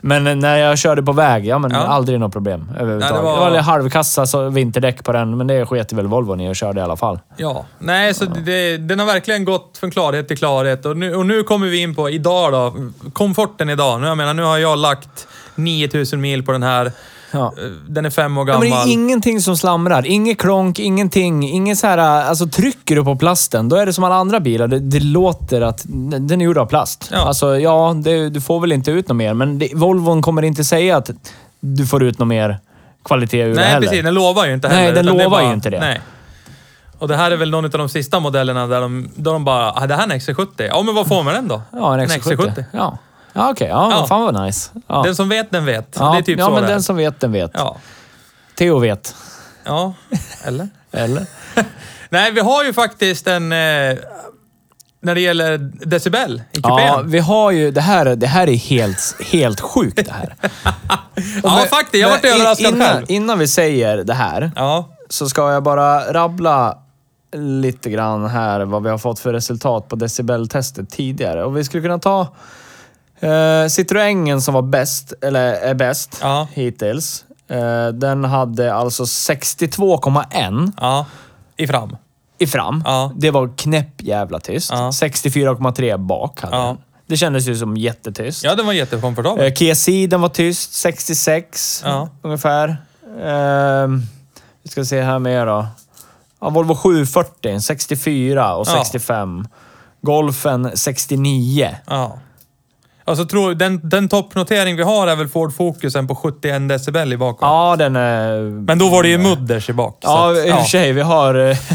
men 0.00 0.38
när 0.38 0.56
jag 0.56 0.78
körde 0.78 1.02
på 1.02 1.12
väg, 1.12 1.46
ja 1.46 1.58
men 1.58 1.70
Ja. 1.70 1.76
aldrig 1.78 2.20
något 2.20 2.32
problem 2.32 2.70
överhuvudtaget. 2.80 3.14
Nej, 3.14 3.22
det 3.22 3.28
det 3.28 3.34
var- 3.36 3.40
var, 3.40 3.50
lite 3.50 3.62
halvkassa 3.62 4.26
så 4.26 4.48
vinterdäck 4.48 5.04
på 5.04 5.12
den, 5.12 5.36
men 5.36 5.46
det 5.46 5.66
sket 5.66 5.92
väl 5.92 6.06
Volvon 6.06 6.40
i 6.40 6.50
och 6.50 6.56
körde 6.56 6.80
i 6.80 6.82
alla 6.82 6.96
fall. 6.96 7.18
Ja, 7.36 7.64
nej, 7.78 8.14
så 8.14 8.24
det, 8.24 8.76
den 8.76 8.98
har 8.98 9.06
verkligen 9.06 9.44
gått 9.44 9.78
från 9.80 9.90
klarhet 9.90 10.28
till 10.28 10.38
klarhet. 10.38 10.86
Och 10.86 10.96
nu, 10.96 11.14
och 11.14 11.26
nu 11.26 11.42
kommer 11.42 11.66
vi 11.66 11.82
in 11.82 11.94
på 11.94 12.10
idag 12.10 12.52
då. 12.52 12.74
Komforten 13.12 13.70
idag. 13.70 14.00
Nu, 14.00 14.06
jag 14.06 14.16
menar, 14.16 14.34
nu 14.34 14.42
har 14.42 14.58
jag 14.58 14.78
lagt 14.78 15.26
9000 15.54 16.20
mil 16.20 16.42
på 16.42 16.52
den 16.52 16.62
här. 16.62 16.92
Ja. 17.32 17.52
Eh, 17.58 17.64
Den 17.88 18.06
är 18.06 18.10
fem 18.10 18.38
år 18.38 18.48
Ja, 18.48 18.52
gammal. 18.52 18.68
men 18.68 18.78
det 18.78 18.84
är 18.84 18.92
ingenting 18.92 19.40
som 19.40 19.56
slamrar. 19.56 20.06
Inget 20.06 20.38
klonk, 20.38 20.78
ingenting. 20.78 21.48
Ingen 21.48 21.76
så 21.76 21.86
här... 21.86 21.98
Alltså 21.98 22.46
trycker 22.46 22.96
du 22.96 23.04
på 23.04 23.16
plasten, 23.16 23.68
då 23.68 23.76
är 23.76 23.86
det 23.86 23.92
som 23.92 24.04
alla 24.04 24.14
andra 24.14 24.40
bilar. 24.40 24.68
Det, 24.68 24.78
det 24.78 25.00
låter 25.00 25.60
att 25.60 25.82
den 26.20 26.40
är 26.40 26.44
gjord 26.44 26.58
av 26.58 26.66
plast. 26.66 27.08
Ja. 27.12 27.18
Alltså, 27.18 27.58
ja, 27.58 27.94
det, 28.04 28.28
du 28.30 28.40
får 28.40 28.60
väl 28.60 28.72
inte 28.72 28.90
ut 28.90 29.08
något 29.08 29.16
mer. 29.16 29.34
Men 29.34 29.58
det, 29.58 29.70
Volvon 29.74 30.22
kommer 30.22 30.42
inte 30.42 30.64
säga 30.64 30.96
att 30.96 31.10
du 31.60 31.86
får 31.86 32.02
ut 32.02 32.18
något 32.18 32.28
mer 32.28 32.58
kvalitet 33.04 33.40
ur 33.42 33.48
det 33.48 33.54
Nej, 33.54 33.64
heller. 33.64 33.86
precis. 33.86 34.04
Den 34.04 34.14
lovar 34.14 34.46
ju 34.46 34.54
inte 34.54 34.68
Nej, 34.68 34.76
heller. 34.76 34.94
den 34.94 35.06
det 35.06 35.12
är 35.12 35.24
lovar 35.24 35.30
bara- 35.30 35.48
ju 35.48 35.52
inte 35.54 35.70
det. 35.70 35.80
Nej. 35.80 36.00
Och 36.98 37.08
det 37.08 37.16
här 37.16 37.30
är 37.30 37.36
väl 37.36 37.50
någon 37.50 37.64
av 37.64 37.70
de 37.70 37.88
sista 37.88 38.20
modellerna 38.20 38.66
där 38.66 38.80
de, 38.80 39.08
där 39.16 39.32
de 39.32 39.44
bara, 39.44 39.72
ah, 39.72 39.86
det 39.86 39.94
här 39.94 40.06
är 40.08 40.12
en 40.12 40.20
XC70. 40.20 40.46
Ja, 40.70 40.82
men 40.82 40.94
vad 40.94 41.06
får 41.08 41.22
man 41.22 41.34
den 41.34 41.48
då? 41.48 41.62
Ja, 41.72 41.94
en 41.94 42.08
XC70. 42.08 42.64
Ja, 42.72 42.98
ja 43.32 43.50
okej. 43.50 43.68
Ja, 43.68 43.90
Ja. 43.90 44.06
fan 44.06 44.22
vad 44.34 44.42
nice. 44.44 44.70
Ja, 44.86 45.02
Den 45.02 45.16
som 45.16 45.28
vet, 45.28 45.50
den 45.50 45.64
vet. 45.64 45.96
ja, 45.98 46.12
det 46.12 46.18
är 46.18 46.22
typ 46.22 46.38
ja 46.38 46.46
så 46.46 46.52
men 46.52 46.62
det 46.62 46.68
är. 46.68 46.72
den 46.72 46.82
som 46.82 46.96
vet, 46.96 47.20
den 47.20 47.32
vet. 47.32 47.50
Ja. 47.54 47.76
Theo 48.58 48.78
vet. 48.78 49.14
Ja, 49.64 49.94
eller? 50.44 50.68
Eller? 50.92 51.26
Nej, 52.08 52.32
vi 52.32 52.40
har 52.40 52.64
ju 52.64 52.72
faktiskt 52.72 53.26
en... 53.26 53.52
Eh, 53.52 53.96
när 55.02 55.14
det 55.14 55.20
gäller 55.20 55.58
decibel 55.86 56.42
i 56.52 56.56
kupén. 56.56 56.70
Ja, 56.78 56.86
Ja, 56.86 57.02
vi 57.06 57.18
har 57.18 57.50
ju... 57.50 57.70
Det 57.70 57.80
här, 57.80 58.16
det 58.16 58.26
här 58.26 58.48
är 58.48 58.54
helt, 58.56 59.16
helt 59.32 59.60
sjukt 59.60 59.96
det 60.06 60.12
här. 60.12 60.34
faktiskt. 61.70 62.02
Jag 62.02 62.10
vart 62.10 62.24
överraskad 62.24 62.74
innan, 62.74 62.88
själv. 62.88 63.04
Innan 63.08 63.38
vi 63.38 63.48
säger 63.48 63.96
det 63.96 64.14
här, 64.14 64.50
Ja. 64.56 64.88
så 65.08 65.28
ska 65.28 65.52
jag 65.52 65.62
bara 65.62 66.12
rabbla 66.12 66.78
lite 67.36 67.90
grann 67.90 68.26
här 68.26 68.60
vad 68.60 68.82
vi 68.82 68.90
har 68.90 68.98
fått 68.98 69.18
för 69.18 69.32
resultat 69.32 69.88
på 69.88 69.96
decibeltestet 69.96 70.90
tidigare. 70.90 71.44
Och 71.44 71.56
vi 71.56 71.64
skulle 71.64 71.82
kunna 71.82 71.98
ta 71.98 72.28
eh, 73.20 73.66
Citroengen 73.68 74.42
som 74.42 74.54
var 74.54 74.62
bäst, 74.62 75.12
eller 75.22 75.52
är 75.52 75.74
bäst 75.74 76.18
Ja. 76.22 76.48
hittills. 76.52 77.24
Eh, 77.48 77.88
den 77.88 78.24
hade 78.24 78.74
alltså 78.74 79.06
62,1 79.06 80.72
Ja. 80.80 81.06
I 81.56 81.66
fram. 81.66 81.96
i 82.38 82.46
fram. 82.46 82.82
Ja. 82.86 83.12
Det 83.16 83.30
var 83.30 83.50
knäpp 83.56 84.02
jävla 84.02 84.40
tyst. 84.40 84.70
Ja. 84.72 84.90
64,3 84.92 85.96
bak 85.98 86.40
hade 86.42 86.56
den. 86.56 86.76
Det 87.06 87.16
kändes 87.16 87.46
ju 87.48 87.56
som 87.56 87.76
jättetyst. 87.76 88.44
Ja, 88.44 88.54
den 88.54 88.66
var 88.66 88.72
jättekomfortabel. 88.72 89.46
Eh, 89.46 89.52
Kia 89.54 89.74
den 90.06 90.20
var 90.20 90.28
tyst. 90.28 90.72
66 90.72 91.82
Ja. 91.84 92.08
ungefär. 92.22 92.76
Ehm, 93.22 94.02
vi 94.62 94.70
ska 94.70 94.84
se 94.84 95.02
här 95.02 95.18
mer 95.18 95.46
då. 95.46 95.66
Ja, 96.40 96.50
Volvo 96.50 96.74
740, 96.74 97.60
64 97.60 98.54
och 98.56 98.66
Ja. 98.68 98.72
65. 98.84 99.46
Golfen 100.02 100.70
69. 100.74 101.70
Alltså, 103.10 103.24
tror, 103.24 103.54
den, 103.54 103.80
den 103.88 104.08
toppnotering 104.08 104.76
vi 104.76 104.82
har 104.82 105.06
är 105.06 105.16
väl 105.16 105.28
Ford 105.28 105.54
Focusen 105.56 106.08
på 106.08 106.14
71 106.14 106.68
decibel 106.68 107.12
i 107.12 107.16
bakom. 107.16 107.48
Ja, 107.48 107.76
den 107.78 107.96
är... 107.96 108.40
Men 108.50 108.78
då 108.78 108.88
var 108.88 109.02
det 109.02 109.08
ju 109.08 109.18
mudders 109.18 109.70
i 109.70 109.72
bak. 109.72 109.98
Ja, 110.00 110.30
att, 110.30 110.46
i 110.46 110.52
och 110.52 110.56
för 110.56 110.64
sig. 110.64 110.92
Vi 110.92 111.00
har... 111.00 111.34
eh, 111.50 111.56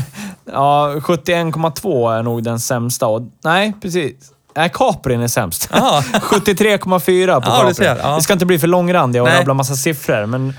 Ja, 0.52 0.94
71,2 1.00 2.18
är 2.20 2.24
nog 2.24 2.44
den 2.44 2.60
sämsta. 2.60 3.08
Och, 3.08 3.22
nej, 3.44 3.74
precis. 3.82 4.14
Nej, 4.56 4.70
Caprin 4.74 5.22
är 5.22 5.28
sämst. 5.28 5.70
Ja. 5.74 6.04
73,4 6.14 7.26
på 7.42 7.50
Ja, 7.50 7.58
Caprin. 7.58 7.76
ser, 7.76 7.98
ja. 8.04 8.16
Vi 8.16 8.22
ska 8.22 8.34
inte 8.34 8.46
bli 8.46 8.60
för 8.60 8.68
långrandiga 8.68 9.24
och 9.24 9.30
rabbla 9.30 9.54
massa 9.54 9.76
siffror, 9.76 10.26
men 10.26 10.54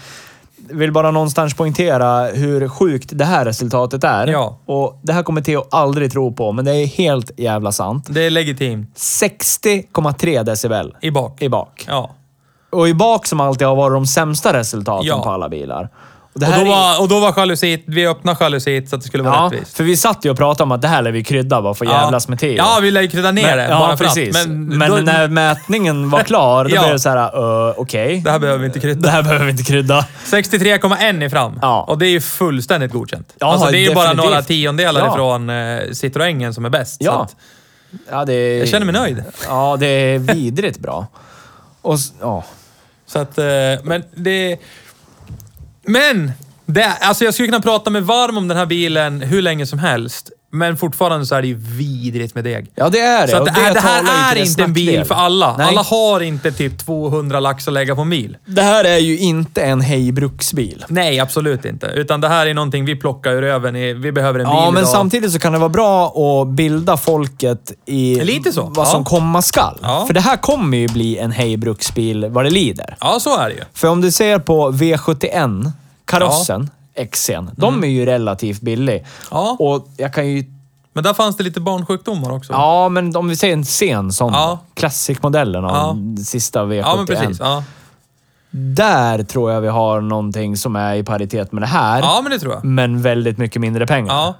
vill 0.59 0.92
bara 0.92 1.11
någonstans 1.11 1.55
poängtera 1.55 2.25
hur 2.27 2.69
sjukt 2.69 3.09
det 3.12 3.25
här 3.25 3.45
resultatet 3.45 4.05
är. 4.05 4.27
Ja. 4.27 4.59
Och 4.66 4.99
Det 5.03 5.12
här 5.12 5.23
kommer 5.23 5.40
Theo 5.40 5.64
aldrig 5.71 6.12
tro 6.12 6.33
på, 6.33 6.53
men 6.53 6.64
det 6.64 6.73
är 6.77 6.87
helt 6.87 7.31
jävla 7.37 7.73
sant. 7.73 8.07
Det 8.11 8.23
är 8.27 8.31
legitimt. 8.31 8.90
60,3 8.97 10.42
decibel 10.42 10.95
I 11.01 11.11
bak. 11.11 11.42
i 11.42 11.49
bak. 11.49 11.85
Ja. 11.88 12.11
Och 12.71 12.88
i 12.88 12.95
bak 12.95 13.27
som 13.27 13.40
alltid 13.40 13.66
har 13.66 13.77
varit 13.77 13.95
de 13.95 14.07
sämsta 14.07 14.53
resultaten 14.53 15.07
Ja. 15.07 15.23
på 15.23 15.31
alla 15.31 15.49
bilar. 15.49 15.88
Och, 16.37 16.42
Och 16.42 16.49
då, 16.49 16.61
är- 16.61 16.64
var, 16.64 17.01
och 17.01 17.09
då 17.09 17.20
var 17.20 17.35
jalusit, 17.37 17.85
vi 17.87 18.07
öppnade 18.07 18.38
jalusit 18.40 18.88
så 18.90 18.96
att 18.96 19.03
det 19.03 19.09
skulle 19.09 19.22
vara 19.22 19.35
Ja, 19.35 19.44
rättvist. 19.53 19.77
för 19.77 19.85
vi 19.85 19.96
satt 19.96 20.25
ju 20.25 20.31
och 20.31 20.37
pratade 20.37 20.62
om 20.62 20.72
att 20.72 20.83
det 20.83 20.88
här 20.88 21.03
lär 21.03 21.11
vi 21.12 21.25
krydda 21.25 21.62
bara 21.62 21.75
för 21.75 21.85
att 21.87 21.92
jävlas 21.92 22.29
med 22.29 22.38
Theo. 22.38 22.57
Ja, 22.57 22.79
vi 22.83 22.90
lär 22.90 23.01
ju 23.01 23.09
krydda 23.09 23.31
ner 23.33 23.57
det. 23.57 23.62
ja, 23.68 23.79
bara 23.79 23.96
precis. 23.96 24.46
Men, 24.46 24.66
Men, 24.79 24.90
då, 24.90 24.96
när 24.96 25.29
mätningen 25.29 26.11
var 26.11 26.22
klar, 26.22 26.64
då 26.64 26.70
Ja. 26.75 26.81
blev 26.81 26.92
det 26.92 26.99
så 26.99 27.09
här, 27.09 27.38
uh, 27.68 27.75
okej. 27.77 28.20
Det 28.25 28.31
här 28.31 28.38
behöver 28.38 28.59
vi 28.61 28.66
inte 28.66 28.81
krydda. 28.81 29.01
Det 29.03 29.11
här 29.11 29.22
behöver 29.22 29.44
vi 29.44 29.51
inte 29.51 29.64
krydda. 29.64 30.07
63,1 30.27 31.25
i 31.27 31.31
fram. 31.31 31.59
Ja. 31.62 31.83
Och 31.88 31.99
det 31.99 32.07
är 32.07 32.11
ju 32.11 32.20
fullständigt 32.20 32.92
godkänt. 32.92 33.33
Ja, 33.38 33.46
alltså, 33.53 33.70
det 33.70 33.79
är 33.79 33.88
ju 33.88 33.94
bara 33.94 34.12
några 34.12 34.42
tiondelar 34.42 35.01
Ja. 35.01 35.12
ifrån 35.12 35.51
eh, 35.51 35.79
Citroengen 35.92 36.55
som 36.55 36.64
är 36.64 36.70
bäst. 36.70 36.96
Ja. 37.01 37.22
att, 37.22 37.37
Ja, 38.11 38.25
det 38.25 38.33
är, 38.35 38.59
jag 38.59 38.68
känner 38.68 38.87
mig 38.87 38.92
nöjd. 38.92 39.25
Ja, 39.49 39.77
det 39.81 39.87
är 39.87 40.18
vidrigt 40.18 40.79
bra. 40.79 41.07
Och, 41.83 41.99
ja. 42.20 42.44
Så 43.07 43.18
att, 43.18 43.38
eh, 43.38 43.44
men 43.83 44.05
det... 44.14 44.57
Men! 45.87 46.33
Det, 46.66 46.85
alltså 46.85 47.25
jag 47.25 47.35
skulle 47.35 47.49
kunna 47.49 47.61
prata 47.61 47.90
mig 47.90 48.01
varm 48.01 48.37
om 48.37 48.49
den 48.49 48.57
här 48.57 48.66
bilen 48.66 49.20
hur 49.20 49.42
länge 49.42 49.66
som 49.66 49.79
helst. 49.79 50.31
Men 50.59 50.77
fortfarande 50.77 51.27
så 51.27 51.35
är 51.35 51.42
det 51.42 51.49
ju 51.49 51.55
vidrigt 51.55 52.35
med 52.35 52.45
deg. 52.45 52.66
Ja, 52.75 52.88
det 52.88 53.01
är 53.01 53.27
det. 53.27 53.33
Så 53.33 53.37
att 53.37 53.45
det, 53.55 53.61
är, 53.61 53.75
det 53.75 53.81
här 53.81 54.37
är 54.37 54.40
inte 54.47 54.62
en 54.62 54.73
bil 54.73 55.05
för 55.05 55.14
alla. 55.14 55.57
Nej. 55.57 55.66
Alla 55.66 55.83
har 55.83 56.21
inte 56.21 56.53
typ 56.53 56.79
200 56.87 57.40
lax 57.40 57.69
att 57.69 57.75
lägga 57.75 57.95
på 57.95 58.05
mil. 58.05 58.37
Det 58.47 58.62
här 58.62 58.85
är 58.85 58.99
ju 58.99 59.19
inte 59.19 59.62
en 59.62 59.81
hejbruksbil. 59.81 60.85
Nej, 60.88 61.21
absolut 61.21 61.64
inte. 61.64 61.87
Utan 61.87 62.21
det 62.21 62.29
här 62.29 62.47
är 62.47 62.55
någonting 62.55 62.85
vi 62.85 62.97
plockar 62.97 63.33
ur 63.33 63.42
röven. 63.42 63.77
i- 63.77 63.92
Vi 63.95 64.12
behöver 64.12 64.38
en 64.40 64.45
bil 64.47 64.55
Ja, 64.57 64.71
men 64.71 64.83
idag. 64.83 64.92
samtidigt 64.92 65.33
så 65.33 65.38
kan 65.38 65.53
det 65.53 65.59
vara 65.59 65.69
bra 65.69 66.07
att 66.09 66.49
bilda 66.49 66.97
folket 66.97 67.73
i 67.87 68.21
Lite 68.25 68.53
så, 68.53 68.62
vad 68.75 68.88
som 68.88 69.01
ja. 69.01 69.05
komma 69.05 69.42
skall. 69.42 69.79
Ja. 69.83 70.05
För 70.07 70.14
det 70.14 70.21
här 70.21 70.37
kommer 70.37 70.77
ju 70.79 70.88
bli 70.88 71.19
en 71.19 71.31
hejbruksbil 71.33 72.27
vad 72.29 72.45
det 72.45 72.51
lider. 72.51 72.97
Ja, 73.01 73.19
så 73.21 73.38
är 73.38 73.49
det 73.49 73.55
ju. 73.55 73.61
För 73.75 73.88
om 73.88 74.01
du 74.01 74.11
ser 74.12 74.38
på 74.38 74.71
V71, 74.73 75.71
karossen, 76.05 76.71
XC'n, 76.98 77.50
de 77.56 77.85
är 77.85 77.88
ju 77.88 78.06
relativt 78.06 78.61
billig. 78.61 78.94
Mm. 78.96 79.06
Ja. 79.30 79.56
Och 79.61 79.88
jag 79.96 80.12
kan 80.14 80.28
ju... 80.28 80.44
Men 80.92 81.04
där 81.04 81.14
fanns 81.14 81.37
det 81.37 81.44
lite 81.44 81.61
barnsjukdomar 81.61 82.32
också. 82.32 82.52
Ja, 82.52 82.88
men 82.88 83.16
om 83.16 83.28
vi 83.28 83.37
säger 83.37 83.52
en 83.54 83.64
sen 83.64 84.12
sån. 84.12 84.32
Ja. 84.32 84.59
Classic-modellen 84.74 85.64
av 85.64 85.70
Ja. 86.16 86.22
sista 86.24 86.64
V71. 86.64 86.76
Ja, 86.85 86.96
men 86.96 87.06
precis. 87.06 87.38
Ja. 87.40 87.62
Där 88.50 89.22
tror 89.22 89.52
jag 89.52 89.61
vi 89.61 89.68
har 89.68 90.00
någonting 90.00 90.56
som 90.56 90.76
är 90.76 90.94
i 90.94 91.02
paritet 91.04 91.52
med 91.52 91.62
det 91.62 91.66
här. 91.66 92.00
ja, 92.00 92.20
men 92.22 92.32
det 92.32 92.38
tror 92.38 92.52
jag. 92.54 92.64
Men 92.64 93.02
väldigt 93.02 93.38
mycket 93.38 93.61
mindre 93.61 93.87
pengar. 93.87 94.14
Ja. 94.14 94.35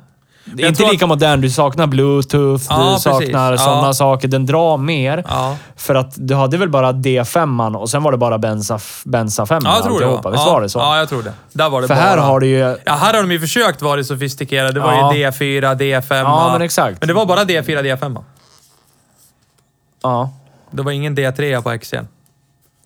Det 0.55 0.63
är 0.63 0.69
inte 0.69 0.91
lika 0.93 1.07
modern. 1.07 1.41
Du 1.41 1.51
saknar 1.51 1.87
bluetooth, 1.87 2.65
Ja, 2.69 2.77
du 2.77 2.83
precis. 2.85 3.03
saknar 3.03 3.53
Ja. 3.53 3.59
sådana 3.59 3.95
saker. 3.95 4.29
Den 4.29 4.47
drar 4.47 4.77
mer. 4.77 5.25
Ja. 5.29 5.57
För 5.77 5.95
att 5.95 6.13
du 6.17 6.35
hade 6.35 6.57
väl 6.57 6.69
bara 6.71 6.93
D5 6.93 7.77
och 7.77 7.91
sen 7.91 8.03
var 8.03 8.13
det 8.13 8.19
bara 8.19 8.39
Benza, 8.39 8.79
Benza 9.05 9.47
5 9.47 9.63
Ja, 9.65 9.75
jag 9.75 9.85
tror 9.85 10.01
det. 10.01 10.07
alltihopa. 10.07 10.29
Va? 10.29 10.31
Visst 10.33 10.47
ja. 10.47 10.53
var 10.53 10.61
det 10.61 10.69
så? 10.69 10.79
Ja, 10.79 10.99
jag 10.99 11.09
tror 11.09 11.23
det. 11.23 11.33
Där 11.53 11.71
var 11.71 11.83
det 11.83 11.89
För 11.89 11.95
bara... 11.95 12.01
här 12.05 12.17
har 12.19 12.41
du 12.41 12.47
ju... 12.47 12.77
Ja, 12.85 12.93
här 12.93 13.15
har 13.15 13.23
de 13.23 13.33
ju 13.33 13.41
försökt 13.41 13.83
vara 13.83 14.05
sofistikerade. 14.05 14.73
Det 14.73 14.81
var 14.81 14.93
Ja. 14.93 15.15
ju 15.15 15.27
D4, 15.31 15.75
D5. 15.77 16.15
Ja, 16.17 16.49
men 16.53 16.63
exakt. 16.63 17.01
Men 17.01 17.09
det 17.09 17.15
var 17.15 17.27
bara 17.27 17.45
D4, 17.45 17.83
D5. 17.83 18.25
Ja. 20.03 20.31
Det 20.71 20.83
var 20.83 20.93
ingen 20.93 21.17
D3 21.17 21.63
på 21.63 21.71
XC'n. 21.71 22.07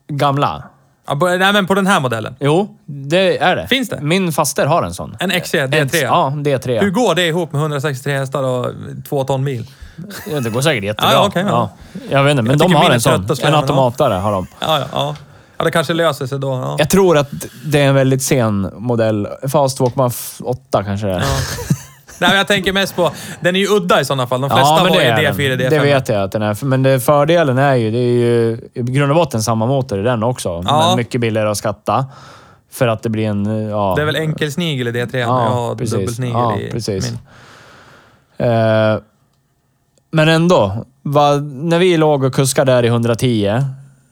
Gamla. 0.09 0.63
Ja, 1.11 1.17
på, 1.17 1.27
nej, 1.27 1.53
men 1.53 1.67
på 1.67 1.75
den 1.75 1.87
här 1.87 2.01
modellen. 2.01 2.35
Jo, 2.41 2.77
det 2.87 3.39
är 3.39 3.57
det. 3.57 3.67
Finns 3.67 3.89
det? 3.89 4.01
Min 4.01 4.33
faster 4.33 4.67
har 4.67 4.83
en 4.83 4.95
sån. 4.95 5.17
En 5.21 5.41
XC 5.41 5.55
D3. 5.55 5.97
Ja, 6.03 6.33
D3. 6.37 6.81
Hur 6.81 6.91
går 6.91 7.15
det 7.15 7.27
ihop 7.27 7.53
med 7.53 7.61
163 7.61 8.19
hästar 8.19 8.43
och 8.43 8.67
två 9.09 9.25
ton 9.25 9.45
bil? 9.45 9.67
Ja, 10.31 10.41
Det 10.41 10.51
går 10.51 10.61
säkert 10.61 10.85
jättebra. 10.85 11.13
Ja, 11.13 11.19
ja, 11.19 11.27
okej, 11.29 11.45
ja. 11.49 11.71
Jag 12.11 12.25
vet 12.25 12.31
inte, 12.31 12.43
men 12.43 12.51
Jag 12.59 12.71
de 12.71 12.75
har 12.75 12.91
en 12.91 13.01
sån. 13.01 13.15
En 13.15 13.37
ja. 13.43 13.57
automatare 13.61 14.15
har 14.15 14.33
de. 14.33 14.47
Ja, 14.61 14.79
ja, 14.79 14.87
ja. 14.93 15.17
Ja, 15.59 15.65
det 15.65 15.71
kanske 15.71 15.95
löser 15.95 16.27
sig 16.27 16.39
då. 16.39 16.49
Ja. 16.53 16.77
Jag 16.79 16.91
tror 16.91 17.19
att 17.19 17.31
det 17.65 17.81
är 17.81 17.89
en 17.89 17.95
väldigt 17.95 18.23
sen 18.23 18.71
modell. 18.77 19.29
Fast 19.49 19.81
2,8 19.81 20.85
kanske 20.85 21.07
det 21.07 21.13
är. 21.13 21.23
Nej, 22.21 22.37
jag 22.37 22.47
tänker 22.49 22.73
mest 22.73 22.97
på... 22.97 23.11
Den 23.41 23.57
är 23.57 23.61
ju 23.61 23.67
udda 23.77 24.01
i 24.01 24.05
sådana 24.05 24.27
fall. 24.27 24.41
De 24.41 24.51
flesta 24.51 24.69
Ja, 24.79 24.85
det 24.85 24.95
ju 24.95 25.01
är 25.11 25.33
D4, 25.33 25.49
den. 25.57 25.61
D5. 25.67 25.71
Det 25.71 25.79
vet 25.79 26.09
jag 26.09 26.23
att 26.23 26.33
den 26.33 26.43
är. 26.43 26.65
Men 26.65 26.83
det, 26.83 27.01
fördelen 27.01 27.59
är 27.59 27.75
ju, 27.75 27.91
det 27.91 27.99
är 27.99 28.03
ju 28.13 28.59
i 28.75 28.83
grund 28.83 29.11
och 29.13 29.17
botten 29.17 29.43
samma 29.43 29.67
motor 29.67 29.99
i 30.01 30.03
den 30.03 30.23
också. 30.23 30.63
Ja. 30.67 30.87
Men 30.89 30.97
mycket 30.97 31.21
billigare 31.21 31.49
att 31.51 31.57
skatta. 31.57 32.07
För 32.73 32.89
att 32.89 33.03
det 33.03 33.09
blir 33.09 33.27
en... 33.29 33.69
Ja, 33.69 33.93
Det 33.97 34.03
är 34.03 34.07
väl 34.07 34.17
enkelsnigel 34.17 34.89
i 34.89 34.93
D3 34.93 35.17
Ja, 35.19 35.27
ja, 35.27 35.71
och 35.71 35.79
precis. 35.79 35.95
dubbelsnigel 35.95 36.33
Ja, 36.37 36.59
i 36.59 36.71
precis. 36.71 37.11
min. 37.11 37.19
Eh, 38.51 38.99
men 40.11 40.29
ändå. 40.29 40.85
Va, 41.03 41.31
när 41.43 41.79
vi 41.79 41.97
låg 41.97 42.25
och 42.25 42.35
kuskade 42.35 42.73
där 42.73 42.83
i 42.83 42.87
110, 42.89 43.65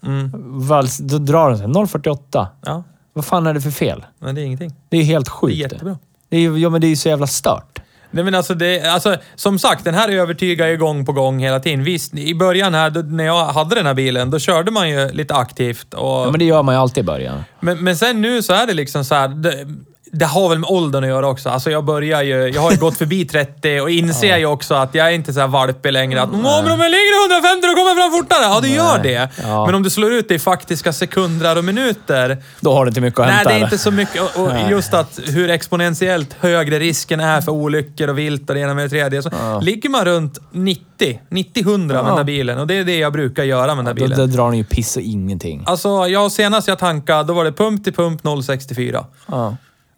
Mm. 0.07 0.31
vals, 0.69 0.99
då 0.99 1.19
drar 1.19 1.49
den 1.51 1.59
sig 1.59 1.67
0,48. 1.67 2.47
Ja, 2.67 2.83
Vad 3.13 3.25
fan 3.25 3.47
är 3.47 3.55
det 3.55 3.61
för 3.61 3.71
fel? 3.71 4.05
men 4.19 4.35
det 4.35 4.41
är 4.41 4.45
ingenting. 4.45 4.75
Det 4.89 4.97
är 4.97 5.03
helt 5.05 5.27
Det 5.27 5.31
är 5.31 5.33
sjukt. 5.33 5.57
jättebra. 5.57 5.99
Det 6.29 6.37
är, 6.37 6.59
ja, 6.59 6.69
men 6.71 6.81
det 6.81 6.87
är 6.87 6.89
ju 6.89 6.97
så 6.97 7.09
jävla 7.09 7.27
stört. 7.27 7.79
Nej, 8.11 8.25
men 8.25 8.35
alltså, 8.35 8.55
det, 8.55 8.83
alltså, 8.83 9.17
som 9.35 9.59
sagt, 9.59 9.85
den 9.85 9.95
här 9.95 10.09
övertygar 10.09 10.67
ju 10.67 10.77
gång 10.77 11.07
på 11.07 11.13
gång 11.13 11.39
hela 11.39 11.61
tiden. 11.61 11.85
Visst, 11.85 12.15
i 12.15 12.35
början 12.35 12.75
här, 12.75 12.91
då, 12.91 13.01
när 13.01 13.25
jag 13.25 13.47
hade 13.47 13.75
den 13.75 13.87
här 13.87 13.95
bilen, 13.95 14.31
då 14.31 14.39
körde 14.39 14.71
man 14.71 14.91
ju 14.91 15.09
lite 15.13 15.35
aktivt. 15.35 15.95
Och, 15.95 16.27
Ja, 16.27 16.31
men 16.31 16.39
det 16.39 16.45
gör 16.45 16.63
man 16.63 16.75
ju 16.75 16.81
alltid 16.81 17.05
i 17.05 17.07
början. 17.07 17.45
men, 17.61 17.85
men 17.85 17.97
sen 17.97 18.21
nu 18.21 18.43
så 18.43 18.53
är 18.53 18.67
det 18.67 18.75
liksom 18.75 19.05
så 19.05 19.15
här... 19.15 19.29
Det, 19.29 19.67
det 20.13 20.25
har 20.25 20.49
väl 20.49 20.59
med 20.59 20.71
åldern 20.71 21.05
att 21.05 21.11
göra 21.11 21.29
också. 21.29 21.49
Alltså 21.51 21.71
jag 21.71 21.85
börjar 21.85 22.23
ju... 22.23 22.49
Jag 22.49 22.61
har 22.63 22.71
ju 22.71 22.77
gått 22.77 22.97
förbi 22.99 23.25
30 23.25 23.81
och 23.81 23.91
inser 23.91 24.37
ju 24.39 24.47
också 24.47 24.75
att 24.75 24.95
jag 24.95 25.07
är 25.07 25.11
inte 25.13 25.33
så 25.33 25.41
här 25.41 25.47
valpig 25.49 25.93
längre. 25.93 26.23
Att 26.23 26.31
men 26.31 26.41
om 26.47 26.81
jag 26.81 26.91
ligger 26.91 27.23
150 27.41 27.67
då 27.67 27.75
kommer 27.75 27.89
jag 27.89 27.97
fram 27.97 28.13
fortare! 28.23 28.43
Ja, 28.43 28.61
det 28.61 28.69
gör 28.69 28.99
det. 29.03 29.29
Ja. 29.43 29.67
Men 29.67 29.75
om 29.75 29.83
du 29.83 29.91
slår 29.91 30.13
ut 30.13 30.29
det 30.29 30.35
i 30.35 30.39
faktiska 30.39 30.93
sekunder 30.93 31.59
och 31.59 31.65
minuter, 31.65 32.43
Då 32.61 32.75
har 32.75 32.85
du 32.85 32.89
inte 32.89 33.01
mycket 33.01 33.21
att 33.21 33.27
Nej, 33.27 33.35
hämta. 33.37 33.51
det 33.53 33.59
är 33.61 33.65
inte 33.65 33.79
så 33.79 33.91
mycket. 33.91 34.23
Och, 34.23 34.43
och 34.43 34.49
Nej. 34.49 34.71
just 34.71 34.95
att 34.95 35.21
hur 35.27 35.51
exponentiellt 35.51 36.37
högre 36.41 36.79
risken 36.79 37.21
är 37.21 37.41
för 37.41 37.53
olyckor 37.53 38.09
och 38.09 38.19
vilt 38.19 38.49
och 38.51 38.55
det 38.55 38.61
ena 38.61 38.75
med 38.75 38.85
det 38.85 38.89
tredje. 38.89 39.23
Så 39.23 39.31
Ligger 39.63 39.89
man 39.89 40.05
runt 40.05 40.39
90, 40.53 41.21
90-100 41.31 41.87
med 41.87 41.97
den 41.97 42.17
här 42.17 42.25
bilen 42.25 42.59
och 42.59 42.67
det 42.67 42.75
är 42.75 42.85
det 42.85 42.99
jag 42.99 43.13
brukar 43.13 43.45
göra 43.45 43.67
med 43.75 43.77
den 43.77 43.87
här 43.87 43.95
Då, 43.95 44.03
bilen. 44.03 44.19
då 44.19 44.27
drar 44.27 44.45
den 44.49 44.59
ju 44.59 44.65
piss 44.65 44.97
och 44.97 45.03
ingenting. 45.03 45.63
Alltså, 45.67 45.89
jag, 46.09 46.33
senast 46.33 46.69
jag 46.69 46.79
tankade, 46.79 47.25
då 47.25 47.33
var 47.35 47.45
det 47.45 47.53
pump 47.53 47.85
till 47.85 47.93
pump 47.93 48.23
0,64. 48.23 49.05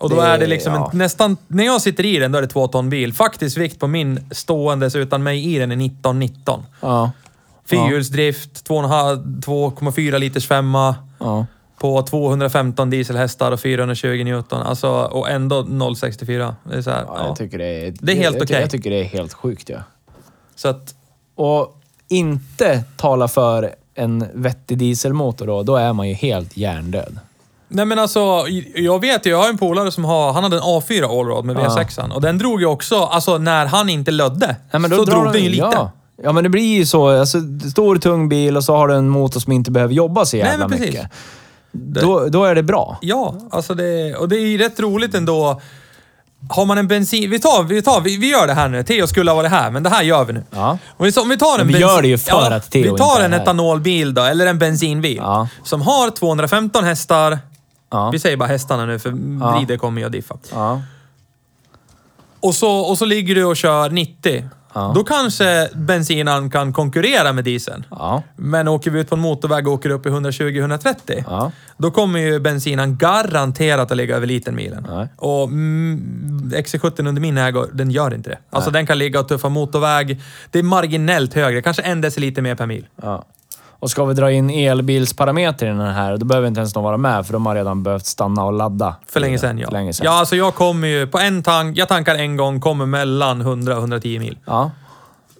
Och 0.01 0.11
då 0.11 0.17
Det- 0.17 0.27
är 0.27 0.39
det 0.39 0.47
liksom 0.47 0.75
ja. 0.75 0.91
en, 0.93 0.99
nästan... 0.99 1.37
När 1.49 1.65
jag 1.65 1.81
sitter 1.81 2.07
i 2.07 2.17
den, 2.19 2.33
då 2.33 2.39
är 2.39 2.43
det 2.43 2.49
två 2.49 2.69
ton 2.69 2.91
bil. 2.91 3.13
Faktisk 3.13 3.57
vikt 3.59 3.79
på 3.81 3.87
min 3.87 4.29
ståendes 4.31 4.97
utan 4.97 5.23
mig 5.23 5.55
i 5.55 5.59
den 5.59 5.73
är 5.73 5.77
19-19. 5.77 6.63
Ja. 6.81 7.11
Fyrhjulsdrift, 7.67 8.69
2,5 8.69 9.41
2,4 9.41 10.19
liters 10.19 10.47
femma. 10.49 10.95
Ja. 11.19 11.47
på 11.79 12.03
215 12.03 12.91
dieselhästar 12.91 13.53
och 13.53 13.61
420 13.61 14.25
Newton. 14.25 14.63
Alltså, 14.63 14.89
och 14.91 15.31
ändå 15.31 15.63
0,64. 15.63 16.55
Det 16.65 16.77
är 16.77 16.83
så 16.83 16.91
här, 16.91 17.05
Ja, 17.07 17.15
ja. 17.19 17.27
jag 17.27 17.37
tycker 17.37 17.59
det 17.59 17.65
är... 17.87 17.95
Det 18.01 18.13
är 18.13 18.17
helt 18.17 18.43
okej. 18.43 18.61
Jag 18.61 18.71
tycker 18.71 18.91
det 18.91 19.01
är 19.01 19.05
helt 19.05 19.33
sjukt, 19.33 19.69
ja. 19.69 19.79
Så 20.57 20.69
att, 20.69 20.95
Och 21.35 21.81
inte 22.09 22.83
tala 22.97 23.29
för 23.29 23.75
en 23.95 24.27
vettig 24.35 24.79
dieselmotor 24.79 25.47
då, 25.47 25.63
då 25.63 25.77
är 25.77 25.93
man 25.93 26.09
ju 26.09 26.15
helt 26.15 26.57
hjärndöd. 26.57 27.19
Nej 27.71 27.85
men 27.85 27.99
alltså, 27.99 28.45
jag 28.75 29.01
vet 29.01 29.27
ju, 29.27 29.31
jag 29.31 29.39
har 29.39 29.49
en 29.49 29.59
polare 29.59 29.93
som 29.93 30.05
har, 30.05 30.33
han 30.33 30.43
hade 30.43 30.57
en 30.57 30.63
A4 30.63 31.21
Allroad 31.21 31.45
med 31.45 31.57
V6 31.57 32.11
och 32.13 32.21
den 32.21 32.39
drog 32.39 32.61
ju 32.61 32.67
också, 32.67 32.97
alltså 32.97 33.39
när 33.39 33.67
han 33.67 33.89
inte 33.89 34.11
lödde, 34.11 34.57
Nej, 34.71 34.81
men 34.81 34.91
då 34.91 34.97
så 34.97 35.05
drar 35.05 35.23
drog 35.23 35.33
den 35.33 35.43
ju 35.43 35.51
lite. 35.51 35.69
Ja. 35.73 35.91
ja, 36.23 36.33
men 36.33 36.45
det 36.45 36.51
blir 36.51 36.77
ju 36.79 36.87
så. 36.87 37.09
Alltså, 37.09 37.39
stor 37.71 37.97
tung 37.97 38.29
bil 38.29 38.57
och 38.57 38.65
så 38.65 38.77
har 38.77 38.89
du 38.89 38.95
en 38.95 39.09
motor 39.09 39.41
som 39.41 39.53
inte 39.53 39.71
behöver 39.71 39.95
jobba 39.95 40.25
så 40.25 40.37
jävla 40.37 40.69
men 40.69 40.79
precis. 40.79 40.95
mycket. 40.95 41.11
Då, 41.73 42.27
då 42.29 42.45
är 42.45 42.55
det 42.55 42.63
bra. 42.63 42.99
Ja, 43.01 43.35
alltså 43.51 43.75
det, 43.75 44.15
och 44.15 44.29
det 44.29 44.37
är 44.37 44.47
ju 44.47 44.59
rätt 44.59 44.81
roligt 44.81 45.15
ändå. 45.15 45.61
Har 46.51 46.67
man 46.67 46.79
en 46.79 46.89
bensin... 46.89 47.31
Vi 47.31 47.41
tar, 47.41 47.63
vi 47.63 47.83
tar, 47.83 48.01
vi, 48.01 48.17
vi 48.17 48.31
gör 48.31 48.47
det 48.47 48.53
här 48.53 48.69
nu. 48.69 48.83
Theo 48.83 49.07
skulle 49.07 49.31
ha 49.31 49.37
varit 49.37 49.51
här, 49.51 49.71
men 49.71 49.83
det 49.83 49.91
här 49.91 50.03
gör 50.03 50.25
vi 50.25 50.33
nu. 50.33 50.45
Ja. 50.51 50.79
Om 50.97 51.07
vi, 51.07 51.13
om 51.21 51.29
vi 51.29 51.37
tar 51.39 51.59
en 51.59 51.67
Men 51.67 51.75
vi 51.75 51.81
gör 51.81 52.03
det 52.03 52.09
ju 52.09 52.19
för 52.19 52.51
att 52.51 52.71
Theo 52.71 52.83
Vi 52.83 52.89
inte 52.89 53.03
tar 53.03 53.21
är 53.21 53.25
en 53.25 53.33
här. 53.33 53.41
etanolbil 53.41 54.15
då, 54.15 54.23
eller 54.23 54.47
en 54.47 54.59
bensinbil. 54.59 55.17
Ja. 55.17 55.49
Som 55.65 55.83
har 55.83 56.11
215 56.11 56.85
hästar. 56.85 57.39
Ja. 57.91 58.11
Vi 58.11 58.19
säger 58.19 58.37
bara 58.37 58.49
hästarna 58.49 58.87
nu, 58.87 58.99
för. 58.99 59.11
Bride 59.11 59.79
kommer 59.79 60.01
ju 60.01 60.07
att 60.07 60.13
diffa. 60.13 60.39
Och 62.41 62.55
så, 62.55 62.71
och 62.79 62.99
så 62.99 63.05
ligger 63.05 63.35
du 63.35 63.45
och 63.45 63.57
kör 63.57 63.91
90. 63.91 64.49
Ja. 64.75 64.93
Då 64.95 65.05
kanske 65.05 65.69
bensinan 65.75 66.51
kan 66.51 66.73
konkurrera 66.73 67.33
med 67.33 67.45
dieseln. 67.45 67.87
Men 68.37 68.69
åker 68.69 68.91
vi 68.91 69.01
ut 69.01 69.09
på 69.09 69.15
en 69.15 69.21
motorväg 69.21 69.69
och 69.69 69.75
åker 69.75 69.91
upp 69.91 70.07
i 70.07 70.09
120-130, 70.09 71.25
Ja. 71.27 71.53
då 71.77 71.91
kommer 71.91 72.21
ju 72.21 72.41
bensinan 72.41 72.97
garanterat 72.97 73.91
att 73.91 73.97
ligga 73.97 74.17
över 74.17 74.27
litermilen. 74.27 74.87
Nej. 74.91 75.09
Och 75.17 75.45
mm, 75.45 76.53
XC70 76.57 77.09
under 77.09 77.23
min 77.23 77.39
ägo, 77.39 77.67
den 77.73 77.91
gör 77.91 78.15
inte 78.15 78.31
det. 78.31 78.39
Alltså 78.51 78.71
den 78.71 78.87
kan 78.87 78.99
ligga 78.99 79.21
och 79.21 79.29
tuffa 79.29 79.49
motorväg. 79.49 80.21
Det 80.51 80.59
är 80.59 80.63
marginellt 80.63 81.35
högre, 81.35 81.63
kanske 81.63 81.83
en 81.83 82.01
deciliter 82.01 82.43
mer 82.43 82.55
per 82.55 82.67
mil. 82.67 82.87
Och 83.81 83.91
ska 83.91 84.05
vi 84.05 84.15
dra 84.15 84.33
in 84.33 84.51
elbilsparameter 84.51 85.67
i 85.67 85.69
den 85.69 85.81
här, 85.81 86.17
då 86.17 86.27
behöver 86.27 86.49
inte 86.49 86.61
ens 86.61 86.73
de 86.73 86.85
vara 86.85 86.97
med, 86.97 87.27
för 87.27 87.33
de 87.33 87.47
har 87.47 87.55
redan 87.55 87.83
behövt 87.83 88.07
stanna 88.07 88.45
och 88.45 88.53
ladda. 88.53 88.95
För 89.07 89.21
länge 89.21 89.39
sedan 89.39 89.59
ja. 89.59 89.67
För 89.67 89.73
länge 89.73 89.93
sedan. 89.93 90.05
Ja, 90.05 90.13
alltså 90.13 90.37
jag 90.37 90.55
kommer 90.55 90.89
ju 90.89 91.07
på 91.07 91.19
en 91.19 91.43
tank, 91.43 91.79
jag 91.79 91.89
tankar 91.89 92.15
en 92.15 92.37
gång, 92.37 92.61
kommer 92.61 92.87
mellan 92.87 93.41
100 93.41 93.75
och 93.75 93.81
110 93.81 94.19
mil. 94.19 94.39
Ja. 94.45 94.71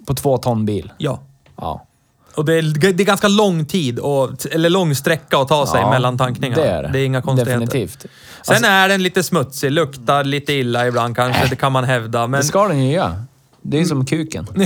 På 0.07 0.15
två 0.15 0.39
ton 0.39 0.67
bil. 0.67 0.93
Ja. 0.99 1.21
Ja. 1.57 1.87
Och 2.35 2.45
det 2.45 2.55
är, 2.55 2.93
det 2.93 3.03
är 3.03 3.07
ganska 3.07 3.29
lång 3.29 3.65
tid, 3.65 3.99
och, 3.99 4.47
eller 4.51 4.71
lång 4.71 4.95
sträcka 4.95 5.39
att 5.39 5.49
ta 5.49 5.67
sig 5.67 5.81
ja. 5.81 5.91
mellan 5.91 6.19
tankningar. 6.19 6.57
Det 6.57 6.69
är 6.69 6.83
det. 6.83 6.89
Det 6.89 6.99
är 6.99 7.05
inga 7.07 7.23
konstigheter. 7.23 7.67
Definitivt. 7.67 8.01
Sen 8.01 8.11
Alltså, 8.55 8.67
är 8.67 8.89
den 8.89 9.03
lite 9.03 9.23
smutsig, 9.23 9.73
luktar 9.73 10.25
lite 10.25 10.53
illa 10.53 10.87
ibland 10.87 11.17
kanske, 11.17 11.47
det 11.51 11.57
kan 11.57 11.73
man 11.73 11.85
hävda. 11.85 12.27
Men 12.27 12.41
det 12.41 12.47
ska 12.47 12.69
den 12.69 12.85
ju 12.85 12.93
göra. 12.93 13.25
Det 13.63 13.81
är 13.81 13.85
som 13.85 14.07
kuken. 14.07 14.47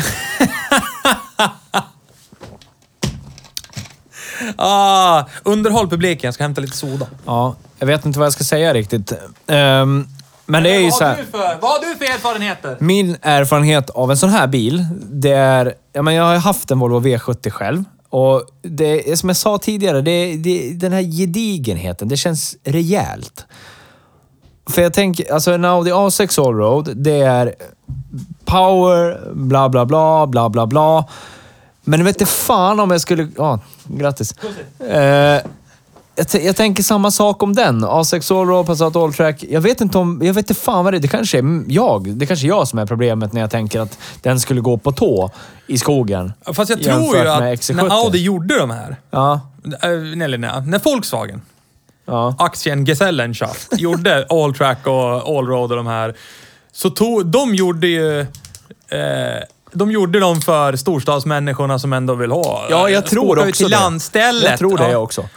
ah, 4.56 5.24
underhåll 5.42 5.88
publiken, 5.88 6.28
jag 6.28 6.34
ska 6.34 6.42
hämta 6.44 6.60
lite 6.60 6.76
soda. 6.76 7.06
Ja, 7.26 7.56
jag 7.78 7.86
vet 7.86 8.06
inte 8.06 8.18
vad 8.18 8.26
jag 8.26 8.32
ska 8.32 8.44
säga 8.44 8.74
riktigt. 8.74 9.12
Ehm, 9.46 10.08
men 10.46 10.62
det 10.62 10.70
är 10.70 10.78
ju 10.78 10.84
vad, 10.84 10.94
så 10.94 11.04
har 11.04 11.10
här. 11.10 11.16
du 11.16 11.24
för, 11.24 11.60
vad 11.60 11.70
har 11.70 11.78
du 11.80 11.96
för 11.96 12.14
erfarenheter? 12.14 12.76
Min 12.80 13.16
erfarenhet 13.22 13.90
av 13.90 14.10
en 14.10 14.16
sån 14.16 14.30
här 14.30 14.46
bil, 14.46 14.86
det 15.10 15.32
är... 15.32 15.74
Ja, 15.92 16.02
men 16.02 16.14
jag 16.14 16.24
har 16.24 16.36
haft 16.36 16.70
en 16.70 16.78
Volvo 16.78 17.00
V70 17.00 17.50
själv. 17.50 17.84
Och 18.08 18.42
det 18.62 19.12
är 19.12 19.16
som 19.16 19.28
jag 19.28 19.36
sa 19.36 19.58
tidigare, 19.58 20.00
det, 20.00 20.36
det, 20.36 20.72
den 20.72 20.92
här 20.92 21.02
gedigenheten, 21.02 22.08
det 22.08 22.16
känns 22.16 22.56
rejält. 22.64 23.46
För 24.70 24.82
jag 24.82 24.92
tänker, 24.92 25.32
alltså 25.32 25.52
en 25.52 25.64
Audi 25.64 25.90
A6 25.90 26.46
Allroad, 26.46 26.96
det 26.96 27.20
är 27.20 27.54
power, 28.44 29.32
bla 29.34 29.68
bla 29.68 29.86
bla, 29.86 30.26
bla 30.26 30.48
bla 30.48 30.66
bla. 30.66 31.08
Men 31.84 32.04
vet 32.04 32.20
inte 32.20 32.32
fan 32.32 32.80
om 32.80 32.90
jag 32.90 33.00
skulle... 33.00 33.28
Ja, 33.36 33.60
grattis. 33.84 34.34
Eh, 34.90 35.40
jag, 36.16 36.28
t- 36.28 36.46
jag 36.46 36.56
tänker 36.56 36.82
samma 36.82 37.10
sak 37.10 37.42
om 37.42 37.52
den. 37.54 37.84
A6 37.84 38.40
Allroad, 38.40 38.66
Passat 38.66 38.96
Alltrack. 38.96 39.44
Jag 39.50 39.60
vet 39.60 39.80
inte 39.80 39.98
om... 39.98 40.20
Jag 40.22 40.34
vet 40.34 40.50
inte 40.50 40.60
fan 40.60 40.84
vad 40.84 40.92
det 40.92 40.98
är. 40.98 41.00
Det 41.00 41.08
kanske 41.08 41.38
är 41.38 41.64
jag. 41.68 42.08
Det 42.16 42.26
kanske 42.26 42.46
är 42.46 42.48
jag 42.48 42.68
som 42.68 42.78
är 42.78 42.86
problemet 42.86 43.32
när 43.32 43.40
jag 43.40 43.50
tänker 43.50 43.80
att 43.80 43.98
den 44.22 44.40
skulle 44.40 44.60
gå 44.60 44.78
på 44.78 44.92
tå 44.92 45.30
i 45.66 45.78
skogen. 45.78 46.32
Fast 46.52 46.70
jag 46.70 46.82
tror 46.82 47.16
ju 47.16 47.28
att 47.28 47.40
med 47.40 47.58
XC70. 47.58 47.74
när 47.74 47.88
Audi 48.04 48.18
gjorde 48.22 48.58
de 48.58 48.70
här, 48.70 48.96
Ja. 49.10 49.40
eh, 49.82 49.88
eller 50.24 50.38
nej, 50.38 50.62
när 50.66 50.78
Volkswagen, 50.84 51.42
Ja. 52.06 52.34
aktien 52.38 52.84
Gesellenschaft, 52.86 53.68
gjorde 53.80 54.26
Alltrack 54.30 54.86
och 54.86 55.36
Allroad 55.38 55.70
och 55.70 55.76
de 55.76 55.86
här, 55.86 56.14
så 56.72 56.90
tog, 56.90 57.26
de 57.26 57.54
gjorde 57.54 57.86
ju... 57.86 58.20
Eh, 58.20 59.42
de 59.74 59.90
gjorde 59.90 60.20
dem 60.20 60.40
för 60.40 60.76
storstadsmänniskorna 60.76 61.78
som 61.78 61.92
ändå 61.92 62.14
vill 62.14 62.30
ha... 62.30 62.66
Ja, 62.70 62.88
jag 62.90 63.06
tror 63.06 63.38
ut 63.42 63.48
också 63.48 63.62
till 63.64 63.70
det. 63.70 63.76
landstället. 63.80 64.50
Jag 64.50 64.58
tror 64.58 64.78
det 64.78 64.90
Ja. 64.90 64.98
också. 64.98 65.28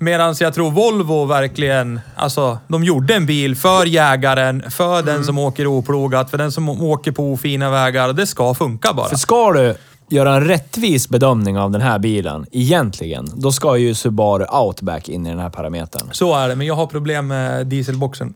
Medan 0.00 0.34
jag 0.40 0.54
tror 0.54 0.70
Volvo 0.70 1.24
verkligen, 1.24 2.00
alltså 2.16 2.58
de 2.68 2.84
gjorde 2.84 3.14
en 3.14 3.26
bil 3.26 3.56
för 3.56 3.86
jägaren, 3.86 4.70
för 4.70 5.02
den 5.02 5.14
Mm. 5.14 5.24
som 5.24 5.38
åker 5.38 5.66
oplogat, 5.66 6.30
för 6.30 6.38
den 6.38 6.52
som 6.52 6.68
åker 6.68 7.12
på 7.12 7.32
ofina 7.32 7.70
vägar. 7.70 8.12
Det 8.12 8.26
ska 8.26 8.54
funka 8.54 8.92
bara. 8.92 9.08
För 9.08 9.16
ska 9.16 9.52
du 9.52 9.74
göra 10.08 10.34
en 10.34 10.44
rättvis 10.44 11.08
bedömning 11.08 11.58
av 11.58 11.70
den 11.70 11.80
här 11.80 11.98
bilen, 11.98 12.46
egentligen, 12.52 13.30
då 13.34 13.52
ska 13.52 13.76
ju 13.76 13.94
Subaru 13.94 14.44
Outback 14.44 15.08
in 15.08 15.26
i 15.26 15.30
den 15.30 15.38
här 15.38 15.50
parametern. 15.50 16.08
Så 16.12 16.34
är 16.34 16.48
det, 16.48 16.56
men 16.56 16.66
jag 16.66 16.74
har 16.74 16.86
problem 16.86 17.26
med 17.26 17.66
dieselboxen. 17.66 18.34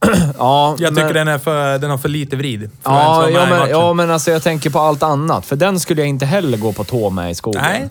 Ja, 0.38 0.76
Jag 0.78 0.92
men- 0.94 1.02
tycker 1.02 1.14
den, 1.14 1.28
är 1.28 1.38
för, 1.38 1.78
den 1.78 1.90
har 1.90 1.98
för 1.98 2.08
lite 2.08 2.36
vrid. 2.36 2.60
För 2.60 2.90
Ja, 2.92 3.28
ja, 3.30 3.46
men, 3.50 3.70
ja, 3.70 3.92
men 3.92 4.10
alltså 4.10 4.30
jag 4.30 4.42
tänker 4.42 4.70
på 4.70 4.78
allt 4.78 5.02
annat. 5.02 5.46
För 5.46 5.56
den 5.56 5.80
skulle 5.80 6.00
jag 6.00 6.08
inte 6.08 6.26
heller 6.26 6.58
gå 6.58 6.72
på 6.72 6.84
tå 6.84 7.10
med 7.10 7.30
i 7.30 7.34
skogen. 7.34 7.62
Nej. 7.64 7.88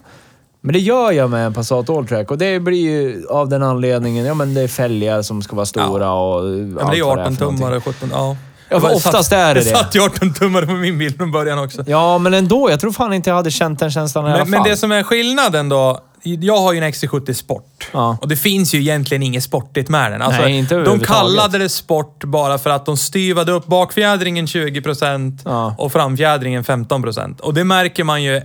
Men 0.61 0.73
det 0.73 0.79
gör 0.79 1.11
jag 1.11 1.29
med 1.29 1.45
en 1.45 1.53
Passat 1.53 1.89
Alltrack 1.89 2.31
och 2.31 2.37
det 2.37 2.59
blir 2.59 2.79
ju 2.79 3.25
av 3.29 3.49
den 3.49 3.63
anledningen, 3.63 4.25
ja 4.25 4.33
men 4.33 4.53
det 4.53 4.61
är 4.61 4.67
fälgar 4.67 5.21
som 5.21 5.41
ska 5.41 5.55
vara 5.55 5.65
stora 5.65 6.11
och 6.11 6.45
Ja, 6.49 6.51
men 6.51 6.89
det 6.91 6.97
är 6.99 7.11
18 7.11 7.35
tummare, 7.35 7.81
17... 7.81 8.09
Ja. 8.13 8.35
Ja, 8.69 8.79
var- 8.79 8.95
oftast 8.95 9.31
är 9.31 9.47
det 9.55 9.61
det. 9.61 9.69
det. 9.69 9.75
satt 9.77 9.95
ju 9.95 10.01
18 10.01 10.33
tummare 10.33 10.65
på 10.65 10.71
min 10.73 10.97
bil 10.97 11.13
från 11.17 11.31
början 11.31 11.59
också. 11.59 11.83
Ja, 11.87 12.17
men 12.17 12.33
ändå. 12.33 12.69
Jag 12.69 12.79
tror 12.79 12.91
fan 12.91 13.13
inte 13.13 13.29
jag 13.29 13.35
hade 13.37 13.51
känt 13.51 13.79
den 13.79 13.91
känslan 13.91 14.25
i 14.25 14.27
alla 14.27 14.37
Men, 14.37 14.45
fall. 14.45 14.51
men 14.51 14.63
det 14.71 14.77
som 14.77 14.91
är 14.91 15.03
skillnaden 15.03 15.69
då, 15.69 15.99
jag 16.23 16.57
har 16.57 16.73
ju 16.73 16.79
en 16.79 16.91
XC70 16.91 17.33
Sport. 17.33 17.89
Ja. 17.93 18.17
Och 18.21 18.27
det 18.27 18.35
finns 18.35 18.73
ju 18.73 18.79
egentligen 18.79 19.23
inget 19.23 19.43
sportigt 19.43 19.89
med 19.89 20.11
den. 20.11 20.21
Alltså, 20.21 20.41
Nej, 20.41 20.57
inte 20.57 20.75
de 20.75 20.99
kallade 20.99 21.57
det 21.57 21.69
sport 21.69 22.23
bara 22.23 22.57
för 22.57 22.69
att 22.69 22.85
de 22.85 22.97
styvade 22.97 23.51
upp 23.51 23.65
bakfjädringen 23.65 24.45
20% 24.45 25.39
Ja. 25.45 25.75
och 25.77 25.91
framfjädringen 25.91 26.63
15%. 26.63 27.39
Och 27.39 27.53
det 27.53 27.63
märker 27.63 28.03
man 28.03 28.23
ju 28.23 28.41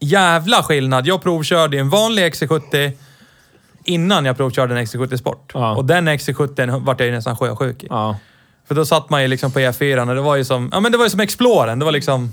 jävla 0.00 0.62
skillnad. 0.62 1.06
Jag 1.06 1.22
provkörde 1.22 1.78
en 1.78 1.90
vanlig 1.90 2.24
XC70 2.32 2.92
innan 3.84 4.24
jag 4.24 4.36
provkörde 4.36 4.78
en 4.78 4.86
XC70 4.86 5.16
Sport. 5.16 5.50
Ja. 5.54 5.76
Och 5.76 5.84
den 5.84 6.08
XC70 6.08 6.84
vart 6.84 7.00
jag 7.00 7.06
ju 7.06 7.14
nästan 7.14 7.36
sjösjuk 7.36 7.82
i. 7.82 7.86
Ja, 7.90 8.16
För 8.68 8.74
då 8.74 8.84
satt 8.86 9.10
man 9.10 9.22
ju 9.22 9.28
liksom 9.28 9.50
på 9.52 9.58
E4 9.58 10.08
och 10.08 10.14
det 10.14 10.20
var 10.20 10.36
ju 10.36 10.44
som, 10.44 10.68
ja 10.72 10.80
men 10.80 10.92
det 10.92 10.98
var 10.98 11.04
ju 11.04 11.10
som 11.10 11.20
Exploren. 11.20 11.78
Det 11.78 11.84
var 11.84 11.92
liksom... 11.92 12.32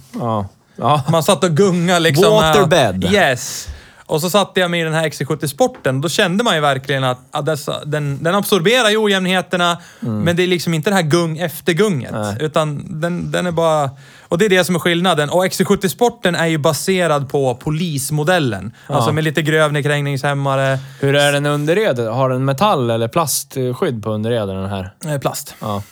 Man 1.10 1.24
satt 1.24 1.44
och 1.44 1.52
gungade 1.52 2.00
liksom. 2.00 2.34
Waterbed. 2.34 3.04
Yes. 3.14 3.68
Och 4.08 4.22
så 4.22 4.30
satte 4.30 4.60
jag 4.60 4.72
mig 4.72 4.82
i 4.82 4.84
den 4.84 4.94
här 4.94 5.10
XC70 5.10 5.48
Sporten. 5.48 6.02
Då 6.02 6.10
kände 6.10 6.44
man 6.44 6.56
ju 6.56 6.62
verkligen 6.62 7.04
att, 7.04 7.20
att 7.32 7.46
dessa, 7.46 7.86
den, 7.86 8.24
den 8.24 8.36
absorberar 8.36 8.90
ju 8.90 8.98
ojämnheterna, 8.98 9.78
men 10.00 10.36
det 10.36 10.44
är 10.44 10.48
liksom 10.48 10.74
inte 10.74 10.90
det 10.90 10.96
här 10.96 11.04
gung 11.04 11.38
efter 11.38 11.74
gunget. 11.74 12.12
Mm. 12.12 12.22
Nej. 12.22 12.38
Utan 12.40 13.00
den, 13.02 13.32
den 13.32 13.46
är 13.48 13.52
bara... 13.52 13.90
Och 14.28 14.38
det 14.38 14.46
är 14.46 14.50
det 14.50 14.64
som 14.64 14.76
är 14.76 14.80
skillnaden. 14.80 15.30
Och 15.30 15.46
XC70 15.46 15.88
Sporten 15.88 16.36
är 16.36 16.46
ju 16.46 16.58
baserad 16.58 17.30
på 17.30 17.56
polismodellen. 17.56 18.72
Alltså 18.88 19.12
med 19.12 19.24
lite 19.24 19.42
grövnedkrängningshämmare. 19.42 20.80
Hur 21.00 21.16
är 21.16 21.32
den 21.32 21.46
underred? 21.46 22.00
Har 22.00 22.30
den 22.30 22.46
metall 22.46 22.90
eller 22.90 23.08
plastskydd 23.08 24.04
på 24.04 24.10
underreden 24.12 24.56
den 24.56 24.70
här? 24.70 24.94
eh, 25.06 25.18
Plast. 25.20 25.56
Ja, 25.60 25.84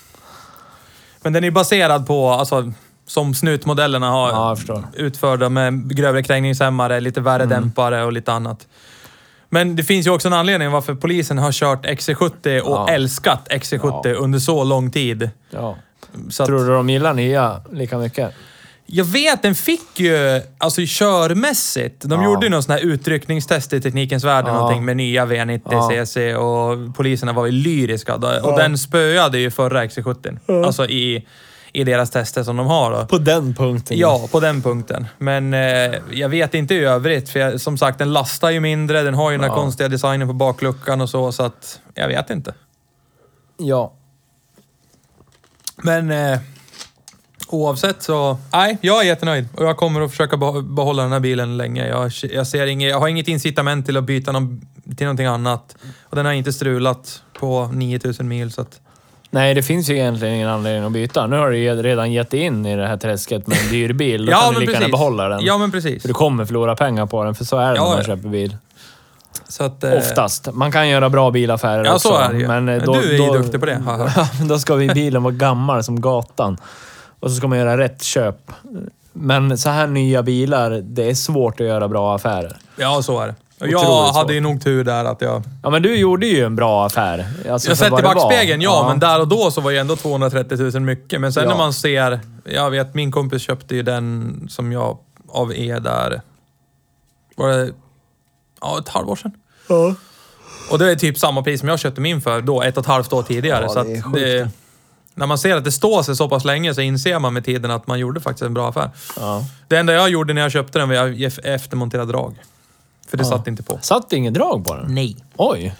Men 1.21 1.33
den 1.33 1.43
är 1.43 1.51
baserad 1.51 2.07
på, 2.07 2.29
alltså, 2.29 2.73
som 3.07 3.33
snutmodellerna 3.35 4.09
har 4.09 4.29
Ja, 4.29 4.47
jag 4.49 4.57
förstår. 4.57 4.83
utförda 4.93 5.49
med 5.49 5.95
grövre 5.95 6.23
krängningshämmare, 6.23 6.99
lite 6.99 7.21
värre 7.21 7.43
Mm. 7.43 7.49
dämpare 7.61 8.03
och 8.03 8.13
lite 8.13 8.31
annat. 8.33 8.67
Men 9.49 9.75
det 9.75 9.83
finns 9.83 10.07
ju 10.07 10.11
också 10.11 10.27
en 10.27 10.33
anledning 10.33 10.71
varför 10.71 10.95
polisen 10.95 11.37
har 11.37 11.51
kört 11.51 11.85
XC70 11.85 12.59
och 12.59 12.71
Ja. 12.75 12.87
älskat 12.89 13.47
XC70 13.49 14.13
under 14.13 14.39
så 14.39 14.63
lång 14.63 14.91
tid. 14.91 15.29
ja. 15.49 15.75
Så 16.29 16.45
Tror 16.45 16.59
du 16.59 16.67
de 16.73 16.89
gillar 16.89 17.13
nya 17.13 17.61
lika 17.71 17.97
mycket? 17.97 18.31
jag 18.85 19.05
vet, 19.05 19.41
den 19.41 19.55
fick 19.55 19.99
ju, 19.99 20.41
alltså 20.57 20.81
körmässigt, 20.87 22.01
de 22.01 22.21
Ja. 22.21 22.25
gjorde 22.25 22.45
ju 22.45 22.49
någon 22.49 22.63
sån 22.63 22.71
här 22.71 22.79
utryckningstest 22.79 23.73
i 23.73 23.81
Teknikens 23.81 24.23
Värld 24.23 24.45
Ja. 24.47 24.53
någonting 24.53 24.85
med 24.85 24.97
nya 24.97 25.25
V90 25.25 25.61
Ja. 25.71 25.89
CC 26.05 26.35
och 26.35 26.95
poliserna 26.95 27.33
var 27.33 27.45
ju 27.45 27.51
lyriska. 27.51 28.15
Och 28.15 28.57
den 28.57 28.77
spöade 28.77 29.39
ju 29.39 29.51
förra 29.51 29.83
XC70. 29.85 30.65
Alltså 30.65 30.85
i, 30.85 31.27
i 31.73 31.83
deras 31.83 32.09
tester 32.11 32.43
som 32.43 32.57
de 32.57 32.67
har 32.67 32.91
då. 32.91 33.05
På 33.05 33.17
den 33.17 33.53
punkten? 33.53 33.97
Ja, 33.97 34.27
på 34.31 34.39
den 34.39 34.61
punkten. 34.61 35.05
Men 35.17 35.53
eh, 35.53 35.93
jag 36.11 36.29
vet 36.29 36.53
inte 36.53 36.73
i 36.75 36.79
övrigt. 36.79 37.29
För 37.29 37.39
jag, 37.39 37.61
som 37.61 37.77
sagt, 37.77 37.99
den 37.99 38.13
lastar 38.13 38.49
ju 38.49 38.59
mindre. 38.59 39.01
Den 39.01 39.13
har 39.13 39.31
ju 39.31 39.37
den 39.37 39.43
här 39.43 39.51
Ja. 39.51 39.55
konstiga 39.61 39.89
designen 39.89 40.27
på 40.27 40.33
bakluckan 40.33 41.01
och 41.01 41.09
så, 41.09 41.31
så 41.31 41.43
att 41.43 41.79
jag 41.93 42.07
vet 42.07 42.29
inte. 42.29 42.53
Ja. 43.57 43.93
Men 45.77 46.11
eh, 46.11 46.39
oavsett 47.47 48.03
så... 48.03 48.37
Nej, 48.53 48.77
jag 48.81 49.01
är 49.01 49.05
jättenöjd. 49.07 49.47
Och 49.57 49.65
jag 49.65 49.77
kommer 49.77 50.01
att 50.01 50.11
försöka 50.11 50.35
beh- 50.35 50.75
behålla 50.75 51.03
den 51.03 51.11
här 51.11 51.19
bilen 51.19 51.57
länge. 51.57 51.87
Jag, 51.87 52.11
jag, 52.33 52.47
ser 52.47 52.65
inget, 52.67 52.89
jag 52.89 52.99
har 52.99 53.07
inget 53.07 53.27
incitament 53.27 53.85
till 53.85 53.97
att 53.97 54.03
byta 54.03 54.31
någon, 54.31 54.61
till 54.97 55.05
någonting 55.05 55.25
annat. 55.25 55.75
Och 56.03 56.15
den 56.15 56.25
har 56.25 56.33
inte 56.33 56.53
strulat 56.53 57.21
på 57.39 57.69
9000 57.73 58.27
mil, 58.27 58.51
så 58.51 58.61
att... 58.61 58.79
Nej, 59.33 59.53
det 59.53 59.63
finns 59.63 59.89
ju 59.89 59.93
egentligen 59.93 60.33
ingen 60.35 60.49
anledning 60.49 60.83
att 60.83 60.91
byta. 60.91 61.27
Nu 61.27 61.37
har 61.37 61.49
du 61.49 61.57
ju 61.57 61.81
redan 61.81 62.11
gett 62.11 62.33
in 62.33 62.65
i 62.65 62.75
det 62.75 62.87
här 62.87 62.97
träsket 62.97 63.47
med 63.47 63.57
en 63.63 63.69
dyr 63.69 63.93
bil. 63.93 64.25
Då 64.25 64.31
kan 64.31 64.53
du 64.53 64.59
lika 64.59 64.71
gärna 64.71 64.87
behålla 64.87 65.29
den. 65.29 65.45
Ja, 65.45 65.57
men 65.57 65.71
precis. 65.71 66.01
För 66.01 66.07
du 66.07 66.13
kommer 66.13 66.45
förlora 66.45 66.75
pengar 66.75 67.05
på 67.05 67.23
den, 67.23 67.35
för 67.35 67.45
så 67.45 67.57
är 67.57 67.71
det 67.71 67.75
Ja, 67.75 67.89
när 67.89 67.95
man 67.95 68.03
köper 68.03 68.29
bil. 68.29 68.57
Så 69.47 69.63
att, 69.63 69.83
eh, 69.83 69.93
Oftast. 69.93 70.53
Man 70.53 70.71
kan 70.71 70.89
göra 70.89 71.09
bra 71.09 71.31
bilaffärer 71.31 71.85
Ja, 71.85 71.93
också. 71.93 72.09
så 72.09 72.17
är 72.17 72.33
det 72.33 72.39
ju. 72.39 72.47
Men 72.47 72.69
eh, 72.69 72.75
Men 72.77 72.85
då, 72.85 72.93
du 72.93 73.07
är 73.07 73.11
ju 73.11 73.17
då, 73.17 73.33
duktig 73.33 73.59
på 73.59 73.65
det, 73.65 73.83
då 74.49 74.59
ska 74.59 74.75
vi 74.75 74.87
bilen 74.87 75.23
vara 75.23 75.33
gammal 75.33 75.83
som 75.83 76.01
gatan. 76.01 76.57
Och 77.19 77.29
så 77.29 77.35
ska 77.35 77.47
man 77.47 77.57
göra 77.57 77.77
rätt 77.77 78.03
köp. 78.03 78.51
Men 79.13 79.57
så 79.57 79.69
här 79.69 79.87
nya 79.87 80.23
bilar, 80.23 80.81
det 80.83 81.09
är 81.09 81.13
svårt 81.13 81.59
att 81.61 81.67
göra 81.67 81.87
bra 81.87 82.15
affärer. 82.15 82.57
Ja, 82.75 83.01
så 83.01 83.19
är 83.19 83.27
det. 83.27 83.35
Jag 83.59 83.85
svårt. 83.85 84.15
hade 84.15 84.33
ju 84.33 84.39
nog 84.41 84.63
tur 84.63 84.83
där 84.83 85.05
att 85.05 85.21
jag... 85.21 85.43
Ja, 85.63 85.69
men 85.69 85.81
du 85.81 85.95
gjorde 85.95 86.25
ju 86.27 86.45
en 86.45 86.55
bra 86.55 86.85
affär. 86.85 87.25
Alltså, 87.51 87.69
Jag 87.69 87.77
sett 87.77 87.99
i 87.99 88.03
backspegeln, 88.03 88.61
ja, 88.61 88.85
men 88.89 88.99
där 88.99 89.19
och 89.19 89.27
då 89.27 89.51
så 89.51 89.61
var 89.61 89.71
ju 89.71 89.77
ändå 89.77 89.95
230 89.95 90.57
000 90.57 90.79
mycket. 90.81 91.21
Men 91.21 91.33
sen 91.33 91.43
Ja. 91.43 91.49
när 91.49 91.57
man 91.57 91.73
ser... 91.73 92.19
Jag 92.43 92.71
vet, 92.71 92.93
min 92.93 93.11
kompis 93.11 93.41
köpte 93.41 93.75
ju 93.75 93.83
den 93.83 94.47
som 94.49 94.71
jag 94.71 94.97
av 95.29 95.53
er 95.53 95.79
där... 95.79 96.21
Var 97.35 97.49
det... 97.49 97.71
Ja, 98.61 98.79
ett 98.79 98.89
halvår 98.89 99.15
sedan. 99.15 99.31
Ja. 99.69 99.95
Och 100.71 100.79
det 100.79 100.91
är 100.91 100.95
typ 100.95 101.17
samma 101.17 101.43
pris 101.43 101.59
som 101.59 101.69
jag 101.69 101.79
köpte 101.79 102.01
min 102.01 102.21
för 102.21 102.41
då, 102.41 102.61
ett 102.61 102.77
och 102.77 102.81
ett 102.83 102.87
halvt 102.87 103.13
år 103.13 103.23
tidigare. 103.23 103.63
Ja, 103.63 103.69
så 103.69 103.83
det 103.83 103.91
är 103.91 103.97
att 103.97 104.03
sjukt 104.03 104.15
det, 104.17 104.37
det. 104.39 104.49
när 105.13 105.27
man 105.27 105.37
ser 105.37 105.55
att 105.57 105.63
det 105.63 105.71
står 105.71 106.03
sig 106.03 106.15
så 106.15 106.29
pass 106.29 106.45
länge 106.45 106.75
så 106.75 106.81
inser 106.81 107.19
man 107.19 107.33
med 107.33 107.45
tiden 107.45 107.71
att 107.71 107.87
man 107.87 107.99
gjorde 107.99 108.21
faktiskt 108.21 108.43
en 108.43 108.53
bra 108.53 108.69
affär. 108.69 108.89
Ja. 109.19 109.45
Det 109.67 109.77
enda 109.77 109.93
jag 109.93 110.09
gjorde 110.09 110.33
när 110.33 110.41
jag 110.41 110.51
köpte 110.51 110.79
den 110.79 110.89
var 110.89 110.95
att 110.95 111.17
jag 111.17 111.31
eftermonterade 111.43 112.11
drag. 112.11 112.35
För 113.07 113.17
det 113.17 113.23
Ja. 113.23 113.29
satt 113.29 113.47
inte 113.47 113.63
på. 113.63 113.79
Satt 113.81 114.09
det 114.09 114.15
ingen 114.15 114.33
drag 114.33 114.65
på 114.65 114.75
den? 114.75 114.95
Nej. 114.95 115.15
Oj. 115.37 115.75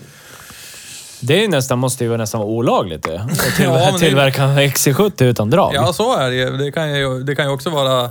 Det 1.21 1.43
är 1.43 1.47
nästan, 1.47 1.79
måste 1.79 2.03
ju 2.03 2.17
nästan 2.17 2.39
vara 2.41 2.49
olagligt 2.49 3.03
det. 3.03 3.19
Att 3.31 3.55
till, 3.55 3.65
Ja, 3.65 3.91
det- 3.91 3.99
tillverka 3.99 4.43
en 4.43 4.57
XC70 4.59 5.23
utan 5.23 5.49
drag. 5.49 5.71
Ja, 5.75 5.93
så 5.93 6.17
är 6.17 6.31
det. 6.31 6.57
Det 6.57 6.71
kan 6.71 6.97
ju, 6.99 7.23
det 7.23 7.35
kan 7.35 7.45
ju 7.45 7.51
också 7.51 7.69
vara... 7.69 8.09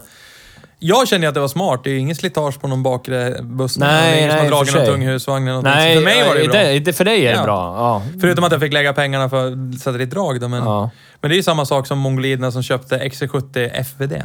Jag 0.85 1.09
känner 1.09 1.23
ju 1.25 1.29
att 1.29 1.35
det 1.35 1.41
var 1.41 1.49
smart. 1.49 1.81
Det 1.85 1.91
är 1.91 1.93
ju 1.93 1.99
ingen 1.99 2.17
slitage 2.17 2.61
på 2.61 2.69
någon 2.69 2.83
bakre 2.83 3.39
buss. 3.43 3.79
Nej, 3.79 3.89
det 3.89 4.09
är 4.09 4.19
ingen 4.19 4.29
nej, 4.29 4.39
som 4.39 4.39
har 4.39 4.45
för 4.45 4.51
dragit 4.73 4.75
någon 4.75 4.85
sig. 4.85 4.95
tung 4.95 5.07
husvagn 5.07 5.49
eller. 5.49 5.63
Nej, 5.63 5.95
för 5.97 6.03
mig 6.05 6.29
var 6.29 6.35
det 6.35 6.43
ju 6.43 6.49
bra. 6.49 6.61
det, 6.63 6.79
det, 6.81 6.93
för 6.93 7.05
dig 7.05 7.27
är 7.27 7.33
det 7.33 7.39
Ja. 7.39 7.45
bra. 7.45 7.77
Ja. 7.77 8.03
Förutom 8.21 8.45
att 8.45 8.53
jag 8.53 8.61
fick 8.61 8.73
lägga 8.73 8.93
pengarna 8.93 9.29
för 9.31 9.47
att 9.53 9.79
sätta 9.79 9.99
dit 9.99 10.11
drag 10.11 10.41
då, 10.41 10.49
men... 10.49 10.65
Ja. 10.65 10.91
Men 11.21 11.29
det 11.29 11.35
är 11.35 11.37
ju 11.37 11.43
samma 11.43 11.67
sak 11.67 11.87
som 11.87 11.99
mongoliderna 11.99 12.53
som 12.53 12.63
köpte 12.63 12.99
XC70 12.99 13.71
FVD. 13.83 14.23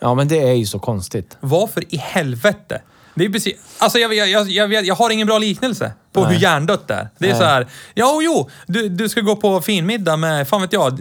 ja, 0.00 0.14
men 0.14 0.28
det 0.28 0.40
är 0.42 0.52
ju 0.52 0.66
så 0.66 0.78
konstigt. 0.78 1.36
Varför 1.40 1.94
i 1.94 1.96
helvete? 1.96 2.80
Det 3.14 3.24
är 3.24 3.28
precis... 3.28 3.54
Alltså 3.78 3.98
jag, 3.98 4.14
jag, 4.14 4.28
jag, 4.28 4.50
jag, 4.50 4.68
vet, 4.68 4.86
jag 4.86 4.94
har 4.94 5.10
ingen 5.10 5.26
bra 5.26 5.38
liknelse 5.38 5.92
på 6.12 6.20
Nej. 6.24 6.32
hur 6.34 6.42
hjärndött 6.42 6.88
det 6.88 6.94
är. 6.94 7.08
Det 7.18 7.26
är 7.26 7.30
Nej. 7.30 7.38
så 7.40 7.44
här, 7.44 7.66
ja 7.94 8.18
jo, 8.22 8.50
du, 8.66 8.88
du 8.88 9.08
ska 9.08 9.20
gå 9.20 9.36
på 9.36 9.60
finmiddag 9.60 10.16
med, 10.16 10.48
fan 10.48 10.60
vet 10.60 10.72
jag, 10.72 10.98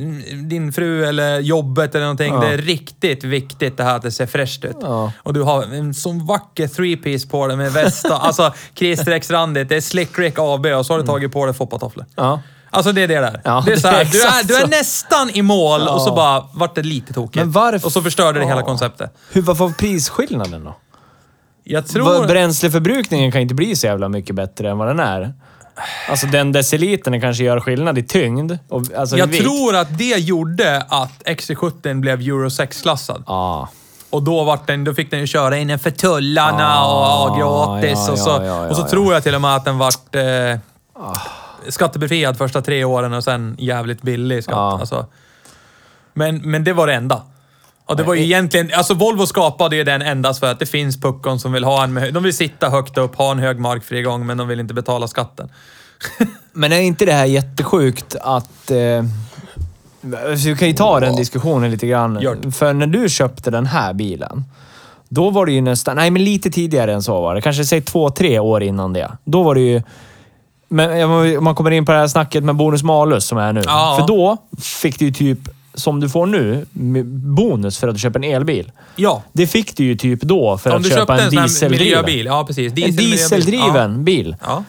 din 0.49 0.73
fru 0.73 1.05
eller 1.05 1.39
jobbet 1.39 1.95
eller 1.95 2.05
någonting. 2.05 2.33
Ja. 2.33 2.39
Det 2.39 2.47
är 2.47 2.57
riktigt 2.57 3.23
viktigt 3.23 3.77
det 3.77 3.83
här 3.83 3.95
att 3.95 4.01
det 4.01 4.11
ser 4.11 4.25
fräscht 4.25 4.65
ut. 4.65 4.77
Ja. 4.81 5.11
Och 5.17 5.33
du 5.33 5.41
har 5.41 5.63
en 5.63 5.93
sån 5.93 6.25
vacker 6.25 6.67
three-piece 6.67 7.29
på 7.29 7.47
dig 7.47 7.57
med 7.57 7.73
väst 7.73 8.05
och, 8.05 8.25
alltså 8.25 8.53
klisterexrandigt. 8.73 9.69
Det 9.69 9.75
är 9.75 9.81
Slick 9.81 10.19
Rick 10.19 10.33
AB 10.39 10.65
och 10.65 10.85
så 10.85 10.93
har 10.93 10.99
du 10.99 11.05
tagit 11.05 11.31
på 11.31 11.45
dig 11.45 11.55
foppatofflor. 11.55 12.05
Ja. 12.15 12.41
Alltså 12.69 12.91
det 12.91 13.01
är 13.01 13.07
det 13.07 13.19
där. 13.19 13.41
Ja, 13.43 13.63
det 13.65 13.71
är 13.73 13.77
så 13.77 13.87
här, 13.87 14.05
du, 14.11 14.21
är, 14.23 14.43
du 14.43 14.55
är 14.55 14.67
nästan 14.67 15.29
i 15.29 15.41
mål 15.41 15.81
och 15.87 16.01
så 16.01 16.09
Ja. 16.09 16.15
bara 16.15 16.45
vart 16.53 16.75
det 16.75 16.81
lite 16.83 17.13
tokigt. 17.13 17.35
Men 17.35 17.51
varför- 17.51 17.85
Och 17.87 17.91
så 17.91 18.01
förstörde 18.01 18.39
det 18.39 18.45
hela 18.45 18.59
Ja. 18.61 18.65
konceptet. 18.65 19.13
Hur, 19.31 19.41
vad 19.41 19.57
var 19.57 19.69
prisskillnaden 19.69 20.63
då? 20.63 20.75
Jag 21.63 21.87
Tror... 21.87 22.27
Bränsleförbrukningen 22.27 23.31
kan 23.31 23.41
inte 23.41 23.55
bli 23.55 23.75
så 23.75 23.87
jävla 23.87 24.09
mycket 24.09 24.35
bättre 24.35 24.69
än 24.69 24.77
vad 24.77 24.87
den 24.87 24.99
är. 24.99 25.33
Alltså 26.09 26.27
den 26.27 26.51
decilitern 26.51 27.21
kanske 27.21 27.43
gör 27.43 27.59
skillnad 27.59 27.97
i 27.97 28.03
tyngd. 28.03 28.51
Och, 28.69 28.83
alltså 28.97 29.15
i 29.15 29.19
Jag 29.19 29.27
vikt. 29.27 29.43
tror 29.43 29.75
att 29.75 29.97
det 29.97 30.17
gjorde 30.19 30.81
att 30.89 31.23
XC70 31.25 31.99
blev 31.99 32.19
Euro 32.21 32.47
6-klassad. 32.47 33.23
Ja. 33.27 33.69
Och 34.09 34.23
då, 34.23 34.43
vart 34.43 34.67
den, 34.67 34.83
då 34.83 34.93
fick 34.93 35.11
den 35.11 35.19
ju 35.19 35.27
köra 35.27 35.57
innanför 35.57 35.91
tullarna 35.91 36.73
Ah, 36.75 37.23
och, 37.23 37.31
och 37.31 37.37
gratis. 37.37 37.99
ja, 38.07 38.11
och 38.11 38.19
så, 38.19 38.29
ja, 38.29 38.45
ja, 38.45 38.69
och 38.69 38.75
så 38.75 38.83
tror 38.87 39.13
jag 39.13 39.23
till 39.23 39.35
och 39.35 39.41
med 39.41 39.55
att 39.55 39.65
den 39.65 39.77
vart 39.77 40.15
eh, 40.15 40.59
skattebefriad 41.69 42.37
första 42.37 42.61
tre 42.61 42.83
åren 42.83 43.13
och 43.13 43.23
sen 43.23 43.55
jävligt 43.59 44.01
billig 44.01 44.43
skatt. 44.43 44.53
Ja. 44.55 44.79
Alltså. 44.79 45.05
Men, 46.13 46.37
men 46.51 46.63
det 46.63 46.73
var 46.73 46.87
det 46.87 46.93
enda. 46.93 47.21
Och 47.85 47.95
det 47.97 48.03
var 48.03 48.13
ju 48.13 48.23
egentligen... 48.23 48.69
Alltså 48.73 48.93
Volvo 48.93 49.25
skapade 49.25 49.75
ju 49.75 49.83
den 49.83 50.01
endast 50.01 50.39
för 50.39 50.51
att 50.51 50.59
det 50.59 50.65
finns 50.65 51.01
puckon 51.01 51.39
som 51.39 51.51
vill 51.51 51.63
ha 51.63 51.83
en... 51.83 51.93
med- 51.93 52.13
De 52.13 52.23
vill 52.23 52.33
sitta 52.35 52.69
högt 52.69 52.97
upp, 52.97 53.15
ha 53.15 53.31
en 53.31 53.39
hög 53.39 53.59
markfrigång, 53.59 54.25
men 54.25 54.37
de 54.37 54.47
vill 54.47 54.59
inte 54.59 54.73
betala 54.73 55.07
skatten. 55.07 55.49
Men 56.53 56.71
är 56.71 56.79
inte 56.79 57.05
det 57.05 57.13
här 57.13 57.25
jättesjukt 57.25 58.15
att... 58.21 58.71
Eh, 58.71 59.03
vi 60.45 60.55
kan 60.59 60.67
ju 60.67 60.73
ta 60.73 60.99
den 60.99 61.15
diskussionen 61.15 61.71
lite 61.71 61.87
grann. 61.87 62.13
Det. 62.13 62.51
För 62.51 62.73
när 62.73 62.87
du 62.87 63.09
köpte 63.09 63.51
den 63.51 63.65
här 63.65 63.93
bilen, 63.93 64.43
då 65.09 65.29
var 65.29 65.45
det 65.45 65.51
ju 65.51 65.61
nästan... 65.61 65.95
Nej, 65.95 66.11
men 66.11 66.23
lite 66.23 66.49
tidigare 66.51 66.93
än 66.93 67.03
så 67.03 67.21
var 67.21 67.35
det. 67.35 67.41
Kanske 67.41 67.65
säg 67.65 67.81
två, 67.81 68.09
tre 68.09 68.39
år 68.39 68.63
innan 68.63 68.93
det. 68.93 69.11
Då 69.25 69.43
var 69.43 69.55
det 69.55 69.61
ju... 69.61 69.81
Men 70.67 71.03
om 71.37 71.43
man 71.43 71.55
kommer 71.55 71.71
in 71.71 71.85
på 71.85 71.91
det 71.91 71.97
här 71.97 72.07
snacket 72.07 72.43
med 72.43 72.55
bonus 72.55 72.83
malus 72.83 73.25
som 73.25 73.37
är 73.37 73.53
nu. 73.53 73.61
Ja. 73.65 73.95
För 73.99 74.07
då 74.07 74.37
fick 74.61 74.99
du 74.99 75.05
ju 75.05 75.11
typ, 75.11 75.39
som 75.73 75.99
du 75.99 76.09
får 76.09 76.25
nu, 76.25 76.65
bonus 77.35 77.77
för 77.77 77.87
att 77.87 77.95
du 77.95 77.99
köper 77.99 78.19
en 78.19 78.23
elbil. 78.35 78.71
Ja. 78.95 79.23
Det 79.33 79.47
fick 79.47 79.77
du 79.77 79.83
ju 79.83 79.95
typ 79.95 80.21
då 80.21 80.57
för 80.57 80.69
Om 80.69 80.77
att 80.77 80.83
du 80.83 80.89
köpa 80.89 80.99
köpte 80.99 81.13
en 81.13 81.19
en 81.19 81.29
sån 81.29 81.37
här 81.39 81.47
dieseldriven. 81.47 81.85
miljöbil. 81.85 82.25
Ja, 82.25 82.43
precis. 82.47 82.71
En 82.71 82.77
Diesel- 82.77 82.85
miljöbil. 82.97 83.11
dieseldriven 83.11 84.03
bil. 84.03 84.35
Ja. 84.41 84.63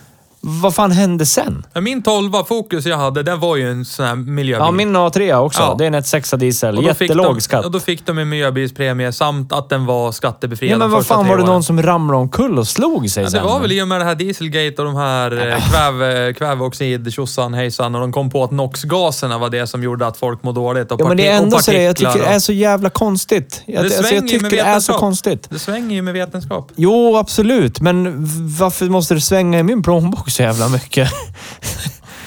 Vad 0.46 0.74
fan 0.74 0.90
hände 0.92 1.26
sen? 1.26 1.66
Min 1.74 2.02
12 2.02 2.32
Focus 2.48 2.86
jag 2.86 2.96
hade, 2.96 3.22
den 3.22 3.40
var 3.40 3.56
ju 3.56 3.70
en 3.70 3.84
sån 3.84 4.06
här 4.06 4.14
miljöbil. 4.16 4.64
Ja, 4.66 4.70
min 4.70 4.96
A3 4.96 5.34
också. 5.34 5.62
Ja. 5.62 5.74
Det 5.78 5.84
är 5.84 5.86
en 5.86 5.94
1.6 5.94 6.36
diesel. 6.36 6.78
Och 6.78 6.84
då 6.84 6.94
fick 6.94 7.08
Jättelåg 7.08 7.34
de, 7.34 7.40
skatt. 7.40 7.64
Och 7.64 7.70
då 7.70 7.80
fick 7.80 8.06
de 8.06 8.18
en 8.18 8.28
miljöbilspremie 8.28 9.12
samt 9.12 9.52
att 9.52 9.68
den 9.68 9.86
var 9.86 10.12
skattebefriad 10.12 10.72
Ja, 10.72 10.78
men 10.78 10.90
vad 10.90 11.06
fan 11.06 11.28
var 11.28 11.36
det 11.38 11.44
någon 11.44 11.62
som 11.62 11.82
ramlade 11.82 12.18
omkull 12.20 12.58
och 12.58 12.68
slog 12.68 13.10
sig 13.10 13.22
Ja, 13.22 13.26
det 13.26 13.30
sen? 13.30 13.44
var 13.44 13.60
väl 13.60 13.72
i 13.72 13.82
och 13.82 13.88
med 13.88 14.00
det 14.00 14.04
här 14.04 14.14
Dieselgate 14.14 14.82
och 14.82 14.84
de 14.84 14.96
här 14.96 15.48
eh, 15.48 15.70
kväve, 15.70 16.32
kväveoxid, 16.32 17.12
tjosan 17.12 17.54
hejsan 17.54 17.94
och 17.94 18.00
de 18.00 18.12
kom 18.12 18.30
på 18.30 18.44
att 18.44 18.50
NOx-gaserna 18.50 19.38
var 19.38 19.50
det 19.50 19.66
som 19.66 19.82
gjorde 19.82 20.06
att 20.06 20.16
folk 20.16 20.42
mår 20.42 20.52
dåligt 20.52 20.92
och, 20.92 21.00
Ja, 21.00 21.08
men 21.08 21.16
det 21.16 21.28
är 21.28 21.36
ändå 21.36 21.58
så 21.58 21.70
det, 21.70 21.82
jag 21.82 21.96
tycker 21.96 22.18
det 22.18 22.24
är 22.24 22.38
så 22.38 22.52
jävla 22.52 22.90
konstigt. 22.90 23.62
Jag, 23.66 23.84
Det 23.84 23.96
alltså, 23.96 24.14
jag 24.14 24.28
tycker 24.28 24.50
det 24.50 24.60
är 24.60 24.80
så 24.80 24.92
konstigt. 24.92 25.46
Det 25.50 25.58
svänger 25.58 25.94
ju 25.96 26.02
med 26.02 26.14
vetenskap. 26.14 26.72
Jo, 26.76 27.16
absolut. 27.16 27.80
Men 27.80 28.14
varför 28.58 28.86
måste 28.86 29.14
det 29.14 29.20
svänga 29.20 29.58
i 29.58 29.62
min 29.62 29.82
plånbok 29.82 30.30
så 30.34 30.42
jävla 30.42 30.68
mycket? 30.68 31.10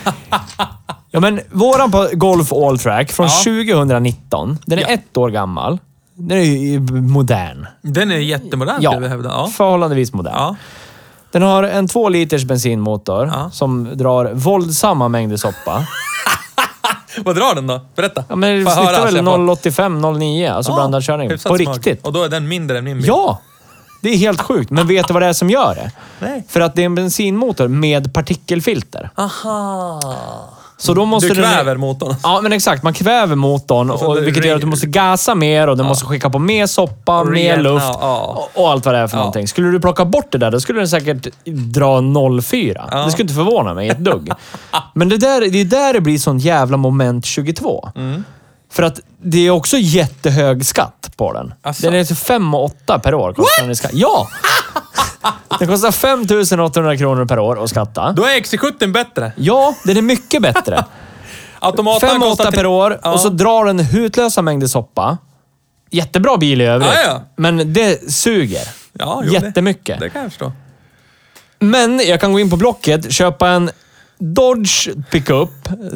ja, 1.12 1.20
men 1.20 1.42
våran 1.52 1.92
på 1.92 2.10
Golf 2.14 2.54
All 2.54 2.80
Track 2.80 3.12
från 3.12 3.26
Ja. 3.28 3.32
2019. 3.44 4.58
Den 4.66 4.80
är 4.80 4.84
Ja. 4.84 4.88
ett 4.88 5.18
år 5.18 5.30
gammal. 5.30 5.78
Den 6.16 6.38
är 6.38 6.42
ju 6.44 6.80
modern. 6.92 7.68
Den 7.82 8.12
är 8.12 8.18
jättemodern 8.18 8.76
Ja, 8.82 8.92
skulle 8.92 9.06
jag 9.06 9.12
hävda. 9.12 9.30
Ja. 9.30 9.50
förhållandevis 9.54 10.14
modern. 10.14 10.34
Ja. 10.36 10.56
Den 11.32 11.42
har 11.42 11.64
en 11.64 11.88
två 11.88 12.10
liters 12.10 12.44
bensinmotor 12.46 13.26
Ja. 13.34 13.50
som 13.54 13.98
drar 13.98 14.32
våldsamma 14.34 15.08
mängder 15.08 15.38
soppa. 15.38 15.86
Vad 17.26 17.36
drar 17.36 17.56
den 17.56 17.68
då? 17.68 17.82
Berätta. 17.96 18.24
Ja, 18.30 18.36
men 18.36 18.58
det 18.60 18.64
Får 18.66 18.72
jag 18.72 18.78
höra 18.78 18.88
snittar 18.88 19.04
väl 19.04 19.12
så 19.12 19.18
jag 19.18 19.26
får- 19.26 19.92
0,85-0,9, 20.12 20.52
alltså 20.54 20.72
Ja, 20.72 20.76
blandad 20.76 21.04
körning. 21.04 21.30
hyfsat 21.30 21.50
På 21.52 21.58
smart. 21.58 21.76
riktigt. 21.78 22.06
Och 22.08 22.14
då 22.14 22.24
är 22.24 22.30
den 22.30 22.48
mindre 22.48 22.78
än 22.78 22.84
min 22.84 22.98
bil. 22.98 23.06
Ja! 23.08 23.42
Det 24.08 24.14
är 24.14 24.18
helt 24.18 24.42
sjukt. 24.42 24.70
Men 24.72 24.88
vet 24.88 25.08
du 25.08 25.14
vad 25.14 25.22
det 25.22 25.28
är 25.28 25.34
som 25.34 25.50
gör 25.50 25.76
det? 25.76 25.92
Nej. 26.20 26.44
För 26.50 26.60
att 26.62 26.76
det 26.76 26.82
är 26.82 26.86
en 26.86 26.96
bensinmotor 26.96 27.68
med 27.68 28.14
partikelfilter. 28.14 29.10
Aha. 29.16 30.16
Så 30.80 30.94
då 30.94 31.06
måste 31.06 31.28
Du 31.28 31.34
den- 31.42 31.54
kväver 31.54 31.76
motorn. 31.78 32.16
Ja, 32.24 32.40
men 32.44 32.54
exakt. 32.54 32.84
Man 32.84 32.94
kväver 32.94 33.36
motorn, 33.36 33.90
Och 33.92 34.04
och 34.04 34.18
vilket 34.28 34.46
gör 34.46 34.56
att 34.56 34.62
du 34.62 34.68
måste 34.68 34.88
gasa 34.88 35.36
mer 35.36 35.68
och 35.70 35.78
du 35.78 35.84
måste 35.84 36.06
skicka 36.06 36.30
på 36.30 36.40
mer 36.40 36.68
soppa, 36.68 37.20
Och 37.20 37.28
mer 37.28 37.58
luft 37.58 37.86
ja. 38.02 38.50
och, 38.56 38.62
och 38.64 38.70
allt 38.72 38.86
vad 38.86 38.96
det 38.96 39.00
är 39.00 39.08
för 39.08 39.18
Ja. 39.18 39.20
någonting. 39.20 39.48
Skulle 39.48 39.68
du 39.72 39.80
plocka 39.80 40.06
bort 40.06 40.32
det 40.32 40.38
där, 40.38 40.52
då 40.52 40.60
skulle 40.60 40.80
den 40.80 40.88
säkert 40.90 41.28
dra 41.46 42.02
0,4. 42.02 42.88
Ja. 42.92 42.98
Det 43.06 43.12
skulle 43.12 43.24
inte 43.24 43.34
förvåna 43.34 43.74
mig 43.74 43.90
ett 43.90 44.00
dugg. 44.00 44.32
men 44.94 45.10
det, 45.10 45.18
där, 45.18 45.42
det 45.52 45.62
är 45.62 45.66
där 45.66 45.94
det 45.94 46.02
blir 46.02 46.18
sån 46.18 46.40
jävla 46.40 46.78
moment 46.78 47.26
22. 47.26 47.90
Mm. 47.96 48.24
För 48.78 48.84
att 48.84 49.00
det 49.22 49.48
är 49.48 49.50
också 49.50 49.78
jättehög 49.78 50.66
skatt 50.66 51.12
på 51.18 51.34
den. 51.34 51.54
Asså? 51.62 51.86
Den 51.86 52.00
är 52.00 52.04
till 52.06 52.16
5 52.16 52.54
8 52.54 53.00
per 53.00 53.14
år. 53.14 53.34
Kostar 53.34 53.62
den 53.62 53.72
i 53.72 53.76
skatt. 53.76 53.92
Ja! 53.94 54.28
Den 55.60 55.68
kostar 55.68 55.92
5 55.92 56.62
800 56.62 56.98
kronor 56.98 57.26
per 57.26 57.40
år 57.40 57.64
att 57.64 57.70
skatta. 57.70 58.12
Då 58.12 58.24
är 58.24 58.30
XC70 58.42 58.92
bättre. 58.92 59.32
Ja, 59.36 59.76
den 59.84 59.98
är 59.98 60.02
mycket 60.02 60.42
bättre. 60.42 60.86
Automaten 61.60 62.10
5 62.10 62.22
kostar 62.22 62.44
8 62.48 62.52
per 62.52 62.66
år 62.66 63.00
Ja. 63.04 63.14
och 63.14 63.20
så 63.20 63.30
drar 63.30 63.66
den 63.66 63.80
hutlösa 63.80 64.42
mängder 64.42 64.68
soppa. 64.68 65.18
Jättebra 65.90 66.38
bil 66.38 66.62
i 66.62 66.66
övrigt. 66.66 66.90
Ja, 66.94 67.02
ja. 67.02 67.22
Men 67.36 67.74
det 67.74 68.14
suger. 68.14 68.68
Ja, 68.94 69.22
jo, 69.26 69.34
Jättemycket. 69.34 70.00
Det, 70.00 70.06
det 70.06 70.10
kan 70.10 70.22
jag 70.22 70.32
förstå. 70.32 70.52
Men 71.60 72.00
jag 72.08 72.22
kan 72.22 72.34
gå 72.34 72.40
in 72.40 72.50
på 72.50 72.56
Blocket, 72.58 73.12
köpa 73.14 73.50
en 73.50 73.70
Dodge 74.20 74.90
pickup, 75.12 75.50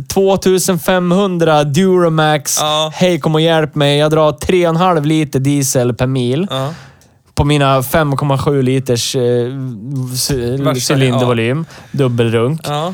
2500 0.07 1.63
Duramax. 1.63 2.57
Ja. 2.59 2.91
Hej, 2.95 3.19
kom 3.19 3.35
och 3.35 3.41
hjälp 3.41 3.75
mig. 3.75 3.97
Jag 3.97 4.11
drar 4.11 4.31
3,5 4.31 5.05
liter 5.05 5.39
diesel 5.39 5.93
per 5.93 6.07
mil. 6.07 6.47
Ja. 6.49 6.73
På 7.35 7.45
mina 7.45 7.81
5,7 7.81 8.61
liters 8.61 9.15
eh, 9.15 9.21
cylindervolym. 10.89 11.65
Dubbelrunk. 11.91 12.61
Ja. 12.63 12.93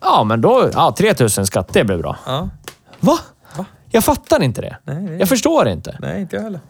Ja. 0.00 0.24
men 0.24 0.40
då... 0.40 0.70
Ja, 0.74 0.94
3000 0.98 1.46
skatt. 1.46 1.68
Det 1.72 1.84
blir 1.84 1.96
bra. 1.96 2.16
ja. 2.26 2.48
Va? 3.00 3.18
Va? 3.56 3.64
Jag 3.90 4.04
fattar 4.04 4.42
inte 4.42 4.60
det. 4.60 4.76
Nej, 4.84 4.96
det 5.08 5.14
är- 5.14 5.18
Jag 5.18 5.28
förstår 5.28 5.68
inte. 5.68 5.96
Nej, 6.00 6.20
inte 6.20 6.36
jag 6.36 6.42
heller. 6.42 6.60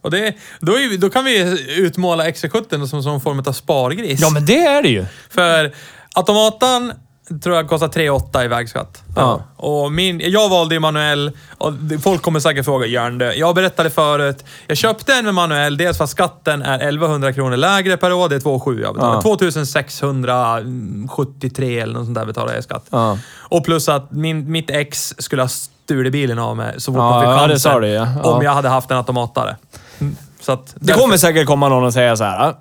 Och 0.00 0.10
det, 0.10 0.34
då, 0.60 0.72
är, 0.72 0.98
då 0.98 1.10
kan 1.10 1.24
vi 1.24 1.58
utmåla 1.78 2.24
XC70 2.24 2.86
som, 2.86 3.02
som 3.02 3.14
en 3.14 3.20
form 3.20 3.42
av 3.46 3.52
spargris. 3.52 4.20
Ja, 4.20 4.30
men 4.30 4.46
det 4.46 4.58
är 4.64 4.82
det 4.82 4.88
ju. 4.88 5.06
För 5.30 5.72
automaten 6.14 6.92
tror 7.40 7.56
jag 7.56 7.68
kostar 7.68 7.88
3 7.88 8.10
8 8.10 8.44
i 8.44 8.48
vägskatt. 8.48 9.02
Ja. 9.16 9.42
Och 9.56 9.92
min, 9.92 10.20
jag 10.24 10.48
valde 10.48 10.74
ju 10.74 10.80
manuell 10.80 11.32
och 11.58 11.72
det- 11.72 11.98
folk 11.98 12.22
kommer 12.22 12.40
säkert 12.40 12.64
fråga, 12.64 12.86
Jörn, 12.86 13.32
jag 13.36 13.54
berättade 13.54 13.90
förut. 13.90 14.44
Jag 14.66 14.76
köpte 14.76 15.14
en 15.14 15.24
med 15.24 15.34
manuell, 15.34 15.76
dels 15.76 15.96
för 15.96 16.04
att 16.04 16.10
skatten 16.10 16.62
är 16.62 16.78
1100 16.78 17.32
kronor 17.32 17.56
lägre 17.56 17.96
per 17.96 18.12
år. 18.12 18.28
Det 18.28 18.34
är 18.36 18.40
2,7 18.40 18.82
jag 18.82 18.94
betalar. 18.94 19.14
Ja. 19.14 19.22
2673 19.22 21.78
eller 21.80 21.94
något 21.94 22.04
sånt 22.04 22.14
där 22.14 22.24
betalar 22.26 22.52
jag 22.52 22.58
i 22.58 22.62
skatt. 22.62 22.84
Ja. 22.90 23.18
Och 23.38 23.64
plus 23.64 23.88
att 23.88 24.12
min, 24.12 24.50
mitt 24.52 24.70
ex 24.70 25.14
skulle 25.18 25.42
ha 25.42 25.48
stulit 25.48 26.12
bilen 26.12 26.38
av 26.38 26.56
mig 26.56 26.74
så 26.80 26.92
fort 26.92 26.98
Ja, 26.98 27.10
man 27.10 27.20
fick 27.20 27.28
ja, 27.42 27.46
det 27.46 27.60
sa 27.60 27.80
du, 27.80 27.86
ja. 27.88 28.08
Om 28.22 28.42
jag 28.42 28.52
hade 28.52 28.68
haft 28.68 28.90
en 28.90 28.96
automatare. 28.96 29.56
Mm. 30.00 30.16
Så 30.40 30.52
att 30.52 30.74
Det 30.74 30.92
kommer 30.92 31.16
säkert 31.16 31.46
komma 31.46 31.68
någon 31.68 31.84
och 31.84 31.92
säga 31.92 32.16
så 32.16 32.24
här. 32.24 32.54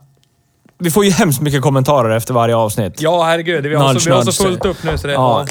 "Ah, 0.82 0.84
Vi 0.84 0.92
får 0.92 1.06
ju 1.06 1.12
hemskt 1.12 1.42
mycket 1.42 1.62
kommentarer 1.62 2.16
efter 2.18 2.34
varje 2.34 2.56
avsnitt. 2.56 3.02
Ja, 3.02 3.24
herregud. 3.24 3.66
Vi 3.66 3.76
har, 3.76 3.88
Nudge, 3.88 4.02
så, 4.04 4.10
vi 4.10 4.16
har 4.16 4.24
så 4.24 4.44
fullt 4.44 4.66
upp 4.66 4.84
nu 4.84 4.98
så 4.98 5.08
det... 5.08 5.14
Ja. 5.14 5.46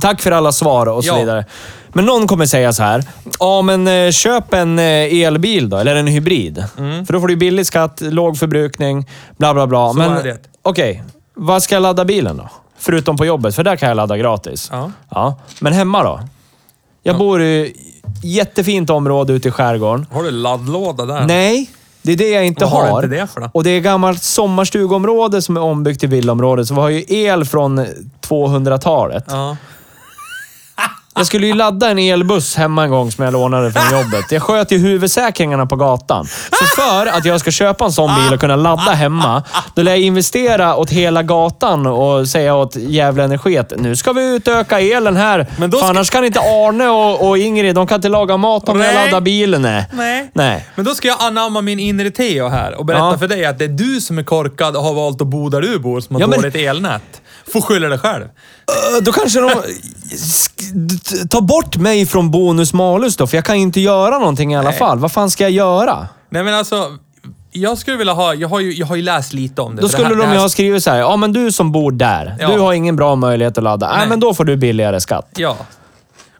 Tack 0.00 0.20
för 0.22 0.30
alla 0.32 0.52
svar 0.52 0.86
och 0.86 1.04
så 1.04 1.08
Ja. 1.08 1.16
vidare. 1.18 1.44
Men 1.92 2.04
någon 2.04 2.26
kommer 2.26 2.46
säga 2.46 2.72
så 2.72 2.82
här. 2.82 3.04
Ja, 3.40 3.62
men 3.62 3.88
eh, 3.88 4.10
köp 4.10 4.54
en 4.54 4.78
eh, 4.78 4.84
elbil 5.24 5.68
då, 5.70 5.76
eller 5.76 5.96
en 5.96 6.06
hybrid. 6.06 6.64
För 6.76 7.12
då 7.12 7.20
får 7.20 7.28
du 7.28 7.36
billig 7.36 7.66
skatt, 7.66 8.00
låg 8.00 8.38
förbrukning, 8.38 9.08
bla 9.36 9.54
bla 9.54 9.66
bla. 9.66 9.88
Så 9.88 9.94
men 9.98 10.12
är 10.16 10.24
det. 10.24 10.38
okej, 10.62 11.02
vad 11.34 11.62
ska 11.62 11.74
jag 11.74 11.82
ladda 11.82 12.04
bilen 12.04 12.36
då? 12.36 12.48
Förutom 12.78 13.16
på 13.16 13.24
jobbet, 13.26 13.54
för 13.54 13.64
där 13.64 13.76
kan 13.76 13.88
jag 13.88 13.96
ladda 13.96 14.16
gratis. 14.16 14.68
Ja. 14.72 14.90
Ja. 15.10 15.36
Men 15.60 15.72
hemma 15.72 16.02
då? 16.02 16.20
Jag 17.02 17.18
bor 17.18 17.42
i 17.42 17.74
jättefint 18.24 18.90
område 18.90 19.32
ute 19.32 19.48
i 19.48 19.50
skärgården. 19.50 20.06
Har 20.12 20.22
du 20.22 20.30
laddlåda 20.30 21.06
där? 21.06 21.24
Nej, 21.26 21.70
det 22.02 22.12
är 22.12 22.16
det 22.16 22.30
jag 22.30 22.46
inte 22.46 22.64
Vad 22.64 22.72
har 22.72 22.86
har. 22.90 23.02
inte 23.02 23.16
det 23.16 23.26
för 23.26 23.40
då? 23.40 23.50
Och 23.52 23.64
det 23.64 23.70
är 23.70 23.80
gammalt 23.80 24.22
sommarstugområde 24.22 25.42
som 25.42 25.56
är 25.56 25.60
ombyggt 25.60 26.00
till 26.00 26.08
villaområde, 26.08 26.66
så 26.66 26.74
vi 26.74 26.80
har 26.80 26.88
ju 26.88 27.04
el 27.08 27.44
från 27.44 27.86
200-talet. 28.28 29.24
Ja. 29.28 29.56
Jag 31.16 31.26
skulle 31.26 31.46
ju 31.46 31.54
ladda 31.54 31.90
en 31.90 31.98
elbuss 31.98 32.56
hemma 32.56 32.84
en 32.84 32.90
gång 32.90 33.12
som 33.12 33.24
jag 33.24 33.32
lånade 33.32 33.72
från 33.72 34.00
jobbet. 34.00 34.32
Jag 34.32 34.42
sköt 34.42 34.72
ju 34.72 34.78
huvudsäkringarna 34.78 35.66
på 35.66 35.76
gatan. 35.76 36.26
Så 36.26 36.64
för 36.82 37.06
att 37.06 37.24
jag 37.24 37.40
ska 37.40 37.50
köpa 37.50 37.84
en 37.84 37.92
sån 37.92 38.10
bil 38.14 38.34
och 38.34 38.40
kunna 38.40 38.56
ladda 38.56 38.92
hemma, 38.92 39.42
då 39.74 39.82
lär 39.82 39.92
jag 39.92 40.00
investera 40.00 40.76
åt 40.76 40.90
hela 40.90 41.22
gatan 41.22 41.86
och 41.86 42.28
säga 42.28 42.54
åt 42.54 42.76
Gävle 42.76 43.24
Energi 43.24 43.58
att 43.58 43.72
nu 43.76 43.96
ska 43.96 44.12
vi 44.12 44.34
utöka 44.36 44.80
elen 44.80 45.16
här. 45.16 45.46
Men 45.56 45.70
då 45.70 45.78
ska- 45.78 45.86
annars 45.86 46.10
kan 46.10 46.24
inte 46.24 46.40
Arne 46.40 46.88
och, 46.88 47.28
och 47.28 47.38
Ingrid, 47.38 47.74
de 47.74 47.86
kan 47.86 47.96
inte 47.96 48.08
laga 48.08 48.36
mat 48.36 48.68
om 48.68 48.80
jag 48.80 48.94
Nej. 48.94 49.04
laddar 49.06 49.20
bilen. 49.20 49.62
Nej. 49.62 49.84
Nej. 49.92 50.30
Nej. 50.32 50.66
Men 50.74 50.84
då 50.84 50.94
ska 50.94 51.08
jag 51.08 51.16
anamma 51.20 51.60
min 51.60 51.80
inre 51.80 52.10
Theo 52.10 52.48
här 52.48 52.74
och 52.74 52.84
berätta 52.84 53.04
Ja. 53.04 53.18
för 53.18 53.28
dig 53.28 53.44
att 53.44 53.58
det 53.58 53.64
är 53.64 53.68
du 53.68 54.00
som 54.00 54.18
är 54.18 54.22
korkad 54.22 54.76
och 54.76 54.82
har 54.82 54.94
valt 54.94 55.20
att 55.20 55.26
bo 55.26 55.48
där 55.48 55.60
du 55.60 55.78
bor 55.78 56.00
som 56.00 56.14
har 56.16 56.20
Ja, 56.20 56.26
men- 56.26 56.40
dåligt 56.40 56.54
elnät. 56.56 57.02
Får 57.52 57.60
skylla 57.60 57.88
dig 57.88 57.98
själv. 57.98 58.24
Ö, 58.24 59.00
Då 59.02 59.12
kanske 59.12 59.40
de 59.40 59.50
tar 61.28 61.40
bort 61.40 61.76
mig 61.76 62.06
från 62.06 62.30
bonus 62.30 62.72
malus 62.72 63.16
då, 63.16 63.26
för 63.26 63.36
jag 63.36 63.44
kan 63.44 63.56
ju 63.56 63.62
inte 63.62 63.80
göra 63.80 64.18
någonting 64.18 64.52
i 64.52 64.56
alla 64.56 64.70
Nej. 64.70 64.78
fall. 64.78 64.98
Vad 64.98 65.12
fan 65.12 65.30
ska 65.30 65.44
jag 65.44 65.50
göra? 65.50 66.08
Nej 66.30 66.42
men 66.44 66.54
alltså, 66.54 66.96
jag 67.50 67.78
skulle 67.78 67.96
vilja 67.96 68.12
ha... 68.12 68.34
Jag 68.34 68.48
har 68.48 68.60
ju, 68.60 68.72
jag 68.74 68.86
har 68.86 68.96
ju 68.96 69.02
läst 69.02 69.32
lite 69.32 69.62
om 69.62 69.76
det. 69.76 69.82
Då 69.82 69.88
skulle 69.88 70.08
det 70.08 70.14
här, 70.14 70.20
de 70.20 70.28
ju 70.28 70.34
här- 70.34 70.38
ha 70.38 70.48
skrivit 70.48 70.84
så 70.84 70.90
här, 70.90 70.98
ja 70.98 71.16
men 71.16 71.32
du 71.32 71.52
som 71.52 71.72
bor 71.72 71.92
där, 71.92 72.36
Ja. 72.40 72.48
du 72.52 72.58
har 72.60 72.72
ingen 72.72 72.96
bra 72.96 73.14
möjlighet 73.16 73.58
att 73.58 73.64
ladda. 73.64 73.88
Nej, 73.88 73.98
Nej. 73.98 74.08
men 74.08 74.20
då 74.20 74.34
får 74.34 74.44
du 74.44 74.56
billigare 74.56 75.00
skatt. 75.00 75.28
Ja. 75.36 75.56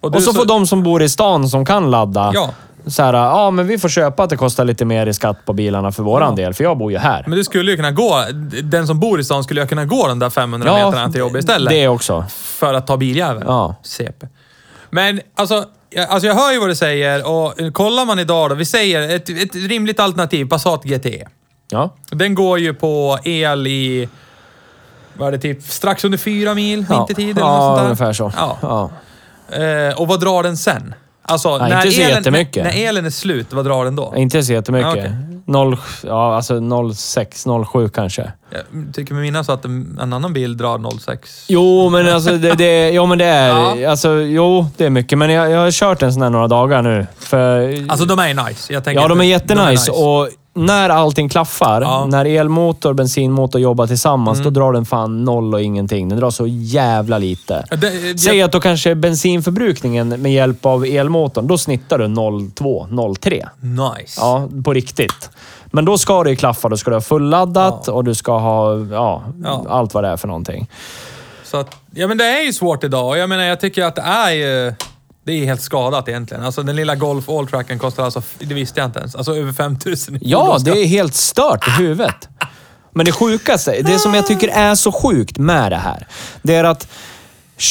du 0.02 0.08
Och 0.08 0.22
så 0.22 0.34
får 0.34 0.44
de 0.44 0.66
som 0.66 0.82
bor 0.82 1.02
i 1.02 1.08
stan 1.08 1.48
som 1.48 1.66
kan 1.66 1.90
ladda, 1.90 2.30
Ja. 2.34 2.50
Så 2.86 3.02
här, 3.02 3.12
ja 3.14 3.50
men 3.50 3.66
vi 3.66 3.78
får 3.78 3.88
köpa 3.88 4.22
att 4.22 4.30
det 4.30 4.36
kostar 4.36 4.64
lite 4.64 4.84
mer 4.84 5.06
i 5.06 5.14
skatt 5.14 5.44
på 5.44 5.52
bilarna 5.52 5.92
för 5.92 6.02
våran 6.02 6.28
Ja. 6.38 6.44
del, 6.44 6.54
för 6.54 6.64
jag 6.64 6.78
bor 6.78 6.92
ju 6.92 6.98
här. 6.98 7.24
Men 7.26 7.38
du 7.38 7.44
skulle 7.44 7.70
ju 7.70 7.76
kunna 7.76 7.90
gå... 7.90 8.24
Den 8.62 8.86
som 8.86 9.00
bor 9.00 9.20
i 9.20 9.24
stan 9.24 9.44
skulle 9.44 9.60
ju 9.60 9.66
kunna 9.66 9.84
gå 9.84 10.08
de 10.08 10.18
där 10.18 10.30
500 10.30 10.72
meterna 10.74 11.10
till 11.10 11.20
jobbet 11.20 11.38
istället. 11.40 11.70
det 11.70 11.88
också. 11.88 12.24
För 12.30 12.74
att 12.74 12.86
ta 12.86 12.96
biljäveln. 12.96 13.44
Ja. 13.48 13.74
CP. 13.82 14.26
Men 14.90 15.20
alltså, 15.34 15.64
jag, 15.90 16.08
alltså 16.08 16.26
jag 16.28 16.34
hör 16.34 16.52
ju 16.52 16.58
vad 16.60 16.68
du 16.68 16.74
säger 16.74 17.28
och 17.28 17.54
kollar 17.74 18.04
man 18.04 18.18
idag 18.18 18.50
då. 18.50 18.54
Vi 18.54 18.64
säger 18.64 19.16
ett, 19.16 19.28
ett 19.28 19.54
rimligt 19.54 20.00
alternativ, 20.00 20.44
Passat 20.48 20.84
GT. 20.84 21.06
Ja. 21.70 21.94
Den 22.10 22.34
går 22.34 22.58
ju 22.58 22.74
på 22.74 23.18
el 23.24 23.66
i... 23.66 24.08
Vad 25.14 25.28
är 25.28 25.32
det? 25.32 25.38
Typ 25.38 25.62
strax 25.62 26.04
under 26.04 26.18
fyra 26.18 26.54
mil 26.54 26.86
Ja, 26.88 26.96
vintertid 26.96 27.38
eller 27.38 27.46
ja 27.48 27.56
något 27.56 27.66
sånt 27.66 27.78
där. 27.78 27.84
ungefär 27.84 28.12
så. 28.12 28.32
Ja. 28.36 28.58
Ja. 28.62 28.90
Eh, 29.64 30.00
och 30.00 30.08
vad 30.08 30.20
drar 30.20 30.42
den 30.42 30.56
sen? 30.56 30.94
Alltså, 31.22 31.48
Ja, 31.48 31.58
när, 31.58 31.76
inte 31.76 31.90
så 31.90 32.00
elen, 32.00 32.16
jättemycket. 32.16 32.64
när, 32.64 32.84
elen 32.88 33.06
är 33.06 33.10
slut, 33.10 33.52
vad 33.52 33.64
drar 33.64 33.84
den 33.84 33.96
då? 33.96 34.14
Inte 34.16 34.42
så 34.42 34.52
jättemycket. 34.52 34.90
Okej. 34.92 35.12
Noll, 35.46 35.76
ja, 36.06 36.36
alltså 36.36 36.60
06, 36.94 37.46
07 37.72 37.88
kanske. 37.88 38.32
Jag 38.50 38.94
tycker 38.94 39.14
mig 39.14 39.22
minnas 39.22 39.48
att 39.48 39.64
en, 39.64 39.98
en 40.02 40.12
annan 40.12 40.32
bil 40.32 40.56
drar 40.56 40.98
06. 41.00 41.44
Jo, 41.48 41.88
men 41.90 42.08
alltså 42.14 42.36
det, 42.38 42.54
det, 42.54 42.90
jo, 42.90 43.06
men 43.06 43.18
det 43.18 43.24
är... 43.24 43.48
Ja. 43.80 43.90
Alltså, 43.90 44.12
jo, 44.20 44.66
det 44.76 44.84
är 44.86 44.90
mycket. 44.90 45.18
Men 45.18 45.30
jag, 45.30 45.50
jag 45.50 45.58
har 45.58 45.70
kört 45.70 46.02
en 46.02 46.12
sån 46.12 46.22
här 46.22 46.30
några 46.30 46.48
dagar 46.48 46.82
nu. 46.82 47.06
För, 47.18 47.74
Alltså 47.90 48.06
de 48.06 48.18
är 48.18 48.34
nice. 48.48 48.72
Jag 48.72 48.84
tänker 48.84 49.02
ja, 49.02 49.08
de 49.08 49.20
är 49.20 49.24
jättenice. 49.24 49.70
nice. 49.70 49.90
Och 49.90 50.28
när 50.54 50.88
allting 50.90 51.28
klaffar, 51.28 51.82
Ja. 51.82 52.06
när 52.06 52.24
elmotor 52.24 52.88
och 52.90 52.94
bensinmotor 52.96 53.60
jobbar 53.60 53.86
tillsammans, 53.86 54.38
Mm. 54.40 54.52
då 54.52 54.60
drar 54.60 54.72
den 54.72 54.84
fan 54.86 55.24
noll 55.24 55.54
och 55.54 55.62
ingenting. 55.62 56.08
Den 56.08 56.18
drar 56.18 56.30
så 56.30 56.46
jävla 56.46 57.18
lite. 57.18 57.64
Ja, 57.70 57.76
det- 57.76 58.18
Säg 58.20 58.42
att 58.42 58.52
då 58.52 58.60
kanske 58.60 58.94
bensinförbrukningen 58.94 60.08
med 60.08 60.32
hjälp 60.32 60.66
av 60.66 60.84
elmotorn, 60.84 61.46
då 61.46 61.58
snittar 61.58 61.98
du 61.98 62.06
0,2, 62.08 62.86
0,3. 62.90 63.48
Nice. 63.60 64.20
Ja, 64.20 64.48
på 64.64 64.72
riktigt. 64.72 65.30
Men 65.66 65.84
då 65.84 65.98
ska 65.98 66.24
det 66.24 66.30
ju 66.30 66.36
klaffa. 66.36 66.68
Då 66.68 66.76
ska 66.76 66.90
du 66.90 66.96
ha 66.96 67.00
fulladdat 67.00 67.84
Ja. 67.86 67.92
och 67.92 68.04
du 68.04 68.14
ska 68.14 68.38
ha 68.38 68.78
ja, 68.78 69.22
allt 69.68 69.94
vad 69.94 70.04
det 70.04 70.08
är 70.08 70.16
för 70.16 70.28
någonting. 70.28 70.66
Så 71.44 71.56
att, 71.56 71.76
ja 71.94 72.06
men 72.06 72.18
det 72.18 72.24
är 72.24 72.42
ju 72.46 72.52
svårt 72.52 72.84
idag 72.84 73.18
jag 73.18 73.28
menar 73.28 73.44
jag 73.44 73.60
tycker 73.60 73.84
att 73.84 73.94
det 73.96 74.02
är 74.02 74.30
ju... 74.30 74.74
Det 75.24 75.32
är 75.32 75.44
helt 75.44 75.60
skadat 75.62 76.08
egentligen. 76.08 76.44
Alltså 76.44 76.62
den 76.62 76.76
lilla 76.76 76.94
Golf 76.94 77.28
Alltracken 77.28 77.78
kostar 77.78 78.04
alltså, 78.04 78.22
det 78.38 78.54
visste 78.54 78.80
jag 78.80 78.88
inte 78.88 78.98
ens, 78.98 79.14
alltså 79.14 79.36
över 79.36 79.52
5000 79.52 80.16
i 80.16 80.18
Ja, 80.22 80.58
det 80.64 80.70
är 80.70 80.86
helt 80.86 81.14
stört 81.14 81.68
i 81.68 81.70
huvudet. 81.70 82.28
Men 82.92 83.06
det 83.06 83.12
sjukaste, 83.12 83.82
det 83.82 83.98
som 83.98 84.14
jag 84.14 84.26
tycker 84.26 84.48
är 84.48 84.74
så 84.74 84.92
sjukt 84.92 85.38
med 85.38 85.72
det 85.72 85.76
här, 85.76 86.06
det 86.42 86.54
är 86.54 86.64
att 86.64 86.88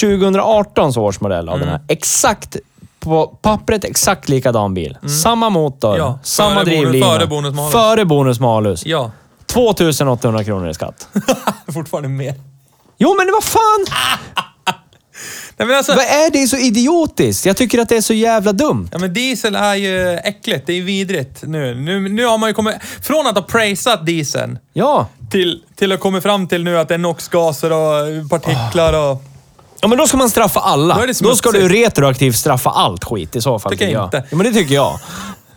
2018 0.01 0.97
års 0.97 1.19
modell 1.21 1.49
av 1.49 1.55
Mm. 1.55 1.67
den 1.67 1.69
här, 1.77 1.85
exakt 1.87 2.57
på 2.99 3.27
pappret 3.27 3.83
exakt 3.83 4.29
likadan 4.29 4.73
bil. 4.73 4.97
Samma 5.23 5.49
motor, 5.49 5.89
Mm. 5.95 5.99
Ja, 6.07 6.19
samma 6.23 6.63
drivlina. 6.63 7.05
före 7.05 7.27
bonus 7.27 7.55
malus. 7.55 7.71
Före 7.71 8.05
bonus 8.05 8.39
malus. 8.39 8.85
Ja. 8.85 9.11
2800 9.45 10.43
kronor 10.43 10.69
i 10.69 10.73
skatt. 10.73 11.07
Fortfarande 11.73 12.09
mer. 12.09 12.35
Jo, 12.97 13.15
men 13.17 13.31
vad 13.33 13.43
fan! 13.43 13.85
Nej 15.59 15.67
men 15.67 15.77
alltså... 15.77 15.93
Vad 15.93 16.03
är 16.05 16.31
det 16.31 16.47
så 16.47 16.57
idiotiskt? 16.57 17.45
Jag 17.45 17.57
tycker 17.57 17.79
att 17.79 17.89
det 17.89 17.97
är 17.97 18.01
så 18.01 18.13
jävla 18.13 18.51
dumt. 18.53 18.89
Ja 18.91 18.99
men 18.99 19.13
diesel 19.13 19.55
är 19.55 19.75
ju 19.75 20.13
äckligt. 20.23 20.67
Det 20.67 20.73
är 20.73 20.81
vidrigt 20.81 21.43
nu. 21.43 21.75
Nu, 21.75 22.09
nu 22.09 22.25
har 22.25 22.37
man 22.37 22.49
ju 22.49 22.53
kommit... 22.53 22.75
Från 23.01 23.27
att 23.27 23.35
ha 23.35 23.41
praisat 23.41 24.05
dieseln 24.05 24.59
Ja. 24.73 25.07
till, 25.31 25.63
till 25.75 25.91
att 25.91 25.99
komma 25.99 26.21
fram 26.21 26.47
till 26.47 26.63
nu 26.63 26.77
att 26.79 26.87
det 26.87 26.93
är 26.93 26.97
NOx-gaser 26.97 27.71
och 27.71 28.29
partiklar 28.29 28.93
och... 29.11 29.23
Ja, 29.81 29.87
men 29.87 29.97
då 29.97 30.07
ska 30.07 30.17
man 30.17 30.29
straffa 30.29 30.59
alla. 30.59 30.95
Då 30.95 31.01
är 31.01 31.07
det 31.07 31.19
Då 31.19 31.35
ska 31.35 31.49
smutsigt. 31.49 31.69
du 31.73 31.75
retroaktivt 31.83 32.35
straffa 32.35 32.69
allt 32.69 33.03
skit 33.03 33.35
i 33.35 33.41
så 33.41 33.59
fall. 33.59 33.71
Tycker 33.71 33.87
jag 33.89 34.03
inte. 34.05 34.23
Ja, 34.29 34.37
men 34.37 34.45
det 34.45 34.53
tycker 34.59 34.75
jag. 34.75 34.99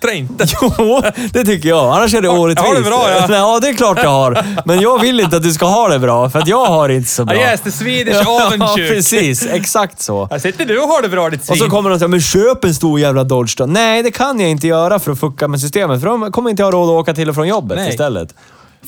Trä 0.03 0.15
inte. 0.15 0.45
Jo, 0.63 1.03
det 1.33 1.45
tycker 1.45 1.69
jag. 1.69 1.95
Annars 1.97 2.15
är 2.15 2.21
det 2.23 2.29
orättvist. 2.29 2.69
har 2.69 2.75
du 2.77 2.83
bra, 2.83 3.11
ja? 3.11 3.27
Ja, 3.37 3.59
det 3.63 3.69
är 3.69 3.75
klart 3.75 3.99
jag 4.03 4.11
har. 4.11 4.45
Men 4.65 4.81
jag 4.81 5.01
vill 5.01 5.21
inte 5.21 5.37
att 5.37 5.43
du 5.43 5.53
ska 5.53 5.67
ha 5.67 5.89
det 5.89 5.99
bra, 5.99 6.31
för 6.31 6.39
att 6.39 6.49
jag 6.49 6.65
har 6.67 6.89
det 6.89 6.95
inte 6.95 7.11
så 7.11 7.25
bra. 7.25 7.37
Yes, 7.37 7.61
the 7.61 7.71
Swedish 7.73 8.15
Ja, 8.25 8.47
avundsjuk. 8.47 8.91
precis. 8.91 9.47
Exakt 9.47 10.03
så. 10.03 10.29
Här 10.31 10.39
sitter 10.39 10.65
du 10.65 10.79
och 10.81 10.89
har 10.89 11.03
det 11.03 11.09
bra 11.09 11.31
ditt 11.31 11.45
svin. 11.45 11.53
Och 11.53 11.59
så 11.59 11.71
kommer 11.71 11.91
de 11.91 11.99
säger, 11.99 12.09
men 12.09 12.21
köp 12.21 12.65
en 12.65 12.75
stor 12.75 13.01
jävla 13.01 13.25
Dodge 13.25 13.55
då. 13.59 13.67
Nej, 13.67 14.03
det 14.03 14.11
kan 14.11 14.41
jag 14.41 14.51
inte 14.51 14.67
göra 14.67 14.99
för 14.99 15.13
att 15.13 15.21
fucka 15.21 15.49
med 15.49 15.61
systemet. 15.61 16.01
För 16.01 16.09
de 16.09 16.33
kommer 16.33 16.51
inte 16.51 16.63
ha 16.63 16.71
råd 16.71 16.89
att 16.89 17.01
åka 17.03 17.15
till 17.15 17.29
och 17.29 17.35
från 17.35 17.49
jobbet 17.49 17.79
Nej. 17.79 17.91
istället. 17.91 18.35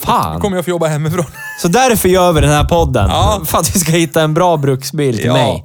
Fan. 0.05 0.41
kommer 0.41 0.57
jag 0.57 0.65
få 0.65 0.71
jobba 0.71 0.87
hemifrån. 0.87 1.25
Så 1.63 1.69
därför 1.69 2.09
gör 2.09 2.33
vi 2.33 2.41
den 2.41 2.51
här 2.51 2.65
podden. 2.65 3.09
Ja. 3.11 3.41
För 3.47 3.59
att 3.59 3.77
vi 3.77 3.81
ska 3.81 3.93
hitta 3.93 4.23
en 4.23 4.35
bra 4.35 4.57
bruksbil 4.57 5.17
till 5.17 5.27
Ja. 5.27 5.33
mig. 5.33 5.65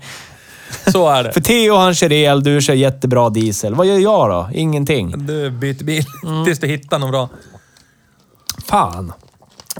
Så 0.91 1.09
är 1.09 1.23
det. 1.23 1.31
För 1.33 1.41
Theo 1.41 1.75
han 1.75 1.95
kör 1.95 2.11
el, 2.11 2.43
du 2.43 2.61
kör 2.61 2.73
jättebra 2.73 3.29
diesel. 3.29 3.75
Vad 3.75 3.87
gör 3.87 3.97
jag 3.97 4.29
då? 4.29 4.49
Ingenting. 4.53 5.13
Du 5.27 5.49
byter 5.51 5.83
bil 5.83 6.05
Mm. 6.25 6.45
tills 6.45 6.59
du 6.59 6.67
hittar 6.67 6.99
någon 6.99 7.11
bra. 7.11 7.29
Fan. 8.65 9.13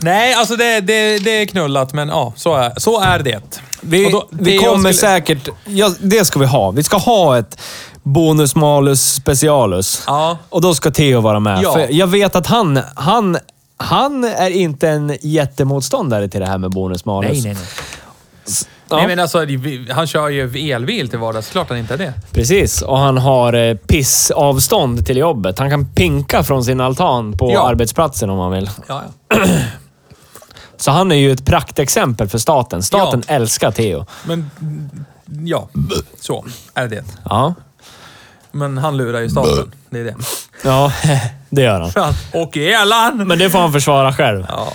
Nej, 0.01 0.33
alltså 0.33 0.55
det, 0.55 0.81
det, 0.81 1.19
det 1.19 1.31
är 1.41 1.45
knullat, 1.45 1.93
men 1.93 2.07
ja, 2.09 2.33
så 2.35 2.55
är, 2.55 2.73
så 2.77 3.01
är 3.01 3.19
det. 3.19 3.61
Vi, 3.81 4.05
Och 4.07 4.11
då- 4.11 4.27
det 4.31 4.43
vi 4.43 4.55
jag 4.55 4.63
kommer 4.73 4.93
skulle- 4.93 5.11
säkert... 5.11 5.49
Ja, 5.65 5.91
det 6.01 6.25
ska 6.25 6.39
vi 6.39 6.45
ha. 6.45 6.71
Vi 6.71 6.83
ska 6.83 6.97
ha 6.97 7.37
ett 7.37 7.59
bonus 8.03 8.55
malus 8.55 9.13
specialus. 9.13 10.03
Ja. 10.07 10.37
Och 10.49 10.61
då 10.61 10.73
ska 10.75 10.91
Theo 10.91 11.21
vara 11.21 11.39
med. 11.39 11.59
Ja. 11.63 11.73
För 11.73 11.87
jag 11.93 12.07
vet 12.07 12.35
att 12.35 12.47
han, 12.47 12.79
han, 12.95 13.37
han 13.77 14.23
är 14.23 14.49
inte 14.49 14.89
en 14.89 15.17
jättemotståndare 15.21 16.27
till 16.27 16.39
det 16.39 16.45
här 16.47 16.57
med 16.57 16.71
bonus 16.71 17.05
malus. 17.05 17.43
nej. 17.43 17.57
Ja, 18.89 18.97
Nej, 18.97 19.07
men 19.07 19.19
alltså, 19.19 19.45
han 19.91 20.07
kör 20.07 20.29
ju 20.29 20.71
elbil 20.71 21.09
till 21.09 21.19
vardags. 21.19 21.49
Klart 21.49 21.69
han 21.69 21.77
inte 21.77 21.93
är 21.93 21.97
det. 21.97 22.13
Precis. 22.31 22.81
Och 22.81 22.97
han 22.97 23.17
har 23.17 23.53
eh, 23.53 23.75
pissavstånd 23.75 25.05
till 25.05 25.17
jobbet. 25.17 25.59
Han 25.59 25.69
kan 25.69 25.93
pinka 25.93 26.43
från 26.43 26.63
sin 26.63 26.81
altan 26.81 27.37
på 27.37 27.51
Ja. 27.53 27.67
arbetsplatsen 27.69 28.29
om 28.29 28.39
han 28.39 28.51
vill. 28.51 28.69
Ja. 28.87 29.01
Så 30.77 30.91
han 30.91 31.11
är 31.11 31.15
ju 31.15 31.31
ett 31.31 31.45
praktexempel 31.45 32.27
för 32.29 32.37
staten. 32.37 32.83
Staten 32.83 33.23
älskar 33.27 33.71
Theo. 33.71 34.05
Men 34.25 34.49
ja, 35.45 35.69
så 36.19 36.45
är 36.73 36.87
det. 36.87 37.03
Ja. 37.25 37.53
Men 38.51 38.77
han 38.77 38.97
lurar 38.97 39.19
ju 39.19 39.29
staten. 39.29 39.71
Det 39.89 39.99
är 39.99 40.03
det. 40.03 40.15
Ja, 40.63 40.91
det 41.49 41.61
gör 41.61 41.79
han. 41.95 42.13
Och 42.43 42.57
elan! 42.57 43.27
Men 43.27 43.39
det 43.39 43.49
får 43.49 43.59
han 43.59 43.73
försvara 43.73 44.13
själv. 44.13 44.45
Ja. 44.49 44.73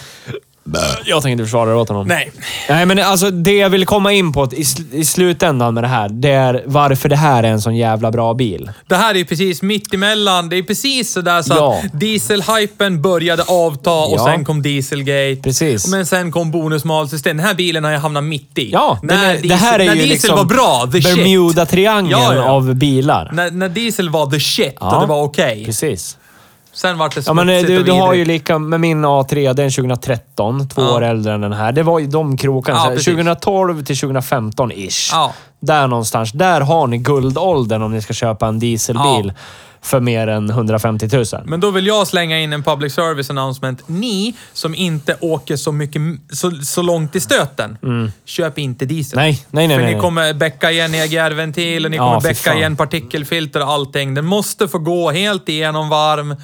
Jag 1.05 1.23
tänker 1.23 1.33
inte 1.33 1.45
försvara 1.45 1.71
det 1.71 1.77
åt 1.77 1.89
honom. 1.89 2.07
Nej. 2.07 2.33
Nej, 2.69 2.87
men 2.87 2.99
alltså 2.99 3.31
det 3.31 3.57
jag 3.57 3.71
vill 3.71 3.87
komma 3.87 4.13
in 4.13 4.33
på 4.33 4.45
i, 4.45 4.63
sl- 4.63 4.95
i 4.95 5.05
slutändan 5.05 5.75
med 5.75 5.85
det 5.85 5.89
här, 5.89 6.09
det 6.09 6.31
är 6.31 6.63
varför 6.67 7.09
det 7.09 7.17
här 7.17 7.43
är 7.43 7.49
en 7.49 7.61
sån 7.61 7.77
jävla 7.77 8.11
bra 8.11 8.35
bil. 8.35 8.71
Det 8.87 8.95
här 8.97 9.15
är 9.15 9.19
ju 9.19 9.25
precis 9.25 9.63
mitt 9.63 9.95
emellan. 9.95 10.49
Det 10.49 10.57
är 10.59 10.63
precis 10.63 11.13
sådär 11.13 11.43
så 11.43 11.55
Ja. 11.55 11.81
att 11.85 12.01
dieselhypen 12.01 13.03
började 13.03 13.43
avta 13.43 13.91
och 13.93 14.19
Ja. 14.19 14.25
sen 14.25 14.45
kom 14.45 14.63
dieselgate. 14.63 15.43
Precis. 15.43 15.87
Men 15.89 16.07
sen 16.07 16.33
kom 16.33 16.51
bonusmalsystem. 16.51 17.37
Den 17.37 17.47
här 17.47 17.55
bilen 17.55 17.85
har 17.85 17.91
jag 17.91 18.01
hamnat 18.01 18.25
mitt 18.25 18.59
i. 18.59 18.71
Ja, 18.73 18.99
när 19.03 19.25
är, 19.25 19.33
diesel, 19.33 19.49
det 19.49 19.55
här 19.55 19.79
är 19.79 19.85
när 19.87 19.95
ju 19.95 20.01
diesel 20.01 20.11
liksom 20.11 20.37
var 20.37 20.45
bra, 20.45 20.89
the 20.93 21.03
shit. 21.03 21.17
Bermuda-triangeln 21.17 22.11
Ja, 22.11 22.35
ja. 22.35 22.43
av 22.51 22.75
bilar. 22.75 23.31
När, 23.33 23.51
när 23.51 23.69
diesel 23.69 24.09
var 24.11 24.31
the 24.31 24.41
shit 24.41 24.75
Ja. 24.81 24.95
och 24.95 25.01
det 25.01 25.07
var 25.07 25.23
okej. 25.23 25.65
Precis. 25.65 26.17
Sen 26.75 26.99
vart 26.99 27.15
det 27.15 27.27
Ja, 27.27 27.33
men 27.35 27.47
smutsigt 27.47 27.69
du, 27.69 27.83
du 27.83 27.93
har 27.93 28.15
ju 28.15 28.25
lika 28.25 28.59
med 28.59 28.81
min 28.81 29.05
A3, 29.05 29.53
den 29.55 29.71
2013, 29.71 30.69
två 30.69 30.83
Ja. 30.83 30.95
år 30.95 31.03
äldre 31.05 31.33
än 31.35 31.41
den 31.41 31.53
här. 31.53 31.73
Det 31.73 31.83
var 31.83 31.99
ju 31.99 32.07
de 32.07 32.37
krokarna. 32.37 32.79
Ja, 32.79 32.83
så 32.83 32.89
här, 32.89 32.97
precis. 32.97 33.15
2012 33.15 33.85
till 33.85 33.97
2015-ish. 33.97 35.11
Ja. 35.13 35.33
Där 35.61 35.87
någonstans. 35.87 36.33
Där 36.33 36.61
har 36.61 36.87
ni 36.87 36.99
guldåldern 36.99 37.83
om 37.83 37.93
ni 37.93 38.03
ska 38.03 38.13
köpa 38.13 38.47
en 38.47 38.59
dieselbil 38.59 39.33
för 39.85 40.01
mer 40.01 40.27
än 40.27 40.51
150 40.51 41.09
000. 41.13 41.25
Men 41.45 41.61
då 41.61 41.71
vill 41.71 41.87
jag 41.87 42.07
slänga 42.07 42.41
in 42.41 42.53
en 42.53 42.63
public 42.63 42.95
service 42.95 43.31
announcement. 43.31 43.83
Ni 43.87 44.35
som 44.53 44.75
inte 44.75 45.17
åker 45.21 45.57
så, 45.57 45.73
mycket, 45.73 46.03
så, 46.33 46.51
så 46.51 46.83
långt 46.83 47.17
i 47.17 47.21
stöten, 47.21 47.79
köp 48.25 48.59
inte 48.59 48.85
diesel. 48.85 49.19
Mm. 49.19 49.27
Nej, 49.27 49.47
nej, 49.51 49.69
nej, 49.69 49.77
För 49.77 49.85
nej, 49.85 49.95
ni 49.95 50.01
kommer 50.01 50.35
bäcka 50.35 50.71
igen 50.71 50.95
EGR-ventil 50.95 51.85
och 51.85 51.91
ni 51.91 51.97
Ja, 51.97 52.03
kommer 52.09 52.21
fy 52.21 52.29
bäcka 52.29 52.55
igen 52.55 52.77
partikelfilter 52.77 53.63
och 53.63 53.73
allting. 53.73 54.15
Den 54.15 54.25
måste 54.27 54.69
få 54.69 54.79
gå 54.79 55.11
helt 55.11 55.49
igenom 55.49 55.89
varm 55.89 56.37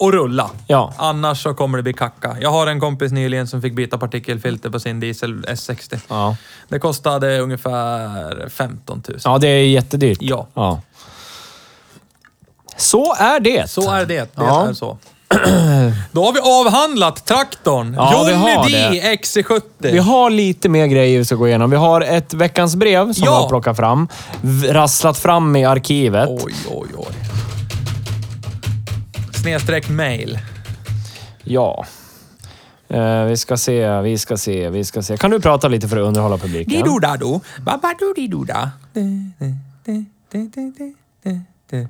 och 0.00 0.12
rulla. 0.12 0.50
Ja. 0.66 0.92
Annars 0.96 1.42
så 1.42 1.54
kommer 1.54 1.78
det 1.78 1.82
bli 1.82 1.92
kacka. 1.92 2.36
Jag 2.40 2.50
har 2.50 2.66
en 2.66 2.80
kompis 2.80 3.12
nyligen 3.12 3.46
som 3.46 3.62
fick 3.62 3.72
byta 3.74 3.98
partikelfilter 3.98 4.70
på 4.70 4.80
sin 4.80 5.00
diesel 5.00 5.44
S60. 5.44 6.00
Ja. 6.08 6.36
Det 6.68 6.78
kostade 6.78 7.38
ungefär 7.38 8.48
15 8.48 9.02
000. 9.08 9.18
ja, 9.24 9.38
det 9.38 9.48
är 9.48 9.64
jättedyrt. 9.64 10.18
Ja. 10.20 10.46
ja. 10.54 10.80
Så 12.80 13.14
är 13.14 13.40
det. 13.40 13.70
Så 13.70 13.90
är 13.90 14.06
det. 14.06 14.20
Det 14.20 14.28
Ja. 14.36 14.68
är 14.68 14.72
så. 14.72 14.98
Då 16.12 16.24
har 16.24 16.32
vi 16.32 16.40
avhandlat 16.40 17.24
traktorn. 17.26 17.94
Ja, 17.98 18.24
vi 18.26 18.32
Johnny 18.32 18.44
har 18.44 18.68
D 18.68 19.00
det. 19.02 19.16
XC70. 19.16 19.60
Vi 19.80 19.98
har 19.98 20.30
lite 20.30 20.68
mer 20.68 20.86
grejer 20.86 21.18
vi 21.18 21.24
ska 21.24 21.34
gå 21.34 21.48
igenom. 21.48 21.70
Vi 21.70 21.76
har 21.76 22.00
ett 22.00 22.34
veckans 22.34 22.76
brev 22.76 23.12
som 23.12 23.24
Ja. 23.24 23.30
vi 23.30 23.36
har 23.42 23.48
plockat 23.48 23.76
fram. 23.76 24.08
v- 24.42 24.72
Rasslat 24.72 25.18
fram 25.18 25.56
i 25.56 25.64
arkivet. 25.64 26.28
Oj, 26.28 26.54
oj, 26.70 26.88
oj. 26.96 27.06
Snedstreck 29.42 29.88
mail. 29.88 30.38
Ja. 31.44 31.84
Eh, 32.88 33.22
vi 33.24 33.36
ska 33.36 33.56
se, 33.56 34.00
vi 34.00 34.18
ska 34.18 34.36
se, 34.36 34.70
vi 34.70 34.84
ska 34.84 35.02
se. 35.02 35.16
Kan 35.16 35.30
du 35.30 35.40
prata 35.40 35.68
lite 35.68 35.88
för 35.88 35.96
att 35.96 36.06
underhålla 36.08 36.38
publiken? 36.38 36.72
Dido-dado. 36.74 37.40
Babadoo-dido-da. 37.58 38.70
Fin. 41.70 41.88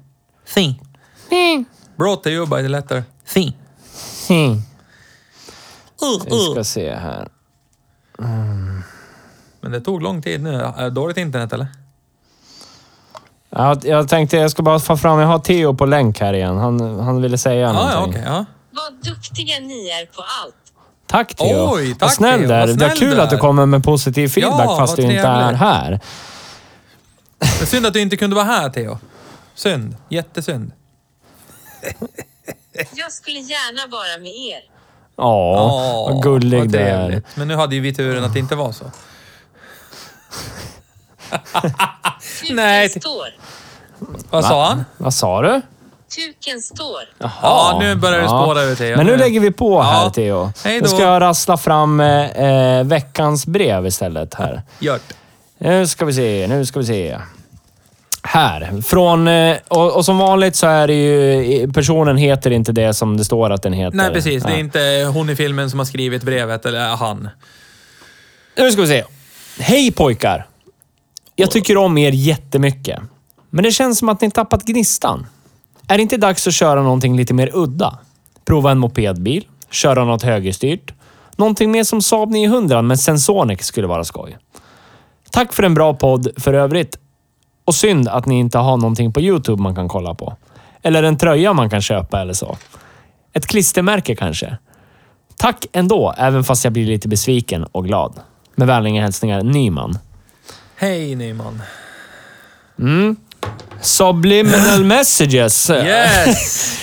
Brought 1.97 2.23
to 2.23 2.29
you 2.29 2.47
by 2.47 2.63
the 2.63 2.69
letter. 2.69 3.05
Fin. 3.25 3.53
Hmm. 4.29 4.53
Uh, 4.53 6.25
Vi 6.25 6.47
uh. 6.47 6.53
ska 6.53 6.65
se 6.65 6.95
här. 6.95 7.29
Men 9.61 9.73
det 9.73 9.81
tog 9.81 10.03
lång 10.03 10.23
tid 10.23 10.43
nu. 10.43 10.55
Är 10.77 10.83
det 10.85 10.91
Dåligt 10.91 11.17
internet 11.17 11.53
eller? 11.53 11.67
Jag, 13.51 13.85
jag 13.85 14.09
tänkte 14.09 14.37
jag 14.37 14.51
ska 14.51 14.63
bara 14.63 14.79
få 14.81 14.97
fram, 14.97 15.19
jag 15.19 15.27
har 15.27 15.39
Theo 15.39 15.75
på 15.75 15.87
länk 15.87 16.21
här 16.21 16.33
igen. 16.33 16.57
Han, 16.59 17.01
han 17.01 17.23
ville 17.23 17.39
säga 17.39 17.61
Ja, 17.61 17.73
någonting. 17.73 17.93
ja, 17.97 18.07
okej. 18.09 18.23
ja. 18.27 18.45
Vad 18.71 19.05
duktiga 19.15 19.59
ni 19.61 19.89
är 19.89 20.07
på 20.07 20.23
allt. 20.43 20.55
Tack 21.07 21.35
Theo. 21.35 21.75
Oj, 21.75 21.89
tack, 21.91 22.01
Vad 22.01 22.13
snäll 22.13 22.49
där. 22.49 22.67
Vad 22.67 22.79
Det 22.79 22.85
är 22.85 22.97
kul 22.97 23.17
där. 23.17 23.23
att 23.25 23.31
du 23.31 23.37
kommer 23.37 23.67
med 23.67 23.85
positiv 23.85 24.29
feedback 24.29 24.61
Ja, 24.71 24.77
fast 24.77 24.97
du 24.97 25.03
vad 25.03 25.13
inte 25.13 25.27
är 25.27 25.53
här. 25.53 26.01
Det 27.39 27.63
är 27.63 27.67
synd 27.67 27.87
att 27.87 27.93
du 27.93 28.01
inte 28.01 28.17
kunde 28.17 28.37
vara 28.37 28.45
här, 28.45 28.71
Theo. 28.71 28.99
Synd. 29.61 29.97
Jättesynd. 30.09 30.73
Jag 32.95 33.13
skulle 33.13 33.39
gärna 33.39 33.87
vara 33.91 34.19
med 34.23 34.33
er. 34.33 34.61
Ja, 35.17 36.09
vad 36.11 36.23
gullig 36.23 36.59
vad 36.59 36.69
du 36.69 36.79
är. 36.79 36.99
trevligt. 36.99 37.27
Men 37.37 37.49
nu 37.49 37.55
hade 37.55 37.75
ju 37.75 37.81
vi 37.81 37.95
turen 37.95 38.25
att 38.25 38.33
det 38.33 38.39
inte 38.39 38.57
var 38.57 38.73
så. 38.73 38.85
Nej. 42.51 42.89
står. 42.91 43.27
Vad 44.31 44.45
sa 44.45 44.67
han? 44.69 44.85
Vad 44.97 45.15
sa 45.15 45.43
du? 45.43 45.61
Tuken 46.17 46.61
står. 46.61 47.01
Ja, 47.19 47.79
nu 47.83 47.95
börjar 47.95 48.21
det 48.23 48.29
spåra 48.29 48.63
ur, 48.63 48.75
Theo. 48.75 48.97
Men 48.97 49.07
nu 49.07 49.17
lägger 49.17 49.41
vi 49.41 49.51
på 49.51 49.83
här, 49.83 50.05
Ja. 50.05 50.11
Theo. 50.11 50.53
Hej 50.65 50.81
Nu 50.81 50.89
ska 50.89 51.03
jag 51.03 51.21
rassla 51.21 51.57
fram 51.57 52.01
eh, 52.01 52.31
eh, 52.31 52.85
veckans 52.85 53.47
brev 53.47 53.87
istället 53.87 54.35
här. 54.35 54.63
Gjort. 54.79 55.13
Nu 55.59 55.87
ska 55.87 56.05
vi 56.05 56.13
se, 56.13 56.47
nu 56.49 56.67
ska 56.67 56.79
vi 56.81 56.87
se. 56.87 57.19
Här. 58.33 58.83
Från, 58.83 59.29
eh, 59.29 59.57
och, 59.69 59.97
och 59.97 60.05
som 60.05 60.19
vanligt 60.19 60.57
så 60.57 60.67
är 60.67 60.87
det 60.87 60.95
ju... 60.95 61.73
Personen 61.73 62.17
heter 62.17 62.51
inte 62.51 62.73
det 62.73 62.95
som 62.95 63.17
det 63.17 63.25
står 63.25 63.51
att 63.51 63.63
den 63.63 63.73
heter. 63.73 63.97
Nej, 63.97 64.13
precis. 64.13 64.43
Det 64.43 64.53
är 64.53 64.59
inte 64.59 65.11
hon 65.15 65.31
i 65.31 65.37
filmen 65.37 65.71
som 65.71 65.79
har 65.79 65.87
skrivit 65.87 66.23
brevet, 66.23 66.67
eller 66.67 66.89
han. 66.89 67.29
Nu 68.57 68.73
ska 68.73 68.83
vi 68.83 68.89
se. 68.89 69.05
Hej 69.59 69.93
pojkar! 69.93 70.47
Jag 71.37 71.51
tycker 71.51 71.77
om 71.77 71.99
er 71.99 72.13
jättemycket. 72.13 73.01
Men 73.51 73.65
det 73.65 73.71
känns 73.71 73.99
som 73.99 74.09
att 74.09 74.21
ni 74.21 74.31
tappat 74.31 74.65
gnistan. 74.65 75.27
Är 75.89 75.97
det 75.97 76.03
inte 76.03 76.17
dags 76.17 76.47
att 76.47 76.55
köra 76.55 76.83
någonting 76.83 77.17
lite 77.17 77.35
mer 77.35 77.51
udda? 77.55 77.99
Prova 78.45 78.71
en 78.71 78.79
mopedbil? 78.79 79.47
Köra 79.71 80.05
något 80.05 80.23
högerstyrt? 80.23 80.93
Någonting 81.37 81.71
mer 81.71 81.85
som 81.85 82.03
Saab 82.03 82.31
900 82.31 82.83
med 82.83 83.01
Sensonic 83.01 83.63
skulle 83.63 83.87
vara 83.87 84.05
skoj. 84.05 84.39
Tack 85.31 85.53
för 85.53 85.63
en 85.63 85.75
bra 85.75 85.95
podd 85.95 86.29
för 86.37 86.55
övrigt. 86.55 86.99
Och 87.71 87.75
synd 87.75 88.09
att 88.09 88.27
ni 88.27 88.39
inte 88.39 88.59
har 88.59 88.77
någonting 88.77 89.13
på 89.13 89.21
YouTube 89.21 89.63
man 89.63 89.75
kan 89.75 89.89
kolla 89.89 90.15
på. 90.15 90.37
Eller 90.83 91.03
en 91.03 91.17
tröja 91.19 91.53
man 91.53 91.71
kan 91.71 91.83
köpa 91.83 92.21
eller 92.21 92.33
så. 92.33 92.57
Ett 93.33 93.47
klistermärke 93.47 94.17
kanske. 94.17 94.57
Tack 95.37 95.67
ändå, 95.73 96.15
även 96.19 96.45
fast 96.45 96.65
jag 96.65 96.73
blir 96.73 96.87
lite 96.87 97.09
besviken 97.09 97.65
och 97.73 97.85
glad. 97.85 98.21
Med 98.55 98.67
vänliga 98.69 99.03
hälsningar 99.03 99.43
Nyman. 99.43 99.99
Hej 100.77 101.15
Nyman. 101.15 101.63
Subliminal 103.81 104.85
messages. 104.85 105.71
Yes! 105.71 106.77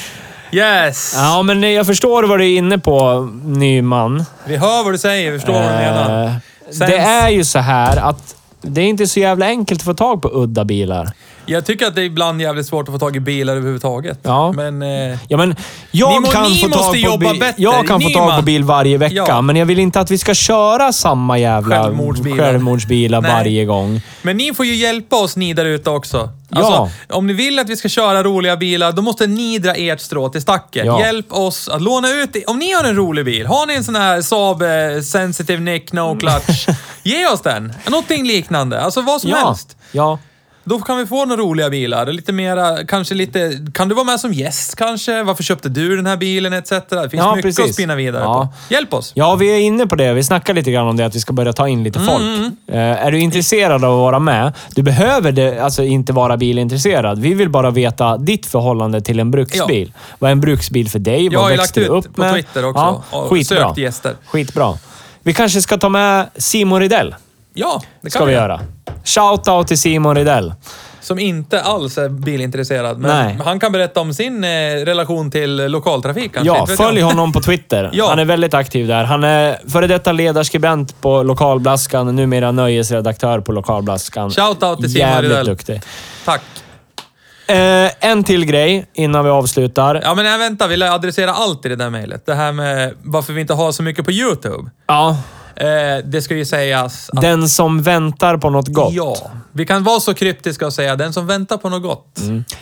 Yes! 0.51 1.13
Ja, 1.15 1.43
men 1.43 1.73
jag 1.73 1.85
förstår 1.85 2.23
vad 2.23 2.39
du 2.39 2.45
är 2.53 2.57
inne 2.57 2.77
på, 2.79 3.29
Nyman. 3.43 4.25
Vi 4.45 4.57
hör 4.57 4.83
vad 4.83 4.93
du 4.93 4.97
säger, 4.97 5.31
vi 5.31 5.37
förstår 5.39 5.53
vad 5.53 5.63
du 5.63 5.67
menar. 5.69 6.23
Eh, 6.25 6.31
Sen- 6.71 6.89
Det 6.89 6.97
är 6.97 7.29
ju 7.29 7.43
så 7.45 7.59
här 7.59 7.97
att 7.97 8.35
det 8.61 8.81
är 8.81 8.85
inte 8.85 9.07
så 9.07 9.19
jävla 9.19 9.45
enkelt 9.45 9.79
att 9.79 9.85
få 9.85 9.93
tag 9.93 10.21
på 10.21 10.29
udda 10.33 10.65
bilar. 10.65 11.13
Jag 11.47 11.65
tycker 11.65 11.87
att 11.87 11.95
det 11.95 12.01
är 12.01 12.05
ibland 12.05 12.41
jävligt 12.41 12.65
svårt 12.67 12.87
att 12.87 12.93
få 12.93 12.99
tag 12.99 13.15
i 13.15 13.19
bilar 13.19 13.53
överhuvudtaget. 13.55 14.19
Ja. 14.23 14.51
Men... 14.51 14.81
Eh, 14.81 15.17
Ja, 15.29 15.37
men 15.37 15.55
jag 15.91 16.21
Ni 16.21 16.27
kan 16.29 16.43
ni 16.51 16.61
få 16.61 16.67
måste 16.67 16.83
tag 16.83 16.91
på 16.91 16.97
jobba 16.97 17.31
bil, 17.31 17.39
bättre. 17.39 17.63
Jag 17.63 17.87
kan 17.87 18.01
få 18.01 18.09
tag 18.09 18.13
på 18.23 18.29
Nyman. 18.29 18.45
bil 18.45 18.63
varje 18.63 18.97
vecka, 18.97 19.15
Ja. 19.27 19.41
men 19.41 19.55
jag 19.55 19.65
vill 19.65 19.79
inte 19.79 19.99
att 19.99 20.11
vi 20.11 20.17
ska 20.17 20.33
köra 20.33 20.93
samma 20.93 21.37
jävla 21.39 21.83
Självmordsbilar. 21.83 22.37
självmordsbilar 22.37 23.21
varje 23.21 23.65
gång. 23.65 24.01
men 24.21 24.37
ni 24.37 24.53
får 24.53 24.65
ju 24.65 24.75
hjälpa 24.75 25.15
oss 25.15 25.35
ni 25.35 25.53
där 25.53 25.65
ute 25.65 25.89
också. 25.89 26.29
Alltså, 26.51 26.71
Ja. 27.09 27.15
Om 27.15 27.27
ni 27.27 27.33
vill 27.33 27.59
att 27.59 27.69
vi 27.69 27.75
ska 27.75 27.89
köra 27.89 28.23
roliga 28.23 28.57
bilar, 28.57 28.91
då 28.91 29.01
måste 29.01 29.27
ni 29.27 29.59
dra 29.59 29.73
ert 29.75 29.99
strå 29.99 30.29
till 30.29 30.41
stacken. 30.41 30.85
Ja. 30.85 30.99
Hjälp 30.99 31.25
oss 31.33 31.69
att 31.69 31.81
låna 31.81 32.09
ut... 32.09 32.43
Om 32.47 32.59
ni 32.59 32.71
har 32.73 32.83
en 32.83 32.95
rolig 32.95 33.25
bil, 33.25 33.45
har 33.45 33.65
ni 33.65 33.73
en 33.73 33.83
sån 33.83 33.95
här 33.95 34.21
Saab 34.21 34.61
eh, 34.61 35.01
Sensitive 35.03 35.59
Nick 35.63 35.91
No 35.93 36.17
Clutch, 36.19 36.67
ge 37.03 37.27
oss 37.27 37.41
den. 37.41 37.73
Någonting 37.89 38.27
liknande. 38.27 38.81
Alltså 38.81 39.01
vad 39.01 39.21
som 39.21 39.29
Ja. 39.29 39.37
helst. 39.47 39.77
Ja. 39.91 40.19
Då 40.69 40.79
kan 40.79 40.97
vi 40.97 41.05
få 41.05 41.25
några 41.25 41.41
roliga 41.41 41.69
bilar. 41.69 42.05
Lite 42.05 42.31
mera, 42.33 42.85
kanske 42.85 43.15
lite... 43.15 43.51
Kan 43.73 43.89
du 43.89 43.95
vara 43.95 44.05
med 44.05 44.19
som 44.19 44.33
gäst 44.33 44.75
kanske? 44.75 45.23
Varför 45.23 45.43
köpte 45.43 45.69
du 45.69 45.95
den 45.95 46.05
här 46.05 46.17
bilen 46.17 46.53
etc. 46.53 46.69
Det 46.69 47.09
finns 47.09 47.13
Ja, 47.23 47.35
mycket 47.35 47.43
precis. 47.55 47.65
att 47.69 47.73
spinna 47.73 47.95
vidare 47.95 48.23
Ja. 48.23 48.49
på. 48.67 48.73
Hjälp 48.73 48.93
oss! 48.93 49.11
Ja, 49.15 49.35
vi 49.35 49.55
är 49.55 49.59
inne 49.59 49.87
på 49.87 49.95
det. 49.95 50.13
Vi 50.13 50.23
snackar 50.23 50.53
lite 50.53 50.71
grann 50.71 50.87
om 50.87 50.97
det, 50.97 51.05
att 51.05 51.15
vi 51.15 51.19
ska 51.19 51.33
börja 51.33 51.53
ta 51.53 51.67
in 51.67 51.83
lite 51.83 51.99
folk. 51.99 52.21
Mm, 52.21 52.51
Eh, 52.67 52.77
är 53.05 53.11
du 53.11 53.19
intresserad 53.19 53.83
av 53.85 53.93
att 53.93 53.99
vara 53.99 54.19
med? 54.19 54.53
Du 54.75 54.83
behöver 54.83 55.31
det, 55.31 55.59
alltså 55.59 55.83
inte 55.83 56.13
vara 56.13 56.37
bilintresserad. 56.37 57.19
Vi 57.19 57.33
vill 57.33 57.49
bara 57.49 57.71
veta 57.71 58.17
ditt 58.17 58.45
förhållande 58.45 59.01
till 59.01 59.19
en 59.19 59.31
bruksbil. 59.31 59.93
Vad 60.19 60.27
är 60.27 60.31
en 60.31 60.41
bruksbil 60.41 60.89
för 60.89 60.99
dig? 60.99 61.25
Jag 61.25 61.39
har 61.39 61.49
Vad 61.49 61.57
växte 61.57 61.79
lagt 61.79 61.89
du 61.91 61.97
ut 61.97 62.05
upp 62.05 62.15
på 62.15 62.21
med? 62.21 62.33
Twitter 62.33 62.65
också 62.65 62.79
Ja, 63.11 63.17
och 63.17 63.29
skitbra. 63.29 63.57
sökt 63.67 63.77
gäster. 63.77 64.15
Skitbra. 64.25 64.73
Vi 65.23 65.33
kanske 65.33 65.61
ska 65.61 65.77
ta 65.77 65.89
med 65.89 66.29
Simon 66.35 66.79
Ridell. 66.79 67.15
Ja, 67.53 67.81
det 68.01 68.09
kan 68.09 68.11
Ska 68.11 68.25
vi 68.25 68.33
göra. 68.33 68.61
Shout-out 69.07 69.67
till 69.67 69.77
Simon 69.77 70.15
Ridell. 70.15 70.53
Som 71.01 71.19
inte 71.19 71.61
alls 71.61 71.97
är 71.97 72.09
bilintresserad. 72.09 72.97
Men 72.99 73.25
Nej. 73.25 73.39
han 73.45 73.59
kan 73.59 73.71
berätta 73.71 73.99
om 74.01 74.13
sin 74.13 74.43
eh, 74.43 74.47
relation 74.85 75.31
till 75.31 75.55
lokaltrafik 75.55 76.33
kanske. 76.33 76.55
Ja, 76.55 76.67
följ 76.67 77.01
honom 77.01 77.33
på 77.33 77.41
Twitter. 77.41 77.89
Ja. 77.93 78.09
Han 78.09 78.19
är 78.19 78.25
väldigt 78.25 78.53
aktiv 78.53 78.87
där. 78.87 79.03
Han 79.03 79.23
är 79.23 79.69
före 79.69 79.87
detta 79.87 80.11
ledarskribent 80.11 81.01
på 81.01 81.23
Lokalblaskan, 81.23 82.15
numera 82.15 82.51
nöjesredaktör 82.51 83.39
på 83.39 83.51
Lokalblaskan. 83.51 84.29
Shout-out 84.29 84.75
till 84.81 84.91
Simon 84.93 85.09
Jävligt 85.09 85.31
Rydell. 85.31 85.45
duktig. 85.45 85.81
Tack. 86.25 86.41
Eh, 87.47 87.91
en 88.09 88.23
till 88.23 88.45
grej 88.45 88.85
innan 88.93 89.23
vi 89.25 89.31
avslutar. 89.31 90.01
Ja, 90.03 90.15
men 90.15 90.25
nej, 90.25 90.37
vänta. 90.37 90.67
Vill 90.67 90.81
jag 90.81 90.93
adressera 90.93 91.31
allt 91.33 91.65
i 91.65 91.69
det 91.69 91.75
där 91.75 91.89
mejlet? 91.89 92.25
Det 92.25 92.35
här 92.35 92.51
med 92.51 92.93
varför 93.03 93.33
vi 93.33 93.41
inte 93.41 93.53
har 93.53 93.71
så 93.71 93.83
mycket 93.83 94.05
på 94.05 94.11
YouTube. 94.11 94.69
Ja, 94.87 95.17
Eh, 95.59 96.05
det 96.05 96.21
ska 96.21 96.35
ju 96.35 96.45
sägas 96.45 97.09
att... 97.09 97.21
den 97.21 97.49
som 97.49 97.81
väntar 97.81 98.37
på 98.37 98.49
något 98.49 98.67
gott. 98.67 98.93
Ja. 98.93 99.15
Vi 99.51 99.65
kan 99.65 99.83
vara 99.83 99.99
så 99.99 100.13
kryptiska 100.13 100.65
och 100.65 100.73
säga 100.73 100.95
den 100.95 101.13
som 101.13 101.27
väntar 101.27 101.57
på 101.57 101.69
något 101.69 101.83
gott. 101.83 102.19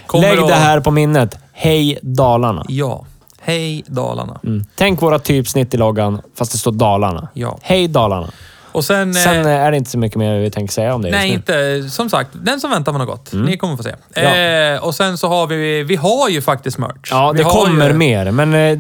kommer 0.08 0.36
Lägg 0.36 0.48
det 0.48 0.54
här 0.54 0.80
på 0.80 0.91
minnet. 0.91 1.38
Hej 1.52 2.00
Dalarna. 2.02 2.66
Ja. 2.68 3.06
Hej 3.41 3.84
Dalarna. 3.88 4.39
Mm. 4.43 4.66
Tänk 4.76 5.02
våra 5.02 5.20
typsnitt 5.20 5.74
i 5.74 5.78
loggan, 5.78 6.22
fast 6.36 6.52
det 6.52 6.58
står 6.58 6.72
Dalarna. 6.72 7.28
Ja. 7.34 7.58
Hej 7.62 7.88
Dalarna. 7.88 8.28
Och 8.76 8.86
sen... 8.86 9.14
Sen 9.14 9.46
eh, 9.46 9.52
eh, 9.52 9.62
är 9.62 9.72
det 9.72 9.78
inte 9.78 9.90
så 9.90 9.98
mycket 9.98 10.18
mer 10.18 10.40
vi 10.40 10.52
tänker 10.52 10.74
säga 10.74 10.96
om 10.96 11.02
det 11.02 11.12
Nej, 11.12 11.32
just 11.32 11.48
nu. 11.48 11.78
inte... 11.80 11.90
Som 11.90 12.10
sagt, 12.10 12.30
den 12.34 12.60
som 12.60 12.72
väntar 12.72 12.92
på 12.92 12.98
något 12.98 13.08
gott. 13.08 13.34
Ni 13.34 13.58
kommer 13.58 13.78
få 13.78 13.84
se. 13.84 13.96
Ja. 14.14 14.22
Eh, 14.22 14.84
och 14.84 14.96
sen 14.96 15.18
så 15.18 15.28
har 15.28 15.48
vi... 15.48 15.84
Vi 15.84 15.96
har 15.96 16.30
ju 16.30 16.42
faktiskt 16.42 16.78
merch. 16.78 17.10
Ja, 17.12 17.32
vi 17.32 17.38
det 17.38 17.44
kommer 17.44 17.88
ju, 17.88 17.94
mer, 17.94 18.32
men 18.32 18.54
eh, 18.54 18.78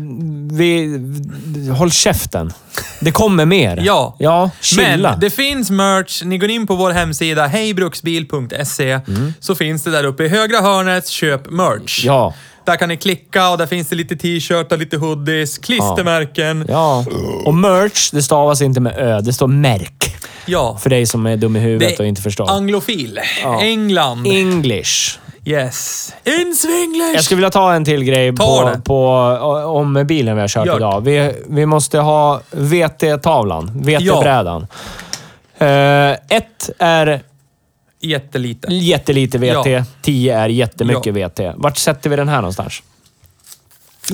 vi... 0.57 0.99
Håll 1.77 1.91
käften. 1.91 2.53
Det 2.99 3.11
kommer 3.11 3.45
mer. 3.45 3.79
Ja. 3.81 4.15
Ja, 4.19 4.49
chilla. 4.61 5.11
Men 5.11 5.19
det 5.19 5.29
finns 5.29 5.71
merch. 5.71 6.23
Ni 6.23 6.37
går 6.37 6.49
in 6.49 6.67
på 6.67 6.75
vår 6.75 6.91
hemsida 6.91 7.47
hejbruksbil.se 7.47 8.99
så 9.39 9.55
finns 9.55 9.83
det 9.83 9.91
där 9.91 10.03
uppe 10.03 10.23
i 10.23 10.27
högra 10.27 10.61
hörnet, 10.61 11.07
köp 11.07 11.49
merch. 11.49 12.05
Ja. 12.05 12.33
Där 12.65 12.75
kan 12.75 12.89
ni 12.89 12.97
klicka 12.97 13.49
och 13.49 13.57
där 13.57 13.65
finns 13.65 13.89
det 13.89 13.95
lite 13.95 14.15
t-shirtar, 14.15 14.77
lite 14.77 14.97
hoodies, 14.97 15.57
klistermärken. 15.57 16.65
Ja. 16.69 17.05
Och 17.45 17.53
merch, 17.53 18.11
det 18.11 18.23
stavas 18.23 18.61
inte 18.61 18.79
med 18.79 18.93
ö. 18.97 19.21
Det 19.21 19.33
står 19.33 19.47
märk. 19.47 20.15
Ja. 20.45 20.77
För 20.81 20.89
dig 20.89 21.05
som 21.05 21.25
är 21.25 21.37
dum 21.37 21.55
i 21.55 21.59
huvudet 21.59 21.97
Det 21.97 22.03
och 22.03 22.07
inte 22.07 22.21
förstår. 22.21 22.49
Anglofil. 22.51 23.19
Ja. 23.43 23.61
England. 23.61 24.27
English. 24.27 25.19
yes. 25.45 26.13
In 26.23 26.55
Swinglish! 26.55 27.15
Jag 27.15 27.23
skulle 27.23 27.35
vilja 27.35 27.49
ta 27.49 27.73
en 27.73 27.85
till 27.85 28.03
grej 28.03 28.33
på, 28.33 28.71
på, 28.85 29.09
om 29.65 30.03
bilen 30.07 30.35
vi 30.35 30.41
har 30.41 30.47
kört 30.47 30.65
Gör. 30.65 30.77
idag. 30.77 31.01
Vi, 31.01 31.31
vi 31.49 31.65
måste 31.65 31.99
ha 31.99 32.41
VT-tavlan. 32.51 33.71
VT-brädan. 33.83 34.67
Eh, 35.57 36.11
ett 36.11 36.69
är 36.79 37.21
Jättelite. 38.05 38.73
jättelite 38.73 39.37
VT. 39.37 39.65
Ja. 39.69 39.83
10 40.01 40.37
är 40.37 40.49
jättemycket 40.49 41.15
Ja. 41.17 41.27
VT. 41.29 41.39
Vart 41.57 41.77
sätter 41.77 42.09
vi 42.09 42.15
den 42.15 42.27
här 42.29 42.35
någonstans? 42.37 42.83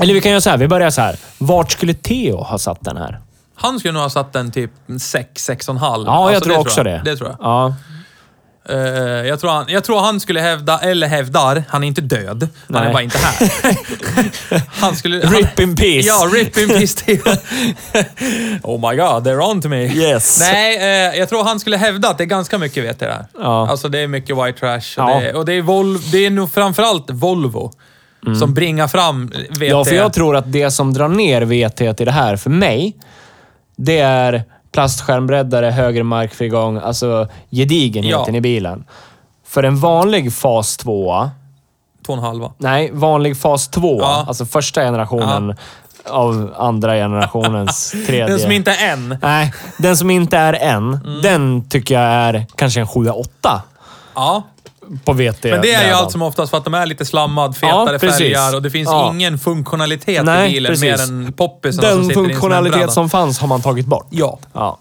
Eller 0.02 0.14
vi 0.14 0.22
kan 0.22 0.32
göra 0.32 0.42
så 0.42 0.50
här. 0.50 0.58
Vi 0.58 0.68
börjar 0.68 0.90
så 0.90 1.02
här. 1.02 1.16
Vart 1.38 1.72
skulle 1.72 1.94
Theo 1.94 2.38
ha 2.44 2.58
satt 2.58 2.82
den 2.82 2.98
här? 2.98 3.20
Han 3.56 3.80
skulle 3.80 3.92
nog 3.94 4.02
ha 4.02 4.10
satt 4.10 4.34
den 4.34 4.52
typ 4.52 4.72
6, 5.00 5.50
6,5. 5.50 5.78
Ja, 5.82 6.04
jag 6.06 6.28
Alltså, 6.36 6.44
tror 6.50 6.60
också 6.60 6.80
jag. 6.80 6.86
det. 6.86 7.02
Det 7.06 7.18
tror 7.18 7.30
jag. 7.30 7.38
Ja. 7.42 7.76
Eh, 8.70 8.78
jag, 9.28 9.40
tror 9.40 9.52
han, 9.52 9.66
jag 9.68 9.84
tror 9.84 10.00
han 10.00 10.20
skulle 10.20 10.40
hävda, 10.40 10.80
eller 10.80 11.08
hävdar, 11.08 11.64
han 11.70 11.84
är 11.84 11.88
inte 11.88 12.02
död. 12.02 12.50
Han 12.68 12.82
Nej. 12.82 12.88
är 12.88 12.94
bara 12.94 13.04
inte 13.04 13.18
här. 13.18 13.50
han 14.82 14.96
skulle... 14.96 15.26
Han, 15.26 15.36
Rip 15.36 15.60
in 15.60 15.76
peace. 15.76 16.08
Ja, 16.08 16.30
rip 16.34 16.58
in 16.58 16.68
peace 16.70 17.06
Theo. 17.06 17.18
oh 18.64 18.90
my 18.90 18.98
god, 18.98 19.28
they're 19.28 19.50
on 19.52 19.62
to 19.62 19.70
me. 19.70 19.86
Yes. 19.86 20.40
Nej, 20.40 20.78
eh, 20.78 21.20
jag 21.20 21.30
tror 21.30 21.44
han 21.44 21.60
skulle 21.60 21.78
hävda 21.78 22.10
att 22.10 22.18
det 22.18 22.24
är 22.24 22.26
ganska 22.26 22.58
mycket 22.58 22.84
VT 22.84 23.00
där. 23.00 23.26
Ja. 23.40 23.70
Alltså 23.70 23.90
det 23.90 24.00
är 24.00 24.08
mycket 24.08 24.38
white 24.38 24.60
trash. 24.60 25.04
Och, 25.04 25.10
Ja. 25.12 25.20
det, 25.20 25.34
och 25.34 25.46
det, 25.46 25.54
är 25.54 25.62
Vol, 25.62 26.12
det 26.12 26.26
är 26.26 26.30
nog 26.30 26.54
framförallt 26.54 27.10
Volvo 27.10 27.72
som 28.40 28.54
bringar 28.54 28.88
fram 28.88 29.28
VT. 29.28 29.56
Mm. 29.56 29.68
Ja, 29.70 29.86
för 29.86 29.96
jag 29.96 30.14
tror 30.14 30.36
att 30.36 30.52
det 30.52 30.72
som 30.72 30.94
drar 30.94 31.08
ner 31.08 31.42
VT 31.42 32.02
i 32.02 32.06
det 32.06 32.12
här, 32.12 32.38
för 32.38 32.50
mig, 32.50 32.96
det 33.76 34.00
är 34.00 34.44
plastskärmbreddare, 34.72 35.66
högre 35.66 36.04
markfrigång, 36.04 36.78
alltså 36.78 37.28
gedigenheten 37.50 38.34
Ja. 38.34 38.38
i 38.38 38.42
bilen. 38.42 38.84
För 39.48 39.64
en 39.64 39.80
vanlig 39.80 40.34
fas 40.34 40.78
2, 40.78 41.30
Två 42.06 42.14
och 42.14 42.18
en 42.20 42.24
halva. 42.26 42.52
nej, 42.58 42.90
vanlig 42.94 43.38
fas 43.38 43.68
2, 43.68 43.98
Ja. 44.02 44.26
alltså 44.28 44.46
första 44.46 44.82
generationen 44.82 45.56
av 46.10 46.54
andra 46.58 46.94
generationens 46.96 47.92
tredje. 48.08 48.28
Den 48.28 48.40
som 48.40 48.52
inte 48.52 48.72
är 48.72 48.94
en. 48.94 49.18
Nej, 49.22 49.54
den 49.78 49.98
som 49.98 50.10
inte 50.10 50.38
är 50.38 50.54
en, 50.54 50.94
Mm. 51.06 51.22
den 51.22 51.70
tycker 51.70 51.96
jag 51.96 52.04
är 52.14 52.46
kanske 52.56 52.80
en 52.80 52.88
7-8 52.88 53.62
Ja, 54.16 54.44
på 55.06 55.14
VT. 55.14 55.44
men 55.44 55.62
det 55.62 55.74
är 55.74 55.88
ju 55.88 55.94
allt 55.94 56.12
som 56.12 56.22
oftast 56.22 56.50
för 56.50 56.58
att 56.58 56.64
de 56.64 56.74
är 56.74 56.86
lite 56.86 57.06
slammad, 57.06 57.58
fetare 57.58 57.94
Ja, 57.94 58.00
färger 58.00 58.56
och 58.56 58.62
det 58.62 58.72
finns 58.72 58.90
Ja. 58.92 59.12
ingen 59.14 59.40
funktionalitet 59.40 60.26
Nej, 60.26 60.50
i 60.50 60.54
bilen 60.54 60.70
precis. 60.72 60.84
mer 60.84 61.02
än 61.02 61.34
poppisarna 61.34 61.90
som 61.90 61.98
Den 62.08 62.10
en 62.10 62.16
funktionalitet 62.16 62.92
som 62.92 63.10
fanns 63.10 63.40
har 63.40 63.48
man 63.48 63.62
tagit 63.62 63.86
bort. 63.86 64.08
Ja. 64.10 64.40
Ja. 64.54 64.78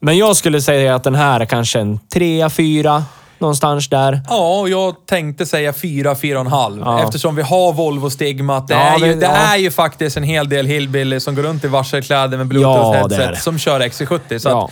Men 0.00 0.18
jag 0.18 0.36
skulle 0.36 0.60
säga 0.62 0.94
att 0.94 1.04
den 1.04 1.14
här 1.14 1.40
är 1.40 1.44
kanske 1.44 1.80
en 1.80 1.98
3-4, 2.14 3.02
någonstans 3.38 3.88
där. 3.88 4.20
Ja, 4.28 4.60
och 4.60 4.68
jag 4.68 4.94
tänkte 5.06 5.46
säga 5.46 5.72
4, 5.72 6.14
4,5. 6.14 6.82
Ja. 6.84 7.02
Eftersom 7.04 7.36
vi 7.36 7.42
har 7.42 7.72
Volvo-stigmat. 7.72 8.68
Det, 8.68 8.74
Ja, 8.74 8.80
är, 8.80 8.98
ju, 9.06 9.14
det 9.14 9.26
ja. 9.26 9.32
är 9.32 9.56
ju 9.56 9.70
faktiskt 9.70 10.16
en 10.16 10.22
hel 10.22 10.48
del 10.48 10.66
hillbilly 10.66 11.20
som 11.20 11.34
går 11.34 11.42
runt 11.42 11.64
i 11.64 11.68
varselkläder 11.68 12.38
med 12.38 12.46
Ja, 12.46 12.48
bluetooth-headset 12.48 13.30
det. 13.30 13.36
som 13.40 13.58
kör 13.58 13.80
XC70. 13.80 14.38
Så 14.38 14.48
Ja. 14.48 14.64
att, 14.64 14.70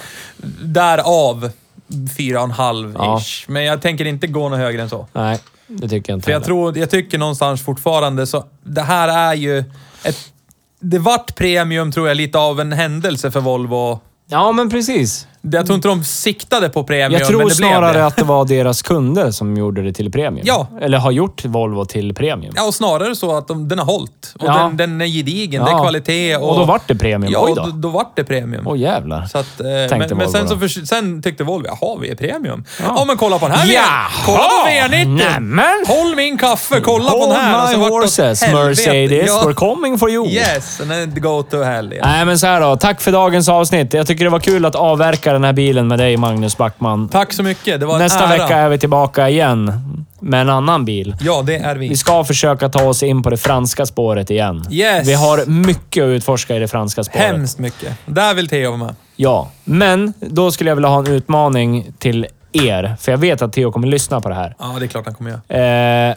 därav 0.62 1.50
4,5-ish. 1.88 3.44
Ja. 3.48 3.52
Men 3.52 3.64
jag 3.64 3.82
tänker 3.82 4.04
inte 4.04 4.26
gå 4.26 4.48
något 4.48 4.58
högre 4.58 4.82
än 4.82 4.88
så. 4.88 5.06
Nej, 5.12 5.38
det 5.66 5.88
tycker 5.88 6.12
jag 6.12 6.16
inte 6.16 6.24
För 6.24 6.30
jag, 6.32 6.36
heller. 6.36 6.46
tror, 6.46 6.78
jag 6.78 6.90
tycker 6.90 7.18
någonstans 7.18 7.62
fortfarande 7.62 8.26
så... 8.26 8.44
Det 8.62 8.82
här 8.82 9.08
är 9.08 9.34
ju 9.34 9.58
ett... 10.02 10.32
Det 10.80 10.98
vart 10.98 11.34
premium, 11.34 11.92
tror 11.92 12.08
jag, 12.08 12.16
lite 12.16 12.38
av 12.38 12.60
en 12.60 12.72
händelse 12.72 13.30
för 13.30 13.40
Volvo. 13.40 14.00
Ja, 14.26 14.52
men 14.52 14.70
precis. 14.70 15.26
Jag 15.52 15.66
tror 15.66 15.76
inte 15.76 15.88
de 15.88 16.04
siktade 16.04 16.68
på 16.68 16.84
premium, 16.84 17.12
Jag 17.12 17.18
men 17.20 17.28
tror 17.28 17.38
det 17.38 17.44
blev 17.44 17.54
snarare 17.54 17.98
det. 17.98 18.06
att 18.06 18.16
det 18.16 18.24
var 18.24 18.44
deras 18.44 18.82
kunder 18.82 19.30
som 19.30 19.56
gjorde 19.56 19.82
det 19.82 19.92
till 19.92 20.12
premium. 20.12 20.46
Ja. 20.46 20.66
Eller 20.80 20.98
har 20.98 21.10
gjort 21.10 21.44
Volvo 21.44 21.84
till 21.84 22.14
premium. 22.14 22.52
Ja, 22.56 22.66
och 22.66 22.74
snarare 22.74 23.14
så 23.16 23.36
att 23.36 23.48
de, 23.48 23.68
den 23.68 23.78
har 23.78 23.86
hållit. 23.86 24.34
Och 24.38 24.46
Ja. 24.48 24.52
den, 24.58 24.76
den 24.76 25.00
är 25.00 25.06
gedigen, 25.06 25.64
det 25.64 25.70
är 25.70 25.74
Ja. 25.74 25.82
kvalitet. 25.82 26.36
Och, 26.36 26.50
Och 26.50 26.56
då 26.58 26.64
vart 26.64 26.88
det 26.88 26.94
premium. 26.94 27.32
Ja, 27.32 27.44
Oj 27.44 27.52
då. 27.56 27.62
då, 27.64 27.70
då 27.70 27.88
vart 27.88 28.16
det 28.16 28.24
premium. 28.24 28.66
Åh 28.66 28.78
jävlar. 28.78 29.26
Så 29.26 29.38
att, 29.38 29.60
eh, 29.60 29.66
men, 29.98 30.16
men 30.18 30.28
sen, 30.30 30.48
så 30.48 30.58
för, 30.58 30.68
sen 30.68 31.22
tyckte 31.22 31.44
Volvo, 31.44 31.66
jaha, 31.66 31.96
vi 32.00 32.10
är 32.10 32.14
premium. 32.14 32.64
Ja, 32.80 32.84
Ja. 32.96 33.04
men 33.04 33.16
kolla 33.16 33.38
på 33.38 33.48
den 33.48 33.56
här 33.58 33.72
Jaha! 33.74 34.10
Kolla 34.26 34.38
på 34.38 34.68
V90! 34.68 35.06
Nämen! 35.16 35.84
Håll 35.86 36.16
min 36.16 36.38
kaffe, 36.38 36.80
kolla 36.80 37.10
på 37.10 37.16
Hold 37.18 37.30
den 37.30 37.40
här! 37.40 37.62
Och 37.64 37.68
my 37.68 37.74
så 37.74 37.80
vart 37.80 37.88
det 37.90 37.94
åt 37.96 38.02
horses. 38.02 38.42
Mercedes. 38.52 39.26
Ja. 39.26 39.42
We're 39.46 39.54
coming 39.54 39.98
for 39.98 40.10
you. 40.10 40.28
Yes, 40.28 40.80
and 40.80 40.90
then 40.90 41.14
go 41.22 41.42
to 41.42 41.62
hell. 41.62 41.92
Yeah. 41.92 42.08
Nej, 42.08 42.24
men 42.24 42.38
så 42.38 42.46
här 42.46 42.60
då. 42.60 42.76
Tack 42.76 43.00
för 43.00 43.12
dagens 43.12 43.48
avsnitt. 43.48 43.94
Jag 43.94 44.06
tycker 44.06 44.24
det 44.24 44.30
var 44.30 44.40
kul 44.40 44.64
att 44.64 44.74
avverka 44.74 45.32
den 45.38 45.44
här 45.44 45.52
bilen 45.52 45.88
med 45.88 45.98
dig, 45.98 46.16
Magnus 46.16 46.56
Backman. 46.56 47.08
Tack 47.08 47.32
så 47.32 47.42
mycket, 47.42 47.80
det 47.80 47.86
var 47.86 47.94
en 47.94 48.00
Nästa 48.00 48.24
ära. 48.24 48.28
vecka 48.28 48.56
är 48.56 48.68
vi 48.68 48.78
tillbaka 48.78 49.28
igen 49.28 49.72
med 50.20 50.40
en 50.40 50.48
annan 50.50 50.84
bil. 50.84 51.16
Ja, 51.20 51.42
det 51.46 51.56
är 51.56 51.76
vi. 51.76 51.88
Vi 51.88 51.96
ska 51.96 52.24
försöka 52.24 52.68
ta 52.68 52.84
oss 52.84 53.02
in 53.02 53.22
på 53.22 53.30
det 53.30 53.36
franska 53.36 53.86
spåret 53.86 54.30
igen. 54.30 54.64
Yes. 54.70 55.08
Vi 55.08 55.14
har 55.14 55.46
mycket 55.46 56.04
att 56.04 56.08
utforska 56.08 56.56
i 56.56 56.58
det 56.58 56.68
franska 56.68 57.04
spåret. 57.04 57.26
Hemskt 57.26 57.58
mycket. 57.58 57.92
Där 58.06 58.34
vill 58.34 58.48
Theo 58.48 58.68
vara 58.70 58.76
med. 58.78 58.94
Ja, 59.16 59.50
men 59.64 60.12
då 60.20 60.50
skulle 60.50 60.70
jag 60.70 60.74
vilja 60.76 60.88
ha 60.88 60.98
en 60.98 61.06
utmaning 61.06 61.92
till 61.98 62.26
er. 62.52 62.96
För 63.00 63.12
jag 63.12 63.18
vet 63.18 63.42
att 63.42 63.52
Theo 63.52 63.72
kommer 63.72 63.88
lyssna 63.88 64.20
på 64.20 64.28
det 64.28 64.34
här. 64.34 64.54
Ja, 64.58 64.76
det 64.78 64.84
är 64.84 64.88
klart 64.88 65.04
han 65.06 65.14
kommer 65.14 65.30
göra. 65.30 66.08
Eh, 66.10 66.14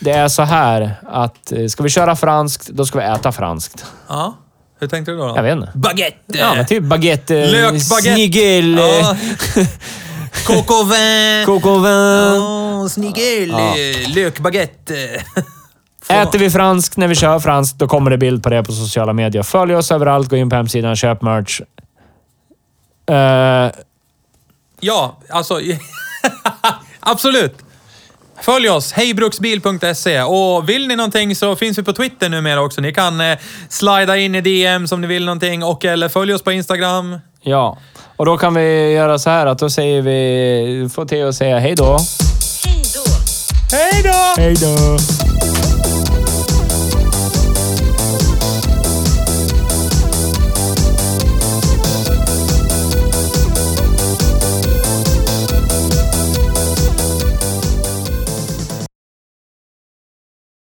det 0.00 0.10
är 0.10 0.28
så 0.28 0.42
här 0.42 0.90
att 1.08 1.52
eh, 1.52 1.66
ska 1.66 1.82
vi 1.82 1.88
köra 1.88 2.16
franskt, 2.16 2.68
då 2.68 2.86
ska 2.86 2.98
vi 2.98 3.04
äta 3.04 3.32
franskt. 3.32 3.84
Ja. 4.08 4.34
Hur 4.80 4.86
tänkte 4.88 5.10
du 5.12 5.16
då? 5.18 5.26
då? 5.28 5.36
Jag 5.36 5.42
vet 5.42 5.52
inte. 5.56 5.72
Baguette! 5.74 6.16
Ja, 6.38 6.54
men 6.54 6.66
typ 6.66 6.82
baguette, 6.82 7.38
eh, 7.40 7.50
Lökbaguette. 7.50 7.80
snigel, 8.14 8.78
Ja. 8.78 9.16
ja. 9.56 9.64
Coq 10.46 10.70
au 10.70 10.84
vin! 10.84 11.46
coq 11.46 11.66
au 11.66 11.78
vin. 11.78 12.40
Oh, 12.42 12.88
snigel! 12.88 13.48
Ja. 13.48 13.74
Lökbaguette! 14.14 15.22
Äter 16.08 16.38
vi 16.38 16.50
franskt 16.50 16.96
när 16.96 17.08
vi 17.08 17.14
kör 17.14 17.38
franskt, 17.38 17.78
då 17.78 17.88
kommer 17.88 18.10
det 18.10 18.18
bild 18.18 18.42
på 18.42 18.48
det 18.50 18.62
på 18.62 18.72
sociala 18.72 19.12
medier. 19.12 19.42
Följ 19.42 19.74
oss 19.74 19.90
överallt, 19.90 20.28
gå 20.28 20.36
in 20.36 20.50
på 20.50 20.56
hemsidan, 20.56 20.96
köp 20.96 21.22
merch. 21.22 21.60
Eh, 23.10 23.72
Ja, 24.80 25.18
alltså... 25.30 25.60
absolut! 27.00 27.54
Följ 28.40 28.68
oss, 28.70 28.92
hejbruksbil.se. 28.92 30.22
Och 30.22 30.68
vill 30.68 30.88
ni 30.88 30.96
någonting 30.96 31.36
så 31.36 31.56
finns 31.56 31.78
vi 31.78 31.82
på 31.82 31.92
Twitter 31.92 32.28
numera 32.28 32.62
också. 32.62 32.80
Ni 32.80 32.92
kan 32.92 33.20
eh, 33.20 33.38
slida 33.68 34.16
in 34.16 34.34
i 34.34 34.40
DM 34.40 34.86
om 34.90 35.00
ni 35.00 35.06
vill 35.06 35.24
någonting 35.24 35.64
och 35.64 35.84
eller 35.84 36.08
följ 36.08 36.34
oss 36.34 36.42
på 36.42 36.52
Instagram. 36.52 37.18
ja, 37.42 37.78
och 38.16 38.26
då 38.26 38.38
kan 38.38 38.54
vi 38.54 38.92
göra 38.92 39.18
så 39.18 39.30
här 39.30 39.46
att 39.46 39.58
då 39.58 39.70
säger 39.70 40.02
vi... 40.02 40.88
Får 40.94 41.04
Theo 41.04 41.32
säga 41.32 41.58
hej 41.58 41.74
då. 41.74 41.98
Hej 42.64 42.82
då! 42.94 43.02
Hej 43.76 44.02
då! 44.02 44.42
Hej 44.42 44.54
då! 44.54 45.25